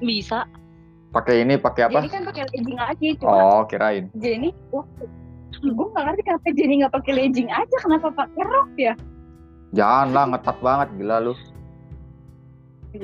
Bisa. 0.00 0.48
Pakai 1.12 1.44
ini, 1.44 1.60
pakai 1.60 1.92
apa? 1.92 2.00
Jenny 2.00 2.08
kan 2.08 2.22
pakai 2.24 2.42
legging 2.48 2.80
aja 2.80 3.08
cuma 3.20 3.36
Oh, 3.36 3.62
kirain. 3.68 4.08
Jenny 4.16 4.56
wah 4.72 4.88
gue 5.56 5.86
gak 5.90 6.04
ngerti 6.04 6.22
kenapa 6.22 6.48
Jenny 6.52 6.74
gak 6.80 6.94
pakai 6.94 7.12
legging 7.14 7.48
aja 7.48 7.76
kenapa 7.80 8.08
pakai 8.10 8.42
rok 8.44 8.70
ya 8.76 8.94
Jangan 9.74 10.08
lah, 10.10 10.24
ngetat 10.30 10.56
banget 10.58 10.88
gila 10.94 11.16
lu. 11.20 11.34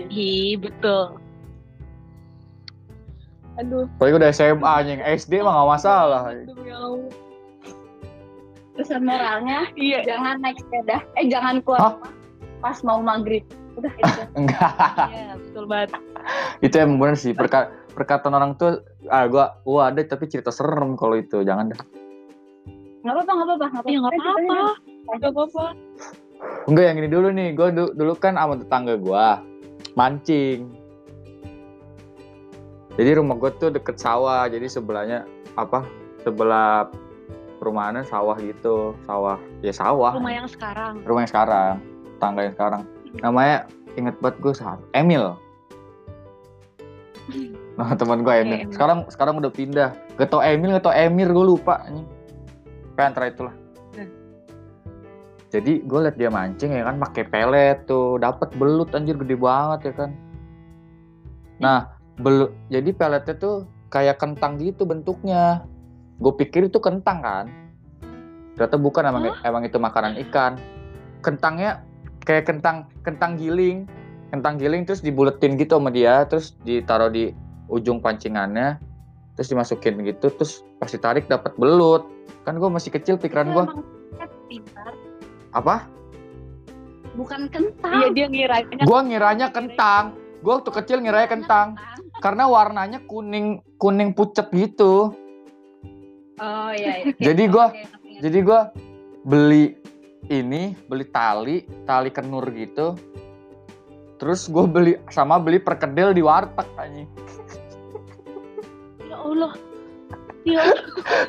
Ih, 0.09 0.57
betul. 0.57 1.19
Aduh. 3.59 3.85
Apalagi 3.93 4.15
udah 4.17 4.31
SMA 4.33 4.71
anjing, 4.71 5.01
SD 5.03 5.43
mah 5.43 5.53
gak 5.53 5.71
masalah. 5.71 6.21
Allah. 6.33 6.97
pesan 8.73 9.05
moralnya 9.05 9.69
Iya. 9.77 10.01
jangan 10.03 10.41
naik 10.41 10.57
sepeda 10.57 11.05
eh 11.13 11.29
jangan 11.29 11.61
keluar 11.61 11.79
Hah? 11.79 11.93
rumah 11.93 12.13
pas 12.59 12.79
mau 12.81 13.05
maghrib 13.05 13.45
udah 13.75 13.93
itu 13.93 14.23
Enggak. 14.41 14.73
Iya, 15.13 15.37
betul 15.37 15.65
banget. 15.69 15.91
itu 16.59 16.75
emang 16.81 16.97
bener 16.97 17.17
sih 17.21 17.37
perka 17.37 17.69
perkataan 17.93 18.33
orang 18.33 18.57
tuh 18.57 18.81
ah 19.07 19.29
gua 19.29 19.61
gua 19.61 19.93
ada 19.93 20.01
tapi 20.01 20.25
cerita 20.25 20.49
serem 20.49 20.97
kalau 20.97 21.13
itu 21.15 21.45
jangan 21.45 21.69
dah 21.69 21.81
nggak 23.03 23.15
apa-apa 23.19 23.33
nggak 23.35 23.47
apa-apa 23.47 23.65
nggak 23.67 23.83
Ya 23.91 23.99
nggak 23.99 24.13
ceritanya 24.15 24.51
apa-apa. 24.55 24.73
Nggak 25.19 25.33
apa-apa. 25.35 25.65
enggak 26.71 26.85
yang 26.87 26.97
ini 27.03 27.09
dulu 27.11 27.29
nih. 27.35 27.49
Gua 27.55 27.69
du- 27.71 27.95
dulu 27.95 28.13
kan 28.15 28.35
sama 28.39 28.55
tetangga 28.59 28.95
gua 28.99 29.27
mancing. 29.99 30.71
Jadi 32.95 33.11
rumah 33.19 33.35
gua 33.35 33.51
tuh 33.57 33.75
deket 33.75 33.99
sawah 33.99 34.47
jadi 34.47 34.67
sebelahnya 34.71 35.27
apa 35.59 35.83
sebelah 36.23 36.87
perumahannya 37.59 38.07
sawah 38.07 38.39
gitu 38.39 38.95
sawah. 39.07 39.39
Ya 39.63 39.75
sawah. 39.75 40.15
Rumah 40.15 40.33
yang 40.35 40.49
sekarang. 40.51 40.95
rumah 41.03 41.21
yang 41.27 41.31
sekarang 41.31 41.75
tangga 42.23 42.41
yang 42.47 42.55
sekarang. 42.55 42.83
Namanya 43.19 43.57
inget 43.99 44.15
banget 44.23 44.37
gue 44.41 44.55
saat 44.55 44.79
Emil. 44.95 45.35
Nah 47.73 47.89
teman 47.97 48.21
gue 48.21 48.35
Emil. 48.37 48.69
Sekarang 48.69 49.09
sekarang 49.09 49.41
udah 49.41 49.49
pindah. 49.49 49.97
Gak 50.21 50.29
tau 50.29 50.45
Emil 50.45 50.77
gak 50.77 50.85
tau 50.85 50.93
Emir 50.93 51.33
gue 51.33 51.41
lupa 51.57 51.81
anjing 51.89 52.05
kayak 52.97 53.09
antara 53.15 53.27
itulah. 53.31 53.55
Hmm. 53.93 54.09
jadi 55.53 55.85
gue 55.85 55.99
liat 56.09 56.17
dia 56.17 56.33
mancing 56.33 56.73
ya 56.73 56.89
kan 56.89 56.97
pakai 56.97 57.25
pelet 57.29 57.79
tuh. 57.85 58.17
Dapat 58.17 58.57
belut 58.57 58.93
anjir 58.97 59.17
gede 59.21 59.37
banget 59.37 59.93
ya 59.93 59.95
kan. 60.05 60.11
Nah 61.61 61.79
belut 62.21 62.53
jadi 62.73 62.91
peletnya 62.93 63.35
tuh 63.37 63.69
kayak 63.93 64.21
kentang 64.21 64.57
gitu 64.61 64.89
bentuknya. 64.89 65.65
Gue 66.21 66.33
pikir 66.37 66.73
itu 66.73 66.81
kentang 66.81 67.21
kan. 67.21 67.47
Ternyata 68.57 68.77
bukan 68.81 69.03
emang 69.09 69.23
emang 69.45 69.63
itu 69.65 69.77
makanan 69.77 70.17
ikan. 70.29 70.57
Kentangnya 71.21 71.85
kayak 72.25 72.49
kentang 72.49 72.89
kentang 73.05 73.37
giling. 73.37 73.85
Kentang 74.33 74.57
giling 74.57 74.89
terus 74.89 75.05
dibuletin 75.05 75.61
gitu 75.61 75.77
sama 75.77 75.93
dia 75.93 76.25
terus 76.25 76.57
ditaruh 76.65 77.13
di 77.13 77.37
ujung 77.73 78.05
pancingannya 78.05 78.81
terus 79.33 79.49
dimasukin 79.49 80.05
gitu 80.05 80.29
terus 80.29 80.61
pas 80.83 80.91
ditarik 80.91 81.31
dapat 81.31 81.55
belut. 81.55 82.11
Kan 82.43 82.59
gue 82.59 82.67
masih 82.67 82.91
kecil 82.91 83.15
pikiran 83.15 83.55
gue 83.55 83.65
kan 84.19 84.31
pintar. 84.51 84.91
Apa? 85.55 85.87
Bukan 87.15 87.47
kentang. 87.47 88.03
Iya, 88.03 88.09
dia 88.11 88.27
ngiranya 88.27 88.83
gue 88.83 89.01
ngiranya 89.07 89.47
kentang. 89.55 90.19
Gue 90.43 90.59
waktu 90.59 90.75
kecil 90.75 90.99
ngiranya 91.07 91.31
kentang. 91.31 91.79
karena 92.23 92.47
warnanya 92.47 93.03
kuning 93.11 93.63
kuning 93.79 94.15
pucet 94.15 94.51
gitu. 94.55 95.11
Oh 96.39 96.71
iya, 96.75 97.03
iya. 97.03 97.15
Jadi 97.31 97.51
ngerti, 97.51 97.83
ngerti. 97.83 98.11
jadi 98.23 98.39
gue 98.47 98.61
beli 99.27 99.65
ini 100.31 100.79
beli 100.87 101.07
tali 101.11 101.67
tali 101.83 102.11
kenur 102.15 102.47
gitu. 102.55 102.95
Terus 104.23 104.47
gue 104.47 104.67
beli 104.71 104.93
sama 105.11 105.43
beli 105.43 105.59
perkedel 105.59 106.15
di 106.15 106.23
warteg 106.23 106.67
anjing. 106.79 107.11
Ya 109.11 109.19
Allah. 109.19 109.72
Ya 110.43 110.75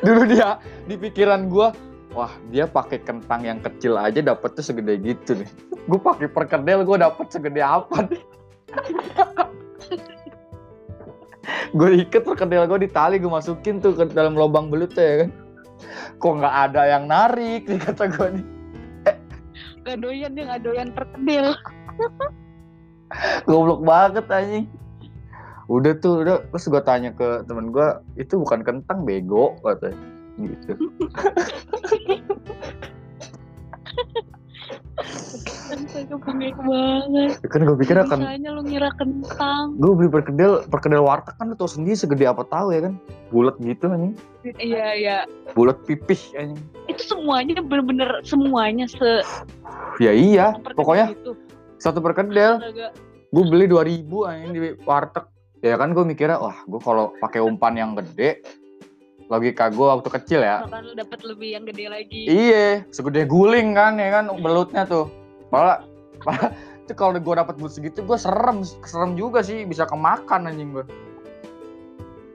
dulu 0.02 0.26
dia 0.26 0.58
di 0.90 0.98
pikiran 0.98 1.46
gue 1.46 1.68
wah 2.14 2.32
dia 2.50 2.66
pakai 2.66 3.02
kentang 3.02 3.46
yang 3.46 3.58
kecil 3.62 3.94
aja 3.98 4.18
dapetnya 4.22 4.62
segede 4.62 4.94
gitu 5.02 5.38
nih. 5.38 5.50
Gue 5.86 6.00
pakai 6.00 6.26
perkedel 6.30 6.82
gue 6.82 6.96
dapet 6.98 7.26
segede 7.30 7.62
apa 7.62 8.06
nih? 8.10 8.22
Gue 11.74 12.06
ikat 12.06 12.22
perkedel 12.22 12.70
gue 12.70 12.86
di 12.86 12.90
tali 12.90 13.18
gue 13.18 13.30
masukin 13.30 13.82
tuh 13.82 13.94
ke 13.98 14.06
dalam 14.14 14.38
lubang 14.38 14.70
belutnya 14.70 15.04
ya 15.04 15.16
kan? 15.26 15.30
Kok 16.22 16.32
nggak 16.38 16.54
ada 16.70 16.82
yang 16.86 17.04
narik 17.10 17.66
nih 17.66 17.78
kata 17.82 18.04
gue 18.14 18.28
nih. 18.38 18.46
Gak 19.84 20.00
doyan 20.00 20.32
dia 20.32 20.48
gak 20.48 20.62
doyan 20.64 20.88
perkedel. 20.96 21.52
goblok 23.46 23.80
banget 23.84 24.24
anjing 24.30 24.66
udah 25.68 25.92
tuh 26.00 26.24
udah. 26.24 26.36
Terus 26.52 26.66
gue 26.68 26.82
tanya 26.84 27.10
ke 27.14 27.44
temen 27.48 27.72
gue 27.72 27.88
itu 28.20 28.36
bukan 28.40 28.60
kentang 28.64 29.04
bego 29.06 29.56
katanya. 29.64 30.00
Gitu. 30.34 30.72
Bengek 36.24 36.56
banget. 36.60 37.30
kan 37.50 37.60
gue 37.66 37.76
pikir 37.78 37.96
akan 37.98 38.18
Bisanya 38.20 38.50
lu 38.54 38.62
ngira 38.62 38.90
kentang. 39.00 39.74
gue 39.80 39.92
beli 39.96 40.10
perkedel 40.10 40.62
perkedel 40.68 41.02
warteg 41.02 41.34
kan 41.36 41.50
lu 41.50 41.56
tau 41.58 41.70
sendiri 41.70 41.96
segede 41.98 42.24
apa 42.28 42.46
tahu 42.48 42.74
ya 42.74 42.90
kan? 42.90 42.94
Bulat 43.32 43.56
gitu 43.60 43.90
anjing. 43.90 44.14
Iya, 44.58 44.86
iya. 44.94 45.18
bulat 45.56 45.80
pipih 45.88 46.20
anjing. 46.38 46.60
Itu 46.86 47.02
semuanya 47.16 47.58
bener-bener 47.62 48.22
semuanya 48.22 48.86
se 48.90 49.24
ya 50.02 50.12
iya 50.14 50.54
pokoknya 50.74 51.14
itu. 51.14 51.32
satu 51.80 51.98
perkedel. 52.02 52.60
Gue 53.34 53.44
beli 53.50 53.66
2000 53.66 54.30
anjing 54.30 54.50
di 54.54 54.60
warteg 54.86 55.26
ya 55.64 55.80
kan 55.80 55.96
gue 55.96 56.04
mikirnya 56.04 56.36
wah 56.36 56.60
gue 56.68 56.80
kalau 56.84 57.16
pakai 57.24 57.40
umpan 57.40 57.80
yang 57.80 57.96
gede 57.96 58.44
logika 59.32 59.72
gue 59.72 59.86
waktu 59.88 60.08
kecil 60.20 60.44
ya 60.44 60.68
Bahkan 60.68 60.84
lu 60.84 60.92
dapet 60.92 61.24
lebih 61.24 61.56
yang 61.56 61.64
gede 61.64 61.88
lagi. 61.88 62.28
Iya, 62.28 62.84
segede 62.92 63.24
guling 63.24 63.72
kan 63.72 63.96
ya 63.96 64.20
kan 64.20 64.28
belutnya 64.36 64.84
tuh. 64.84 65.08
Malah, 65.48 65.80
malah 66.28 66.52
itu 66.84 66.92
kalau 66.92 67.16
gue 67.16 67.34
dapat 67.40 67.56
belut 67.56 67.72
segitu 67.72 68.04
gue 68.04 68.20
serem, 68.20 68.60
serem 68.84 69.16
juga 69.16 69.40
sih 69.40 69.64
bisa 69.64 69.88
kemakan 69.88 70.52
anjing 70.52 70.76
gue. 70.76 70.84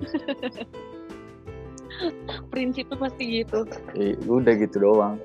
Prinsipnya 2.49 2.97
pasti 2.97 3.45
gitu. 3.45 3.69
Eh, 3.93 4.17
udah 4.25 4.53
gitu 4.57 4.81
doang. 4.81 5.21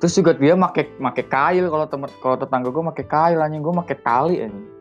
Terus 0.00 0.16
juga 0.16 0.32
dia 0.32 0.56
make 0.56 0.96
make 0.96 1.28
kail 1.28 1.68
kalau 1.68 1.84
temen 1.84 2.08
kalau 2.24 2.40
tetangga 2.40 2.72
gue 2.72 2.84
make 2.88 3.04
kail 3.04 3.44
anjing 3.44 3.60
gue 3.60 3.74
make 3.76 4.00
tali 4.00 4.40
anjing. 4.40 4.71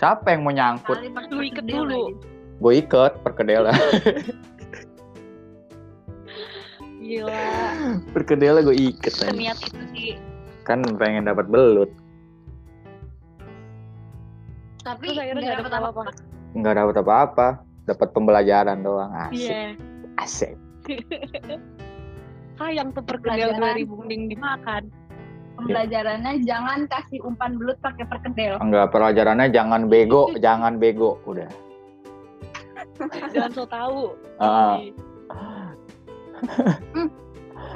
Siapa 0.00 0.32
yang 0.32 0.48
mau 0.48 0.52
nyangkut? 0.56 0.96
Lu 1.28 1.44
iket 1.44 1.60
perkedel 1.60 1.84
dulu. 1.84 2.02
Gue 2.56 2.72
iket 2.80 3.12
perkedel 3.20 3.68
Gila. 7.00 7.44
perkedel 8.16 8.54
gue 8.64 8.76
iket. 8.80 9.12
Seniat 9.12 9.60
itu 9.60 9.82
sih. 9.92 10.12
Kan 10.64 10.80
pengen 10.96 11.28
dapat 11.28 11.52
belut. 11.52 11.92
Tapi 14.80 15.12
nggak 15.12 15.36
dapet 15.60 15.72
apa-apa. 15.76 16.02
nggak 16.50 16.74
dapat 16.74 16.96
apa-apa 16.98 17.48
dapat 17.86 18.08
pembelajaran 18.10 18.82
doang 18.82 19.12
asik 19.28 19.54
Iya. 19.54 19.62
asik 20.18 20.54
Sayang 22.58 22.90
tuh 22.90 23.04
perkedel. 23.04 23.54
2000 23.54 23.86
mending 23.86 24.22
dimakan. 24.32 24.88
Pembelajarannya 25.60 26.32
jangan 26.42 26.88
kasih 26.88 27.20
umpan 27.20 27.60
belut 27.60 27.76
pakai 27.78 28.04
perkedel. 28.04 28.56
enggak 28.58 28.88
pelajarannya 28.88 29.48
jangan 29.48 29.86
bego 29.86 30.32
jangan 30.44 30.76
bego 30.76 31.20
udah 31.24 31.48
Jangan 33.30 33.52
so 33.52 33.64
tahu. 33.64 34.16
Ah. 34.40 34.80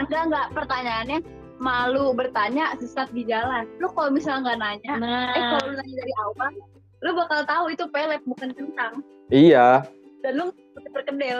Enggak 0.00 0.22
enggak 0.26 0.46
pertanyaannya 0.52 1.18
malu 1.60 2.12
bertanya 2.12 2.72
sesat 2.76 3.12
di 3.12 3.22
jalan. 3.24 3.68
Lu 3.78 3.92
kalau 3.92 4.10
misalnya 4.10 4.52
nggak 4.52 4.58
nanya, 4.58 4.92
eh 4.92 4.98
Nah, 4.98 5.28
kalau 5.54 5.64
lu 5.68 5.74
nanya 5.76 5.94
dari 6.00 6.14
awal, 6.18 6.52
lu 7.00 7.10
bakal 7.14 7.40
tahu 7.44 7.64
itu 7.70 7.84
pelet 7.92 8.22
bukan 8.24 8.50
kentang. 8.52 8.94
iya 9.28 9.84
Dan 10.20 10.32
lu 10.34 10.44
pakai 10.72 10.90
perkedel. 10.92 11.38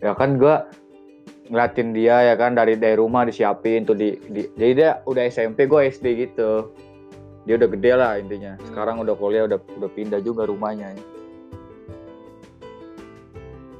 ya 0.00 0.12
kan 0.12 0.36
gua 0.36 0.64
ngeliatin 1.50 1.90
dia 1.90 2.30
ya 2.30 2.38
kan 2.38 2.54
dari 2.54 2.78
dari 2.78 2.94
rumah 2.94 3.26
disiapin 3.26 3.82
tuh 3.82 3.98
di, 3.98 4.14
di 4.30 4.46
jadi 4.54 4.72
dia 4.72 4.90
udah 5.04 5.22
SMP 5.26 5.66
gue 5.66 5.90
SD 5.90 6.30
gitu. 6.30 6.70
Dia 7.44 7.58
udah 7.58 7.68
gede 7.74 7.92
lah 7.98 8.12
intinya. 8.22 8.54
Sekarang 8.70 9.02
udah 9.02 9.18
kuliah 9.18 9.50
udah 9.50 9.58
udah 9.58 9.90
pindah 9.90 10.22
juga 10.22 10.46
rumahnya. 10.46 10.94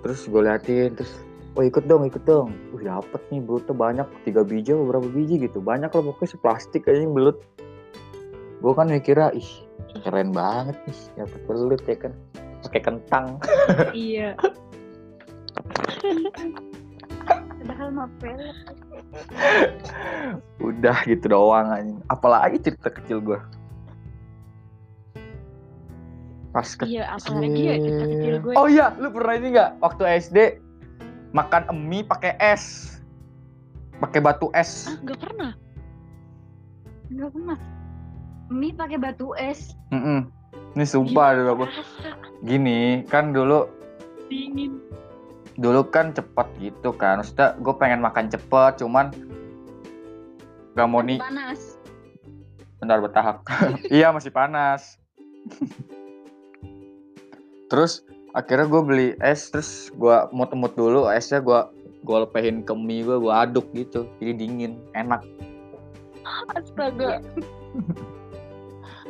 Terus 0.02 0.26
gue 0.26 0.42
liatin 0.42 0.98
terus 0.98 1.14
oh 1.54 1.62
ikut 1.62 1.86
dong 1.86 2.10
ikut 2.10 2.26
dong. 2.26 2.58
Wih 2.74 2.90
dapet 2.90 3.22
nih 3.30 3.38
belutnya 3.38 3.74
banyak. 3.78 4.08
Tiga 4.26 4.42
biji 4.42 4.74
apa 4.74 4.82
berapa 4.90 5.06
biji 5.06 5.46
gitu. 5.46 5.62
Banyak 5.62 5.94
lah 5.94 6.02
pokoknya 6.02 6.34
seplastik 6.34 6.90
aja 6.90 7.06
yang 7.06 7.14
belut. 7.14 7.38
Gue 8.58 8.74
kan 8.74 8.90
mikirnya 8.90 9.30
ih 9.38 9.46
keren 10.02 10.34
banget 10.34 10.74
nih 10.90 10.98
dapet 11.22 11.40
belut 11.46 11.82
ya 11.86 11.94
kan. 11.94 12.12
Pakai 12.66 12.82
kentang. 12.82 13.38
Iya. 13.94 14.34
Padahal 17.60 17.88
mah 17.92 18.08
pelet. 18.16 18.56
udah 20.66 20.96
gitu 21.04 21.26
doang 21.26 21.68
anjing 21.68 21.98
apalagi 22.06 22.56
cerita 22.58 22.88
kecil 22.88 23.18
gue 23.20 23.40
pas 26.50 26.66
kecil 26.66 26.98
Iya, 26.98 27.04
apalagi 27.14 27.60
ya 27.60 27.74
cerita 27.76 28.04
kecil 28.06 28.34
gue. 28.40 28.52
oh 28.54 28.66
iya 28.66 28.90
lu 28.96 29.08
pernah 29.08 29.34
ini 29.34 29.48
nggak 29.50 29.70
waktu 29.78 30.02
SD 30.20 30.38
makan 31.30 31.62
mie 31.80 32.02
pakai 32.02 32.34
es 32.38 32.96
pakai 33.98 34.18
batu 34.18 34.50
es 34.52 34.86
Ah, 34.86 34.98
nggak 35.00 35.18
pernah. 35.20 35.52
Enggak 37.06 37.30
pernah. 37.30 37.58
Mie 38.48 38.70
pakai 38.72 38.98
batu 38.98 39.34
es. 39.34 39.74
Mm-mm. 39.90 40.26
ini 40.72 40.84
sumpah 40.84 41.34
dulu 41.34 41.50
aku 41.52 41.64
Rasa 41.66 42.10
gini 42.40 42.80
kan 43.06 43.30
dulu 43.30 43.66
dingin. 44.26 44.78
Dulu 45.60 45.84
kan 45.86 46.10
cepet 46.10 46.48
gitu 46.58 46.90
kan. 46.90 47.20
Maksudnya 47.20 47.52
gue 47.54 47.74
pengen 47.76 48.00
makan 48.00 48.26
cepet 48.26 48.80
cuman 48.80 49.12
gak 50.72 50.88
mau 50.88 51.04
nih 51.04 51.20
Panas. 51.20 51.76
bentar 52.80 52.96
bertahap 52.96 53.36
iya 53.92 54.08
masih 54.08 54.32
panas. 54.32 54.96
Terus 57.68 58.02
akhirnya 58.32 58.66
gue 58.66 58.82
beli 58.82 59.08
es 59.20 59.50
terus 59.50 59.90
gue 59.92 60.16
mut-mut 60.32 60.72
dulu 60.72 61.06
esnya 61.06 61.38
gue 61.38 61.60
gue 62.00 62.16
lepehin 62.18 62.64
ke 62.64 62.72
mie 62.72 63.04
gue 63.04 63.20
gue 63.20 63.34
aduk 63.34 63.68
gitu. 63.72 64.08
Jadi 64.16 64.32
dingin 64.34 64.72
enak. 64.94 65.20
Astaga. 66.50 67.20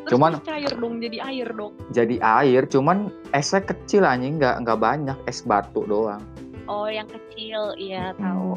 Terus 0.01 0.11
Cuman- 0.11 0.41
cair 0.43 0.73
dong, 0.75 0.97
jadi 0.99 1.19
air 1.23 1.49
dong. 1.53 1.77
jadi 1.93 2.17
air 2.19 2.65
cuman 2.67 3.13
esnya 3.31 3.61
kecil 3.61 4.03
anjing 4.03 4.41
nggak 4.41 4.65
nggak 4.65 4.81
banyak. 4.81 5.19
Es 5.25 5.45
batu 5.45 5.85
doang 5.85 6.25
Oh, 6.71 6.87
yang 6.87 7.11
kecil, 7.11 7.75
iya 7.75 8.15
tahu. 8.15 8.55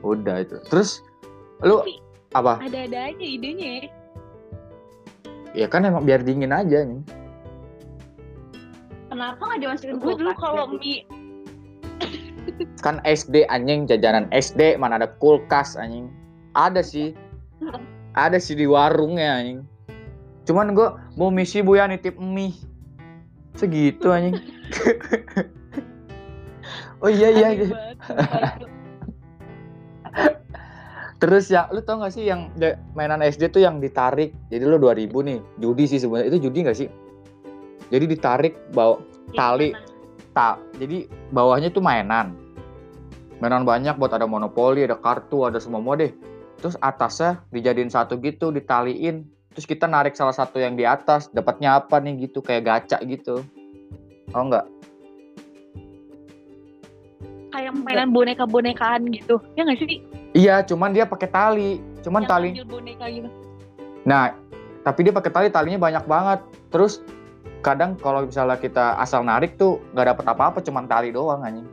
udah 0.00 0.40
itu. 0.40 0.56
Terus 0.72 1.04
lu 1.60 1.84
Tapi 1.84 2.00
apa? 2.32 2.64
ada-ada 2.64 3.12
aja 3.12 3.26
idenya. 3.26 3.92
Ya. 5.52 5.68
kan 5.68 5.84
emang 5.84 6.08
biar 6.08 6.24
dingin 6.24 6.48
aja 6.56 6.88
nih. 6.88 7.00
Kenapa 9.12 9.40
nggak 9.40 9.60
dimasukin 9.60 9.96
Gue 10.00 10.16
dulu 10.16 10.32
kalau 10.36 10.64
mie 10.80 11.04
kan 12.84 13.04
SD 13.04 13.44
anjing 13.52 13.84
jajanan 13.84 14.32
SD 14.32 14.80
mana 14.80 14.96
ada 14.96 15.12
kulkas 15.20 15.76
anjing. 15.76 16.08
Ada 16.56 16.80
sih. 16.80 17.12
Ada 18.16 18.40
sih 18.40 18.56
di 18.56 18.64
warungnya 18.64 19.44
anjing. 19.44 19.60
Cuman 20.48 20.72
gua 20.72 20.96
mau 21.20 21.28
misi 21.28 21.60
bu 21.60 21.76
ya 21.76 21.84
nitip 21.84 22.16
mie. 22.16 22.56
Segitu 23.60 24.08
anjing 24.08 24.40
oh 27.00 27.10
iya 27.10 27.28
iya, 27.32 27.48
iya. 27.52 27.66
terus 31.20 31.48
ya 31.48 31.68
lu 31.72 31.80
tau 31.80 32.00
gak 32.00 32.12
sih 32.12 32.28
yang 32.28 32.52
mainan 32.92 33.24
SD 33.24 33.52
tuh 33.52 33.64
yang 33.64 33.80
ditarik? 33.80 34.36
Jadi 34.52 34.64
lu 34.64 34.76
2000 34.76 35.08
nih 35.08 35.38
judi 35.60 35.84
sih 35.88 36.00
sebenarnya 36.00 36.36
itu 36.36 36.48
judi 36.48 36.58
gak 36.64 36.76
sih? 36.76 36.88
Jadi 37.88 38.04
ditarik 38.10 38.58
bawa 38.74 39.00
Yang 39.32 39.36
Tali. 39.36 39.70
tak 40.36 40.60
jadi 40.76 41.08
bawahnya 41.32 41.72
tuh 41.72 41.80
mainan. 41.80 42.36
Mainan 43.40 43.64
banyak 43.64 43.96
buat 43.96 44.12
ada 44.12 44.28
monopoli 44.28 44.84
ada 44.84 44.96
kartu 44.96 45.48
ada 45.48 45.56
semua 45.56 45.96
deh. 45.96 46.12
Terus 46.60 46.76
atasnya 46.84 47.40
dijadiin 47.52 47.88
satu 47.88 48.20
gitu 48.20 48.52
ditaliin. 48.52 49.24
Terus 49.56 49.64
kita 49.64 49.88
narik 49.88 50.12
salah 50.12 50.36
satu 50.36 50.60
yang 50.60 50.76
di 50.76 50.84
atas. 50.84 51.32
Dapatnya 51.32 51.80
apa 51.80 51.96
nih 52.04 52.28
gitu 52.28 52.44
kayak 52.44 52.68
gacha 52.68 53.00
gitu. 53.08 53.40
Oh 54.36 54.42
enggak 54.44 54.68
mainan 57.96 58.12
boneka-bonekaan 58.12 59.08
gitu. 59.10 59.40
Ya 59.56 59.64
nggak 59.64 59.80
sih? 59.80 60.04
iya 60.32 60.60
cuman 60.60 60.92
dia 60.92 61.02
pakai 61.02 61.26
tali 61.26 61.80
cuman 62.04 62.22
Yang 62.22 62.30
tali 62.30 62.48
boneka 62.62 63.06
gitu. 63.08 63.28
nah 64.04 64.36
tapi 64.82 65.00
dia 65.02 65.10
pakai 65.10 65.32
tali 65.32 65.48
talinya 65.48 65.80
banyak 65.80 66.04
banget 66.04 66.40
terus 66.68 67.00
kadang 67.58 67.96
kalau 67.96 68.22
misalnya 68.22 68.54
kita 68.54 69.00
asal 69.00 69.24
narik 69.24 69.56
tuh 69.56 69.80
nggak 69.90 70.12
dapet 70.12 70.24
apa-apa 70.28 70.60
cuman 70.60 70.84
tali 70.84 71.08
doang 71.08 71.40
anjing 71.40 71.64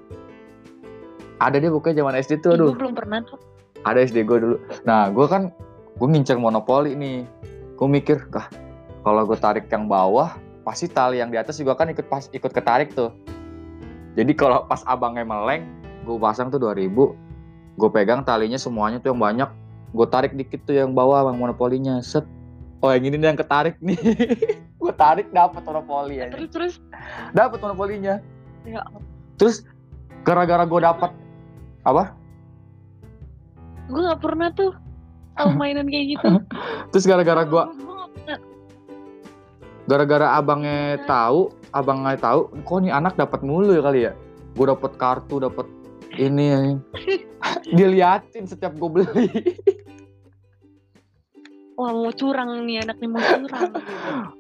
ada 1.38 1.60
deh 1.60 1.68
pokoknya 1.68 2.00
zaman 2.00 2.16
SD 2.18 2.34
tuh 2.40 2.56
aduh 2.56 2.72
Gue 2.72 2.80
belum 2.80 2.96
pernah 2.96 3.20
tuh. 3.22 3.36
ada 3.84 4.00
SD 4.00 4.24
gue 4.24 4.38
dulu. 4.40 4.58
Nah, 4.88 5.12
gue 5.12 5.28
kan 5.28 5.52
gue 5.94 6.08
ngincer 6.08 6.40
monopoli 6.40 6.96
nih. 6.96 7.28
Gue 7.76 7.88
mikir, 7.90 8.32
kah 8.32 8.48
kalau 9.04 9.28
gue 9.28 9.36
tarik 9.36 9.68
yang 9.68 9.92
bawah, 9.92 10.32
pasti 10.64 10.88
tali 10.88 11.20
yang 11.20 11.28
di 11.28 11.36
atas 11.36 11.60
juga 11.60 11.76
kan 11.76 11.92
ikut 11.92 12.08
pas 12.08 12.32
ikut 12.32 12.48
ketarik 12.48 12.96
tuh. 12.96 13.12
Jadi 14.16 14.32
kalau 14.34 14.64
pas 14.64 14.80
abangnya 14.88 15.28
meleng, 15.28 15.68
gue 16.04 16.18
pasang 16.20 16.52
tuh 16.52 16.60
2000, 16.60 16.92
gue 17.80 17.90
pegang 17.90 18.22
talinya 18.22 18.60
semuanya 18.60 19.00
tuh 19.00 19.16
yang 19.16 19.22
banyak, 19.22 19.50
gue 19.96 20.08
tarik 20.12 20.36
dikit 20.36 20.64
tuh 20.68 20.76
yang 20.76 20.92
bawah 20.92 21.32
yang 21.32 21.40
monopolinya, 21.40 22.04
set. 22.04 22.28
Oh 22.84 22.92
yang 22.92 23.08
ini 23.08 23.16
nih 23.16 23.32
yang 23.32 23.40
ketarik 23.40 23.80
nih. 23.80 23.96
gue 24.84 24.94
tarik 25.00 25.32
dapat 25.32 25.64
monopoli 25.64 26.20
ya. 26.20 26.28
Terus 26.28 26.50
terus 26.52 26.74
Dapat 27.32 27.64
monopolinya. 27.64 28.20
ya 28.68 28.84
Terus 29.40 29.64
gara-gara 30.28 30.68
gue 30.68 30.80
dapat 30.84 31.12
apa? 31.88 32.16
gue 33.84 34.00
nggak 34.00 34.20
pernah 34.24 34.48
tuh 34.52 34.72
tahu 35.40 35.50
mainan 35.60 35.88
kayak 35.88 36.20
gitu. 36.20 36.30
Terus 36.92 37.04
gara-gara 37.08 37.44
gue 37.48 37.64
gara-gara 39.84 40.40
abangnya 40.40 40.96
tahu 41.04 41.52
abangnya 41.76 42.16
tahu 42.16 42.48
kok 42.64 42.80
nih 42.80 42.94
anak 42.96 43.20
dapat 43.20 43.44
mulu 43.44 43.76
ya 43.76 43.84
kali 43.84 44.00
ya 44.08 44.12
gue 44.56 44.66
dapat 44.70 44.92
kartu 44.96 45.44
dapat 45.44 45.68
ini 46.18 46.46
anjing. 46.54 46.80
diliatin 47.78 48.46
setiap 48.48 48.76
gue 48.78 48.90
beli 48.90 49.28
Wah 51.74 51.90
mau 51.90 52.14
curang 52.14 52.70
nih 52.70 52.86
anak 52.86 53.02
nih 53.02 53.10
mau 53.10 53.18
curang. 53.18 53.74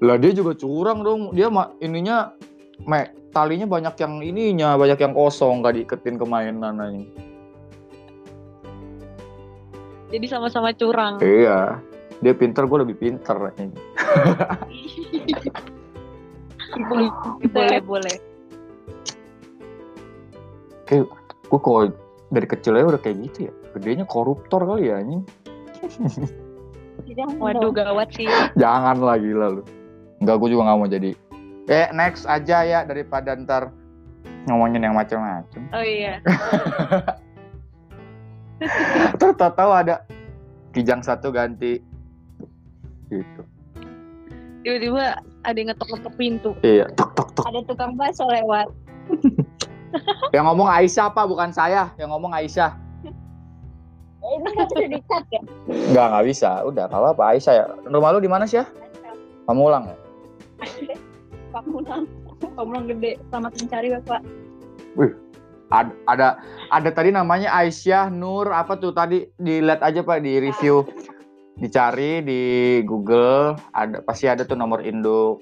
lah 0.05 0.15
dia 0.21 0.31
juga 0.37 0.53
curang 0.53 1.01
dong 1.01 1.33
dia 1.33 1.49
mah 1.49 1.73
ininya 1.81 2.29
me, 2.85 3.09
talinya 3.33 3.65
banyak 3.65 3.97
yang 3.97 4.21
ininya 4.21 4.77
banyak 4.77 5.01
yang 5.01 5.17
kosong 5.17 5.65
gak 5.65 5.73
diiketin 5.73 6.21
ke 6.21 6.25
mainan 6.29 6.77
anjing. 6.77 7.09
Jadi 10.13 10.25
sama-sama 10.29 10.69
curang. 10.77 11.17
iya 11.25 11.81
dia 12.21 12.33
pinter 12.37 12.69
gue 12.69 12.79
lebih 12.85 13.01
pinter 13.01 13.49
anjing. 13.49 13.73
boleh 16.89 17.09
boleh 17.49 17.79
boleh. 17.81 18.17
Gue 21.53 21.61
kalau 21.61 21.93
dari 22.33 22.49
kecilnya 22.49 22.89
udah 22.89 22.97
kayak 22.97 23.29
gitu 23.29 23.37
ya 23.45 23.53
gedenya 23.77 24.09
koruptor 24.09 24.65
kali 24.65 24.89
ya 24.89 24.97
anjing 24.97 25.21
Waduh 27.41 27.73
gawat 27.73 28.15
sih. 28.15 28.29
Jangan 28.55 29.01
lah 29.01 29.17
gila 29.19 29.59
lu. 29.59 29.63
Enggak, 30.23 30.39
gue 30.39 30.49
juga 30.55 30.71
nggak 30.71 30.77
mau 30.79 30.87
jadi. 30.87 31.11
Eh, 31.67 31.87
next 31.91 32.23
aja 32.29 32.63
ya 32.63 32.79
daripada 32.87 33.35
ntar 33.35 33.75
ngomongin 34.47 34.87
yang 34.87 34.95
macam-macam. 34.95 35.61
Oh 35.75 35.83
iya. 35.83 36.23
Terus 39.19 39.35
tahu 39.35 39.71
ada 39.73 40.07
kijang 40.71 41.03
satu 41.03 41.33
ganti 41.33 41.83
gitu. 43.11 43.41
Tiba-tiba 44.63 45.19
ada 45.43 45.57
yang 45.59 45.75
ngetok-ngetok 45.75 46.13
pintu. 46.15 46.51
Iya, 46.63 46.87
tok 46.95 47.11
tok 47.19 47.35
tok. 47.35 47.45
Ada 47.51 47.59
tukang 47.67 47.99
bakso 47.99 48.23
lewat. 48.31 48.71
Yang 50.33 50.43
ngomong 50.49 50.69
Aisyah 50.69 51.05
apa 51.13 51.21
bukan 51.29 51.49
saya, 51.53 51.93
yang 52.01 52.09
ngomong 52.09 52.33
Aisyah. 52.33 52.73
Eh, 54.23 54.31
ini 54.39 54.49
kan 54.55 54.65
udah 54.71 54.89
dikat 54.89 55.23
ya. 55.29 55.41
Enggak, 55.67 56.05
nggak 56.15 56.25
bisa. 56.31 56.49
Udah, 56.63 56.83
nggak 56.87 57.01
apa-apa 57.03 57.23
Aisyah 57.35 57.53
ya. 57.53 57.65
Rumah 57.85 58.09
lu 58.15 58.19
di 58.23 58.31
mana 58.31 58.47
sih 58.47 58.63
ya? 58.63 58.65
Pamulang 59.43 59.91
ya? 59.91 59.97
Pamulang. 61.51 62.07
Pamulang 62.55 62.85
gede. 62.87 63.19
Selamat 63.27 63.51
mencari 63.59 63.87
bapak. 63.99 64.21
Ada, 65.73 65.91
ada 66.05 66.27
ada 66.69 66.89
tadi 66.93 67.09
namanya 67.09 67.49
Aisyah 67.49 68.13
Nur 68.13 68.53
apa 68.53 68.77
tuh 68.77 68.93
tadi 68.93 69.25
dilihat 69.41 69.81
aja 69.81 70.05
Pak 70.05 70.21
di 70.21 70.39
review. 70.39 70.85
Dicari 71.53 72.25
di 72.25 72.41
Google, 72.81 73.53
ada 73.77 74.01
pasti 74.01 74.25
ada 74.25 74.41
tuh 74.41 74.57
nomor 74.57 74.81
induk 74.81 75.37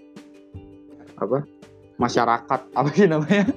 apa? 1.21 1.45
Masyarakat 2.01 2.59
apa 2.73 2.89
sih 2.91 3.07
namanya? 3.07 3.47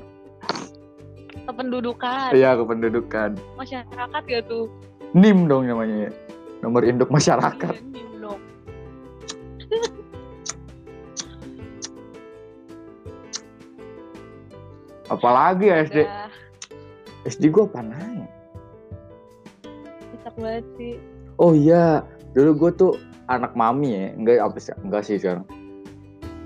Kependudukan. 1.44 2.32
Iya, 2.32 2.56
kependudukan. 2.56 3.36
Masyarakat 3.60 4.24
ya 4.28 4.40
tuh. 4.48 4.72
NIM 5.12 5.44
dong 5.44 5.68
namanya. 5.68 6.08
Nomor 6.64 6.88
induk 6.88 7.12
masyarakat. 7.12 7.76
Iya, 7.76 7.84
nih, 7.92 8.04
dong. 8.18 8.40
Apalagi 15.12 15.68
ya 15.68 15.84
SD. 15.84 16.08
Udah, 16.08 16.32
SD 17.24 17.48
gua 17.52 17.64
apa 17.68 17.80
nanya? 17.84 18.28
Kocak 20.12 20.34
banget 20.40 20.64
sih. 20.80 20.96
Oh 21.40 21.52
iya, 21.52 22.04
dulu 22.32 22.66
gue 22.66 22.70
tuh 22.78 22.92
anak 23.26 23.56
mami 23.58 23.96
ya, 23.96 24.06
enggak 24.14 24.38
apa 24.44 24.58
sih, 24.60 24.74
enggak 24.84 25.02
sih 25.02 25.18
sekarang. 25.18 25.44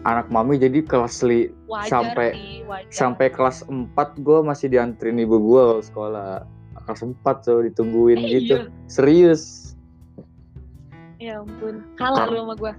Anak 0.09 0.32
mami 0.32 0.56
jadi 0.56 0.80
kelas 0.80 1.20
li, 1.20 1.52
Wajar 1.68 1.84
Sampai- 2.09 2.32
sih, 2.32 2.64
wajar. 2.64 2.88
sampai 2.88 3.26
kelas 3.28 3.61
4 3.62 3.92
gue 4.16 4.38
masih 4.40 4.66
dianterin 4.66 5.20
ibu 5.20 5.36
gue 5.36 5.64
sekolah. 5.82 6.48
Kelas 6.80 7.04
4 7.04 7.12
tuh 7.44 7.61
ditungguin 7.62 8.16
Eh, 8.18 8.28
gitu. 8.32 8.54
iya. 8.56 8.72
Serius. 8.88 9.76
Ya 11.18 11.38
ampun. 11.38 11.84
Kalah 11.94 12.24
lu 12.24 12.40
sama 12.40 12.54
gua. 12.56 12.72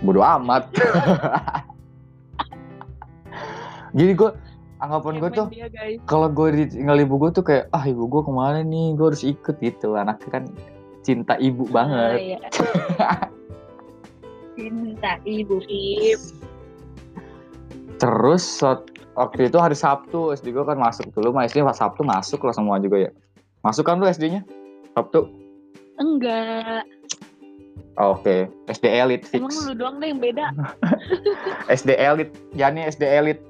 Bodoh 0.00 0.24
amat. 0.24 0.72
jadi 3.90 4.12
gue 4.14 4.30
anggapan 4.78 5.14
gue 5.18 5.30
tuh 5.34 5.46
kalau 6.06 6.30
gue 6.30 6.48
ditinggal 6.56 6.96
ibu 6.96 7.18
gue 7.18 7.30
tuh 7.32 7.42
kayak 7.42 7.68
ah 7.70 7.82
ibu 7.82 8.06
gue 8.06 8.22
ke 8.22 8.32
mana 8.32 8.62
nih 8.62 8.94
gue 8.94 9.02
harus 9.04 9.20
ikut 9.20 9.58
gitu 9.58 9.92
anaknya 9.92 10.30
kan 10.30 10.44
cinta 11.02 11.34
ibu 11.36 11.66
Ah, 11.66 11.72
banget 11.74 12.18
iya. 12.22 12.38
Cinta 14.60 15.16
ibu. 15.24 15.64
Ip. 15.64 16.20
Terus 17.96 18.44
waktu 19.16 19.48
itu 19.48 19.56
hari 19.56 19.72
Sabtu 19.72 20.36
SD 20.36 20.52
gue 20.52 20.64
kan 20.68 20.76
masuk 20.76 21.08
dulu, 21.16 21.32
mah 21.32 21.48
SD 21.48 21.64
pas 21.64 21.80
Sabtu 21.80 22.04
masuk 22.04 22.44
lah 22.44 22.52
semua 22.52 22.76
juga 22.76 23.08
ya. 23.08 23.10
Masuk 23.64 23.88
kan 23.88 23.96
lu 23.96 24.04
SD-nya? 24.04 24.44
Sabtu? 24.92 25.28
Enggak. 25.96 26.84
Oh, 27.96 28.16
Oke, 28.16 28.48
SD 28.68 28.84
elit 28.88 29.24
fix. 29.28 29.40
Emang 29.40 29.52
lu 29.68 29.72
doang 29.76 29.96
deh 30.00 30.12
yang 30.12 30.20
beda. 30.20 30.52
SD 31.80 31.96
elit, 31.96 32.32
Jani 32.52 32.88
SD 32.88 33.04
elit. 33.04 33.40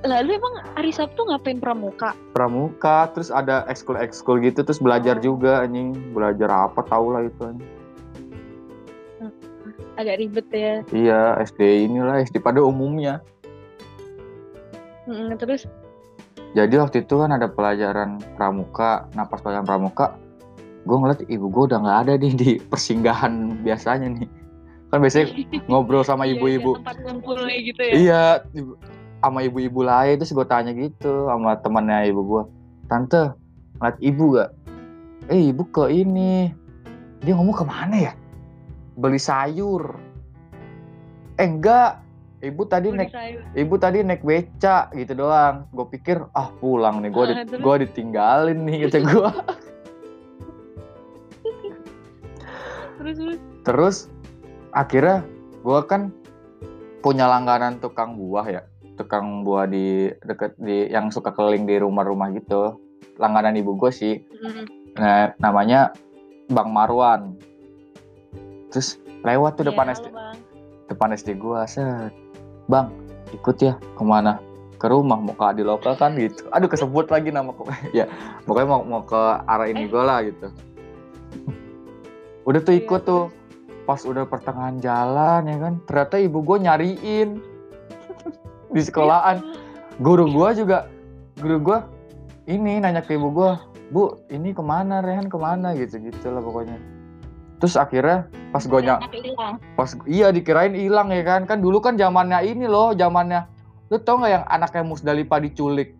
Lalu 0.00 0.40
emang 0.40 0.54
hari 0.74 0.90
Sabtu 0.90 1.28
ngapain 1.28 1.60
pramuka? 1.60 2.16
Pramuka, 2.32 3.12
terus 3.12 3.28
ada 3.28 3.68
ekskul-ekskul 3.68 4.40
gitu, 4.40 4.64
terus 4.64 4.80
belajar 4.80 5.20
Oh. 5.20 5.34
juga 5.34 5.60
anjing. 5.62 5.92
Belajar 6.16 6.48
apa 6.48 6.80
tau 6.88 7.12
lah 7.12 7.28
itu 7.28 7.38
anjing. 7.44 7.79
Agak 10.00 10.16
ribet 10.16 10.48
ya. 10.48 10.74
Iya, 10.96 11.20
SD 11.44 11.60
inilah 11.84 12.24
SD 12.24 12.40
pada 12.40 12.64
umumnya. 12.64 13.20
Mm, 15.04 15.36
terus 15.36 15.68
Jadi 16.56 16.74
waktu 16.80 17.06
itu 17.06 17.14
kan 17.20 17.30
ada 17.30 17.46
pelajaran 17.46 18.18
pramuka. 18.34 19.06
Nah 19.12 19.28
pas 19.28 19.38
pelajaran 19.38 19.68
pramuka, 19.68 20.16
gue 20.88 20.96
ngeliat 20.96 21.20
ibu 21.28 21.46
gue 21.52 21.62
udah 21.70 21.78
nggak 21.78 21.98
ada 22.08 22.12
nih 22.16 22.32
di 22.34 22.50
persinggahan 22.58 23.60
biasanya 23.60 24.08
nih. 24.08 24.26
Kan 24.88 24.98
biasanya 25.04 25.30
ngobrol 25.70 26.02
sama 26.02 26.26
iya, 26.26 26.34
ibu-ibu. 26.34 26.74
iya, 26.74 26.78
tempat 26.80 26.96
kumpulnya 27.06 27.56
gitu 27.60 27.82
ya. 27.84 27.92
Iya, 27.94 28.22
ibu- 28.56 28.78
sama 29.20 29.38
ibu-ibu 29.44 29.80
lain 29.84 30.16
terus 30.16 30.32
gue 30.32 30.46
tanya 30.48 30.72
gitu 30.72 31.28
sama 31.28 31.52
temannya 31.60 32.08
ibu 32.08 32.20
gue, 32.24 32.42
tante 32.88 33.36
ngeliat 33.78 33.96
ibu 34.00 34.24
gak? 34.32 34.50
Eh 35.28 35.52
ibu 35.52 35.62
ke 35.68 35.92
ini, 35.92 36.50
dia 37.20 37.36
ngomong 37.36 37.52
ke 37.52 37.64
mana 37.68 37.96
ya? 38.10 38.12
Beli 38.94 39.18
sayur. 39.18 39.94
Eh 41.34 41.46
enggak, 41.46 42.02
ibu 42.40 42.62
tadi 42.64 42.88
Beli 42.88 42.98
naik 43.00 43.12
sayur. 43.12 43.40
ibu 43.54 43.74
tadi 43.76 43.98
naik 44.00 44.22
beca 44.22 44.90
gitu 44.92 45.12
doang. 45.14 45.68
Gue 45.70 45.86
pikir 45.88 46.20
ah 46.32 46.50
pulang 46.56 47.00
nih, 47.00 47.10
gue 47.10 47.24
Ah, 47.26 47.44
terus? 47.44 47.60
gua 47.60 47.74
ditinggalin 47.76 48.58
nih 48.62 48.86
kata 48.86 48.98
gue. 49.00 49.30
Terus 52.98 53.16
terus. 53.16 53.38
Terus 53.64 53.96
akhirnya 54.72 55.24
gue 55.60 55.80
kan 55.84 56.12
punya 57.00 57.24
langganan 57.24 57.80
tukang 57.80 58.12
buah 58.14 58.44
ya, 58.44 58.62
tukang 58.94 59.40
buah 59.40 59.64
di 59.64 60.12
deket 60.20 60.52
di 60.60 60.88
yang 60.88 61.08
suka 61.08 61.32
keliling 61.32 61.64
di 61.64 61.80
rumah-rumah 61.80 62.28
gitu. 62.36 62.76
Langganan 63.16 63.56
ibu 63.56 63.76
gue 63.76 63.88
sih, 63.88 64.20
Mm, 64.40 64.64
nah, 64.96 65.32
namanya 65.38 65.92
Bang 66.48 66.72
Marwan. 66.72 67.36
Terus 68.70 69.02
lewat 69.26 69.58
tuh 69.58 69.66
iya, 69.66 69.70
depan 69.74 69.86
halo, 69.90 69.96
SD, 69.98 70.06
Bang. 70.14 70.36
depan 70.86 71.08
SD 71.12 71.28
gue, 71.36 71.60
set, 71.66 72.12
Bang 72.70 72.94
ikut 73.30 73.56
ya 73.62 73.74
ke 73.78 74.02
mana? 74.02 74.38
Ke 74.80 74.88
rumah 74.88 75.20
mau 75.20 75.36
ke 75.36 75.44
Adi 75.44 75.62
Lokal 75.62 75.94
kan 75.98 76.16
gitu. 76.16 76.48
Aduh 76.54 76.70
kesebut 76.70 77.10
lagi 77.12 77.28
nama 77.30 77.52
kok. 77.52 77.68
ya 77.98 78.08
pokoknya 78.48 78.68
mau 78.70 78.80
mau 78.86 79.02
ke 79.04 79.20
arah 79.44 79.66
ini 79.68 79.86
Eh. 79.86 79.88
gue 79.90 80.02
lah 80.02 80.18
gitu. 80.24 80.46
Udah 82.48 82.60
tuh 82.64 82.72
Iya, 82.74 82.82
ikut 82.86 83.02
tuh 83.04 83.24
pas 83.84 84.00
udah 84.06 84.22
pertengahan 84.22 84.78
jalan 84.78 85.50
ya 85.50 85.56
kan 85.58 85.74
ternyata 85.82 86.16
ibu 86.22 86.38
gue 86.46 86.62
nyariin 86.62 87.42
di 88.74 88.80
sekolahan 88.86 89.42
guru 89.98 90.30
gue 90.30 90.62
juga 90.62 90.86
guru 91.42 91.58
gue 91.58 91.78
ini 92.46 92.78
nanya 92.78 93.02
ke 93.02 93.18
ibu 93.18 93.34
gue 93.34 93.50
bu 93.90 94.14
ini 94.30 94.54
ke 94.54 94.62
mana 94.62 95.02
Rehan 95.02 95.26
ke 95.26 95.34
mana 95.34 95.74
gitu 95.74 95.98
gitu 95.98 96.30
lah 96.30 96.38
pokoknya 96.38 96.78
terus 97.60 97.76
akhirnya 97.76 98.24
pas 98.50 98.64
gue 98.64 98.80
ny- 98.80 98.88
Anak 98.90 99.12
hilang. 99.14 99.54
pas 99.76 99.90
iya 100.08 100.32
dikirain 100.32 100.72
hilang 100.72 101.12
ya 101.12 101.22
kan? 101.22 101.44
Kan 101.44 101.60
dulu 101.60 101.78
kan 101.78 101.94
zamannya 101.94 102.40
ini 102.42 102.64
loh 102.64 102.96
zamannya 102.96 103.44
lu 103.92 104.00
tau 104.00 104.18
nggak 104.18 104.32
yang 104.32 104.44
anaknya 104.48 104.82
Musdalifah 104.82 105.38
diculik? 105.38 105.92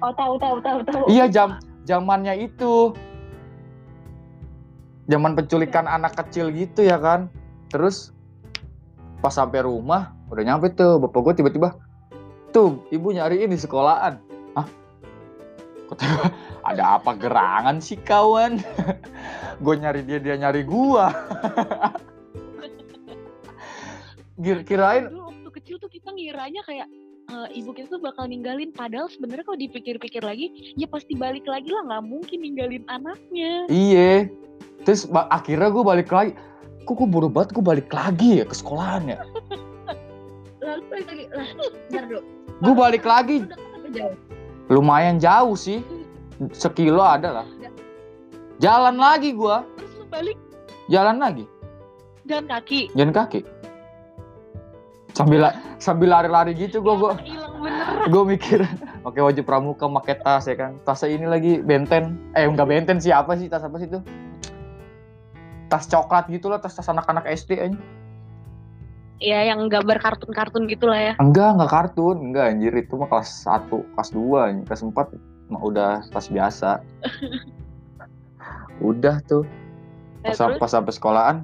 Oh 0.00 0.12
tahu 0.12 0.40
tahu 0.40 0.56
tahu 0.64 0.78
tahu. 0.82 1.04
iya 1.06 1.28
jam 1.28 1.60
zamannya 1.84 2.34
itu. 2.42 2.96
Zaman 5.06 5.38
penculikan 5.38 5.86
anak 5.86 6.18
kecil 6.18 6.50
gitu 6.50 6.82
ya 6.82 6.98
kan? 6.98 7.30
Terus 7.70 8.10
pas 9.22 9.30
sampai 9.30 9.62
rumah 9.62 10.16
udah 10.26 10.42
nyampe 10.42 10.74
tuh 10.74 10.98
bapak 10.98 11.20
gue 11.22 11.34
tiba-tiba 11.42 11.78
tuh 12.50 12.82
ibu 12.90 13.14
nyariin 13.14 13.46
di 13.46 13.58
sekolahan 13.58 14.18
kata 15.92 16.30
ada 16.66 16.98
apa 16.98 17.10
gerangan 17.14 17.76
sih 17.78 17.98
kawan 18.00 18.58
gue 19.64 19.74
nyari 19.78 20.02
dia 20.02 20.18
dia 20.18 20.34
nyari 20.36 20.62
gua 20.62 21.10
Kira- 24.36 24.64
kirain 24.68 25.08
Dulu 25.08 25.32
waktu 25.32 25.48
kecil 25.60 25.76
tuh 25.80 25.88
kita 25.88 26.12
ngiranya 26.12 26.60
kayak 26.68 26.86
eh, 27.26 27.48
ibu 27.56 27.72
kita 27.72 27.88
tuh 27.88 28.02
bakal 28.04 28.28
ninggalin 28.28 28.68
padahal 28.68 29.08
sebenarnya 29.08 29.48
kalau 29.48 29.56
dipikir-pikir 29.56 30.20
lagi 30.20 30.76
ya 30.76 30.84
pasti 30.84 31.16
balik 31.16 31.48
lagi 31.48 31.72
lah 31.72 31.88
nggak 31.88 32.04
mungkin 32.04 32.38
ninggalin 32.44 32.84
anaknya 32.86 33.64
Iya. 33.72 34.28
Terus 34.84 35.08
akhirnya 35.10 35.72
gue 35.72 35.82
balik 35.82 36.12
lagi. 36.12 36.36
Kok 36.86 36.94
gue 36.94 37.08
buru 37.10 37.26
banget 37.26 37.56
gue 37.58 37.64
balik 37.64 37.90
lagi 37.90 38.38
ya 38.38 38.44
ke 38.46 38.54
sekolahan 38.54 39.16
ya. 39.16 39.18
Lalu 40.62 40.82
balik 40.86 41.06
lagi. 41.10 41.24
Lah, 41.26 41.46
dulu. 42.06 42.20
Gue 42.62 42.74
balik 42.76 43.04
lagi. 43.08 43.36
Lumayan 44.66 45.16
jauh 45.16 45.54
sih. 45.54 45.80
Sekilo 46.52 47.00
ada 47.00 47.42
lah. 47.42 47.46
Jalan 48.56 48.96
lagi 48.96 49.32
gue. 49.32 49.56
terus 49.76 49.92
lu 49.96 50.04
balik 50.08 50.36
Jalan 50.88 51.18
lagi. 51.18 51.44
jalan 52.24 52.46
kaki 52.48 52.80
Jalan 52.96 53.12
kaki. 53.12 53.40
Sambil 55.12 55.44
la- 55.44 55.56
sambil 55.78 56.08
lari-lari 56.12 56.52
gitu 56.52 56.80
gue 56.80 56.94
gue 56.94 57.12
hilang 57.24 57.56
bener 57.60 58.04
gue 58.08 58.22
mikir 58.26 58.60
pakai 59.00 59.22
wajib 59.24 59.44
pramuka 59.44 59.88
pakai 59.88 60.20
tas 60.20 60.44
ya 60.44 60.56
kan 60.56 60.76
tasnya 60.84 61.08
ini 61.08 61.24
lagi 61.24 61.52
benten 61.60 62.20
eh 62.32 62.44
enggak 62.44 62.68
benten 62.68 63.00
sih 63.00 63.12
apa 63.12 63.32
sih 63.32 63.48
tas 63.48 63.64
apa 63.64 63.80
sih 63.80 63.88
itu 63.88 64.00
tas 65.68 65.88
coklat 65.88 66.28
gitu 66.28 66.48
lah 66.48 66.60
tas 66.60 66.76
tas 66.76 66.84
anak-anak 66.86 67.24
SD 67.28 67.56
aja 67.56 67.78
ya 69.22 69.48
yang 69.48 69.68
gambar 69.68 69.98
kartun-kartun 70.00 70.68
gitu 70.68 70.88
lah 70.88 71.00
ya. 71.00 71.12
Enggak, 71.20 71.56
enggak 71.56 71.70
kartun. 71.72 72.16
Enggak 72.20 72.44
anjir. 72.52 72.72
Itu 72.76 73.00
mah 73.00 73.08
kelas 73.08 73.44
1, 73.44 73.70
kelas 73.70 74.10
2, 74.12 74.46
anjir. 74.48 74.64
kelas 74.68 74.82
4 74.84 75.52
mah 75.52 75.62
udah 75.62 75.92
tas 76.10 76.26
biasa. 76.28 76.82
udah 78.90 79.16
tuh. 79.24 79.44
Eh, 80.26 80.34
pas, 80.34 80.38
terus? 80.42 80.58
pas 80.58 80.70
sampai 80.74 80.92
sekolahan 80.92 81.36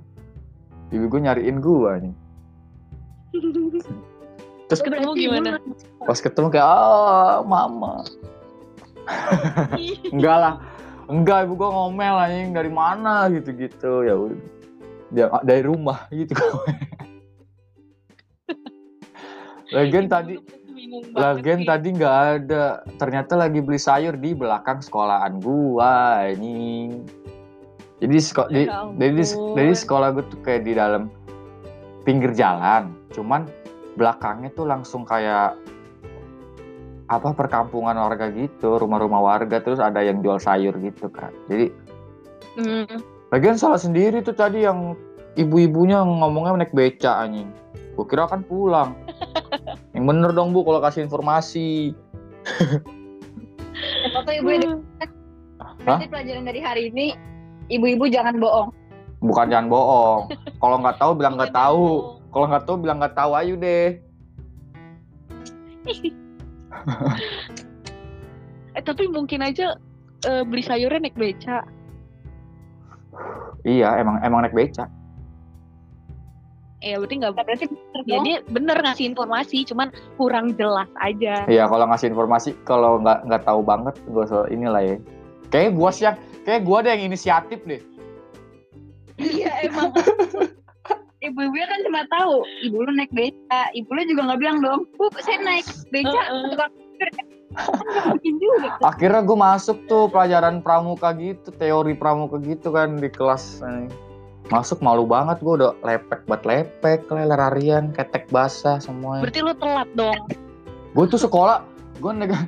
ibu 0.93 1.09
gue 1.09 1.21
nyariin 1.25 1.59
gue 1.63 1.93
nih 2.05 2.15
terus 4.69 4.81
ketemu 4.85 5.11
gimana? 5.17 5.51
pas 6.05 6.17
ketemu 6.21 6.49
kayak 6.49 6.65
ah 6.65 7.41
mama. 7.45 8.05
Enggak 10.15 10.37
lah. 10.41 10.55
Enggak 11.13 11.45
ibu 11.45 11.61
gue 11.61 11.69
ngomel 11.69 12.17
anjing. 12.17 12.57
Dari 12.57 12.73
mana? 12.73 13.29
Gitu 13.29 13.53
gitu 13.53 14.05
ya 14.05 14.17
udah. 14.17 14.41
Dia 15.13 15.29
dari 15.45 15.61
rumah 15.65 16.09
gitu 16.09 16.33
Lagian 19.73 20.07
tadi 20.07 20.35
Lagian 21.15 21.63
tadi 21.63 21.89
nggak 21.95 22.17
ada. 22.43 22.65
Ternyata 22.97 23.39
lagi 23.39 23.63
beli 23.63 23.79
sayur 23.79 24.17
di 24.17 24.35
belakang 24.35 24.83
sekolahan 24.83 25.39
gua 25.39 26.27
ini. 26.29 26.91
Jadi 28.03 28.17
seko 28.19 28.51
di, 28.51 28.67
Ya 28.67 28.83
jadi, 28.91 29.15
di- 29.15 29.31
ampun. 29.31 29.55
jadi 29.55 29.73
sekolah 29.79 30.09
gue 30.11 30.25
tuh 30.27 30.41
kayak 30.43 30.63
di 30.67 30.73
dalam 30.75 31.07
pinggir 32.03 32.35
jalan. 32.35 32.91
Cuman 33.15 33.47
belakangnya 33.95 34.51
tuh 34.51 34.67
langsung 34.67 35.07
kayak 35.07 35.55
apa 37.07 37.29
perkampungan 37.31 37.95
warga 37.95 38.33
gitu, 38.33 38.75
rumah-rumah 38.75 39.21
warga 39.23 39.61
terus 39.61 39.79
ada 39.79 40.03
yang 40.03 40.19
jual 40.19 40.41
sayur 40.41 40.75
gitu 40.83 41.07
kan. 41.13 41.31
Jadi 41.47 41.71
Hmm. 42.59 42.89
lagian 43.31 43.55
salah 43.55 43.79
sendiri 43.79 44.19
tuh 44.19 44.35
tadi 44.35 44.67
yang 44.67 44.99
ibu-ibunya 45.39 46.03
ngomongnya 46.03 46.59
naik 46.59 46.75
beca 46.75 47.23
anjing. 47.23 47.49
Gue 47.95 48.09
kira 48.09 48.27
kan 48.27 48.43
pulang. 48.43 48.97
Yang 50.03 50.19
bener 50.19 50.35
dong 50.35 50.51
bu 50.51 50.67
kalau 50.67 50.83
kasih 50.83 51.07
informasi. 51.07 51.95
Foto 54.11 54.31
ibu 54.35 54.51
ada 54.51 54.83
berarti 55.79 56.11
pelajaran 56.11 56.43
dari 56.43 56.59
hari 56.59 56.83
ini 56.91 57.15
ibu-ibu 57.71 58.11
jangan 58.11 58.43
bohong. 58.43 58.75
Bukan 59.23 59.47
jangan 59.47 59.71
bohong. 59.71 60.27
Kalau 60.59 60.83
nggak 60.83 60.99
tahu 60.99 61.15
bilang 61.15 61.39
nggak 61.39 61.55
tahu. 61.55 62.19
Kalau 62.35 62.47
nggak 62.51 62.67
tahu 62.67 62.77
bilang 62.83 62.99
nggak 62.99 63.15
tahu 63.15 63.31
ayo 63.39 63.55
deh. 63.55 64.03
Eh 68.73 68.81
tapi 68.81 69.05
mungkin 69.05 69.45
aja 69.45 69.77
eh, 70.25 70.43
beli 70.49 70.65
sayurnya 70.65 71.05
naik 71.05 71.15
beca. 71.15 71.61
Iya 73.69 74.01
emang 74.01 74.19
emang 74.25 74.49
naik 74.49 74.57
beca. 74.57 74.89
Ya 76.83 76.99
berarti 76.99 77.15
nggak. 77.23 77.33
Berarti 77.39 77.67
bener 77.71 78.07
Ya 78.11 78.39
bener 78.51 78.77
ngasih 78.83 79.07
informasi, 79.15 79.63
cuman 79.71 79.89
kurang 80.19 80.59
jelas 80.59 80.91
aja. 80.99 81.47
Iya 81.47 81.71
kalau 81.71 81.87
ngasih 81.87 82.11
informasi 82.11 82.59
kalau 82.67 82.99
nggak 82.99 83.23
nggak 83.31 83.43
tahu 83.47 83.63
banget 83.63 83.95
gue 84.11 84.25
so 84.27 84.45
inilah 84.51 84.83
ya. 84.83 84.97
Kayak 85.55 85.79
gua 85.79 85.91
sih 85.95 86.11
yang 86.11 86.19
kayak 86.43 86.67
gua 86.67 86.83
deh 86.83 86.91
yang 86.91 87.15
inisiatif 87.15 87.63
deh. 87.63 87.79
Iya 89.23 89.71
emang. 89.71 89.95
Ibu-ibunya 91.23 91.67
kan 91.71 91.81
cuma 91.87 92.03
tahu, 92.11 92.43
ibu 92.67 92.83
lu 92.83 92.99
naik 92.99 93.15
beca, 93.15 93.71
ibu 93.79 93.95
lu 93.95 94.03
juga 94.11 94.27
nggak 94.27 94.41
bilang 94.43 94.59
dong, 94.59 94.91
bu 94.99 95.07
saya 95.23 95.39
naik 95.39 95.63
beca, 95.95 96.11
Heeh. 96.11 96.51
tukang 96.51 96.73
cukur." 96.75 97.09
kan 97.15 97.27
juga. 98.19 98.69
Akhirnya 98.91 99.23
gue 99.23 99.39
masuk 99.39 99.79
tuh 99.87 100.11
pelajaran 100.11 100.67
pramuka 100.67 101.15
gitu, 101.15 101.55
teori 101.55 101.95
pramuka 101.95 102.43
gitu 102.43 102.75
kan 102.75 102.99
di 102.99 103.07
kelas. 103.07 103.63
eh. 103.63 103.87
Masuk 104.51 104.83
malu 104.83 105.07
banget 105.07 105.39
gue 105.39 105.55
udah 105.55 105.73
lepek 105.81 106.27
buat 106.27 106.43
lepek, 106.43 107.07
leler 107.09 107.39
harian, 107.39 107.95
ketek 107.95 108.27
basah 108.29 108.83
semuanya. 108.83 109.23
Berarti 109.29 109.41
lu 109.41 109.55
telat 109.55 109.89
dong. 109.95 110.19
gue 110.93 111.05
tuh 111.09 111.17
sekolah 111.17 111.65
gue 112.05 112.13
nega 112.13 112.45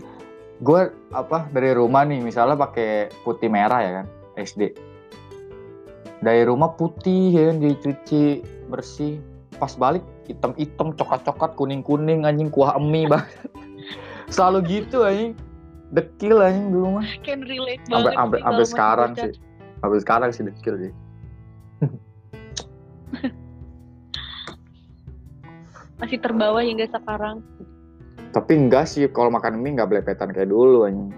gue 0.61 0.81
apa 1.17 1.49
dari 1.49 1.73
rumah 1.73 2.05
nih 2.05 2.21
misalnya 2.21 2.61
pakai 2.61 3.09
putih 3.25 3.49
merah 3.49 3.81
ya 3.81 3.91
kan 4.03 4.07
SD 4.37 4.77
dari 6.21 6.45
rumah 6.45 6.77
putih 6.77 7.33
ya 7.33 7.43
kan 7.53 7.57
dicuci 7.61 8.45
bersih. 8.69 9.17
Pas 9.57 9.73
balik 9.79 10.05
hitam 10.27 10.53
hitam 10.61 10.93
coklat 10.93 11.25
coklat 11.25 11.53
kuning 11.57 11.81
kuning 11.81 12.27
anjing 12.29 12.53
kuah 12.53 12.77
mie 12.77 13.09
banget. 13.13 13.33
Selalu 14.29 14.59
gitu 14.83 15.05
anjing. 15.07 15.33
Dekil 15.95 16.43
anjing 16.43 16.69
dulu 16.75 16.99
mah 17.01 17.07
Can 17.23 17.45
relate 17.47 17.85
banget. 17.87 18.13
sampai 18.19 18.65
sekarang 18.67 19.11
sih. 19.15 19.33
Sampai 19.81 19.99
sekarang 20.01 20.29
sih 20.33 20.43
dekil 20.45 20.75
sih 20.81 20.93
Masih 26.01 26.19
terbawa 26.21 26.61
hingga 26.61 26.87
sekarang. 26.91 27.41
tapi 28.35 28.59
enggak 28.59 28.91
sih 28.91 29.07
kalau 29.09 29.31
makan 29.31 29.63
mie 29.63 29.79
nggak 29.79 29.87
belepetan 29.87 30.35
kayak 30.35 30.51
dulu 30.51 30.85
anjing 30.85 31.15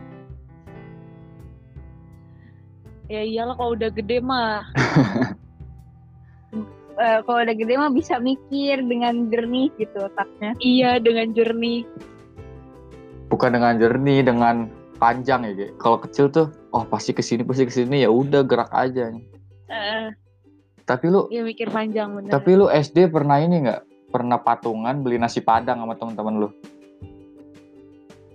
Ya 3.07 3.23
iyalah 3.23 3.55
kalau 3.55 3.73
udah 3.73 3.89
gede 3.89 4.19
mah. 4.21 4.67
Eh, 6.97 7.21
kalau 7.29 7.45
udah 7.45 7.53
gede 7.53 7.77
mah 7.77 7.93
bisa 7.93 8.17
mikir 8.17 8.81
dengan 8.81 9.29
jernih 9.29 9.69
gitu 9.77 10.09
otaknya. 10.09 10.57
Iya 10.59 10.97
dengan 10.97 11.29
jernih. 11.37 11.85
bukan 13.29 13.53
dengan 13.53 13.77
jernih 13.77 14.25
dengan 14.25 14.73
panjang 14.97 15.45
ya 15.45 15.53
Ge. 15.53 15.69
kalau 15.77 16.01
kecil 16.01 16.33
tuh 16.33 16.49
oh 16.73 16.89
pasti 16.89 17.13
ke 17.13 17.21
sini 17.21 17.45
pasti 17.45 17.69
ke 17.69 17.75
sini 17.75 18.01
ya 18.01 18.09
udah 18.09 18.41
gerak 18.49 18.73
aja 18.73 19.13
nih. 19.13 19.29
Tapi 20.87 21.07
lu 21.07 21.27
ya 21.29 21.43
mikir 21.43 21.67
panjang 21.67 22.15
bener. 22.15 22.31
tapi 22.31 22.55
lu 22.55 22.67
SD 22.67 23.11
pernah 23.11 23.37
ini 23.37 23.67
nggak 23.67 23.83
pernah 24.09 24.39
patungan 24.39 25.03
beli 25.03 25.19
nasi 25.19 25.39
padang 25.41 25.83
sama 25.83 25.95
teman-teman 25.95 26.35
lu 26.39 26.49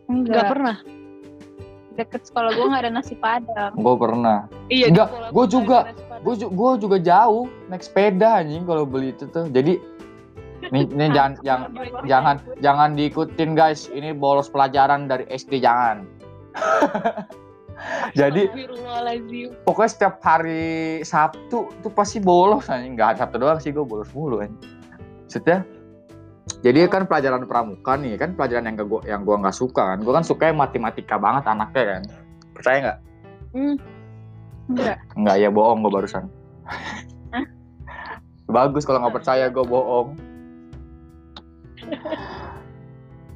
Nggak 0.06 0.28
Enggak. 0.28 0.48
pernah. 0.50 0.78
Deket 1.92 2.22
sekolah 2.24 2.52
gue 2.52 2.66
nggak 2.66 2.82
ada 2.82 2.92
nasi 2.92 3.16
padang. 3.16 3.72
gue 3.74 3.96
pernah 3.96 4.40
Iya. 4.68 4.88
Nggak, 4.90 5.08
gua 5.32 5.46
juga. 5.46 5.80
gue 6.22 6.36
gua 6.48 6.72
juga 6.76 6.98
jauh 6.98 7.50
naik 7.66 7.82
sepeda 7.82 8.38
anjing 8.38 8.62
kalau 8.62 8.86
beli 8.86 9.10
itu 9.10 9.26
tuh 9.26 9.50
jadi 9.50 9.82
nih, 10.70 10.86
nih 10.94 11.10
jangan 11.10 11.34
jangan 11.42 11.70
jangan 12.06 12.36
jangan 12.60 12.90
diikutin 12.94 13.52
guys 13.52 13.90
ini 13.90 14.14
bolos 14.14 14.46
pelajaran 14.46 15.08
dari 15.08 15.26
SD 15.26 15.58
jangan 15.60 16.06
jadi 18.14 18.52
pokoknya 19.66 19.92
setiap 19.92 20.16
hari 20.22 21.02
Sabtu 21.02 21.72
tuh 21.82 21.92
pasti 21.94 22.22
bolos 22.22 22.70
anjing. 22.70 22.94
Nggak 22.96 23.22
Sabtu 23.22 23.42
doang 23.42 23.60
sih 23.62 23.74
gue 23.74 23.84
bolos 23.84 24.10
mulu 24.14 24.44
anjing. 24.44 24.60
Maksudnya 25.28 25.64
jadi 26.62 26.86
kan 26.92 27.10
pelajaran 27.10 27.48
pramuka 27.50 27.98
nih 27.98 28.18
kan 28.18 28.38
pelajaran 28.38 28.70
yang 28.70 28.78
gua 28.86 29.02
yang 29.06 29.22
gua 29.26 29.42
nggak 29.42 29.56
suka 29.56 29.96
kan. 29.96 30.00
Gue 30.04 30.14
kan 30.14 30.26
suka 30.26 30.50
yang 30.50 30.60
matematika 30.62 31.18
banget 31.18 31.48
anaknya 31.50 31.84
kan. 31.98 32.04
Percaya 32.54 32.78
nggak? 32.78 33.00
Hmm. 33.52 33.76
Enggak. 34.72 34.98
nggak 35.18 35.36
ya 35.42 35.50
bohong 35.52 35.80
gue 35.84 35.92
barusan. 35.92 36.26
Hah? 37.34 37.46
bagus 38.52 38.84
kalau 38.84 39.04
nggak 39.04 39.16
percaya 39.20 39.46
gue 39.50 39.66
bohong. 39.66 40.16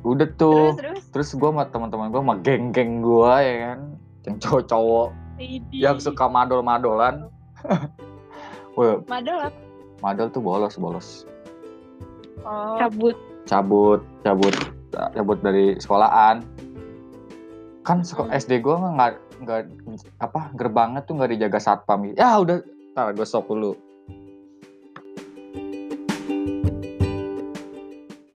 Udah 0.05 0.29
tuh. 0.37 0.77
Terus 0.77 1.01
terus. 1.01 1.03
terus 1.11 1.29
gue 1.33 1.49
sama 1.49 1.65
teman-teman 1.71 2.13
gue 2.13 2.21
sama 2.21 2.35
geng-geng 2.43 3.01
gue 3.01 3.33
ya 3.41 3.55
kan 3.71 3.79
yang 4.25 4.37
cowok-cowok 4.37 5.09
yang 5.69 5.97
suka 5.97 6.25
madol-madolan 6.25 7.27
Wah, 8.75 8.99
Madol 9.05 9.39
apa? 9.41 9.59
madol 10.01 10.27
tuh 10.27 10.39
bolos 10.39 10.75
bolos 10.75 11.07
Oh. 12.41 12.77
cabut. 12.77 13.17
cabut 13.43 14.01
cabut 14.21 14.53
cabut 14.91 15.37
dari 15.39 15.73
sekolahan 15.75 16.45
kan 17.81 18.01
seko- 18.01 18.25
Hmm. 18.25 18.35
SD 18.35 18.59
gue 18.59 18.69
nggak 18.71 19.11
nggak 19.41 19.61
apa 20.19 20.53
gerbangnya 20.53 21.01
tuh 21.01 21.17
nggak 21.17 21.31
dijaga 21.31 21.57
satpam 21.59 22.05
ya 22.11 22.37
udah 22.37 22.61
tar 22.93 23.11
gue 23.11 23.23
stop 23.23 23.45
dulu 23.45 23.73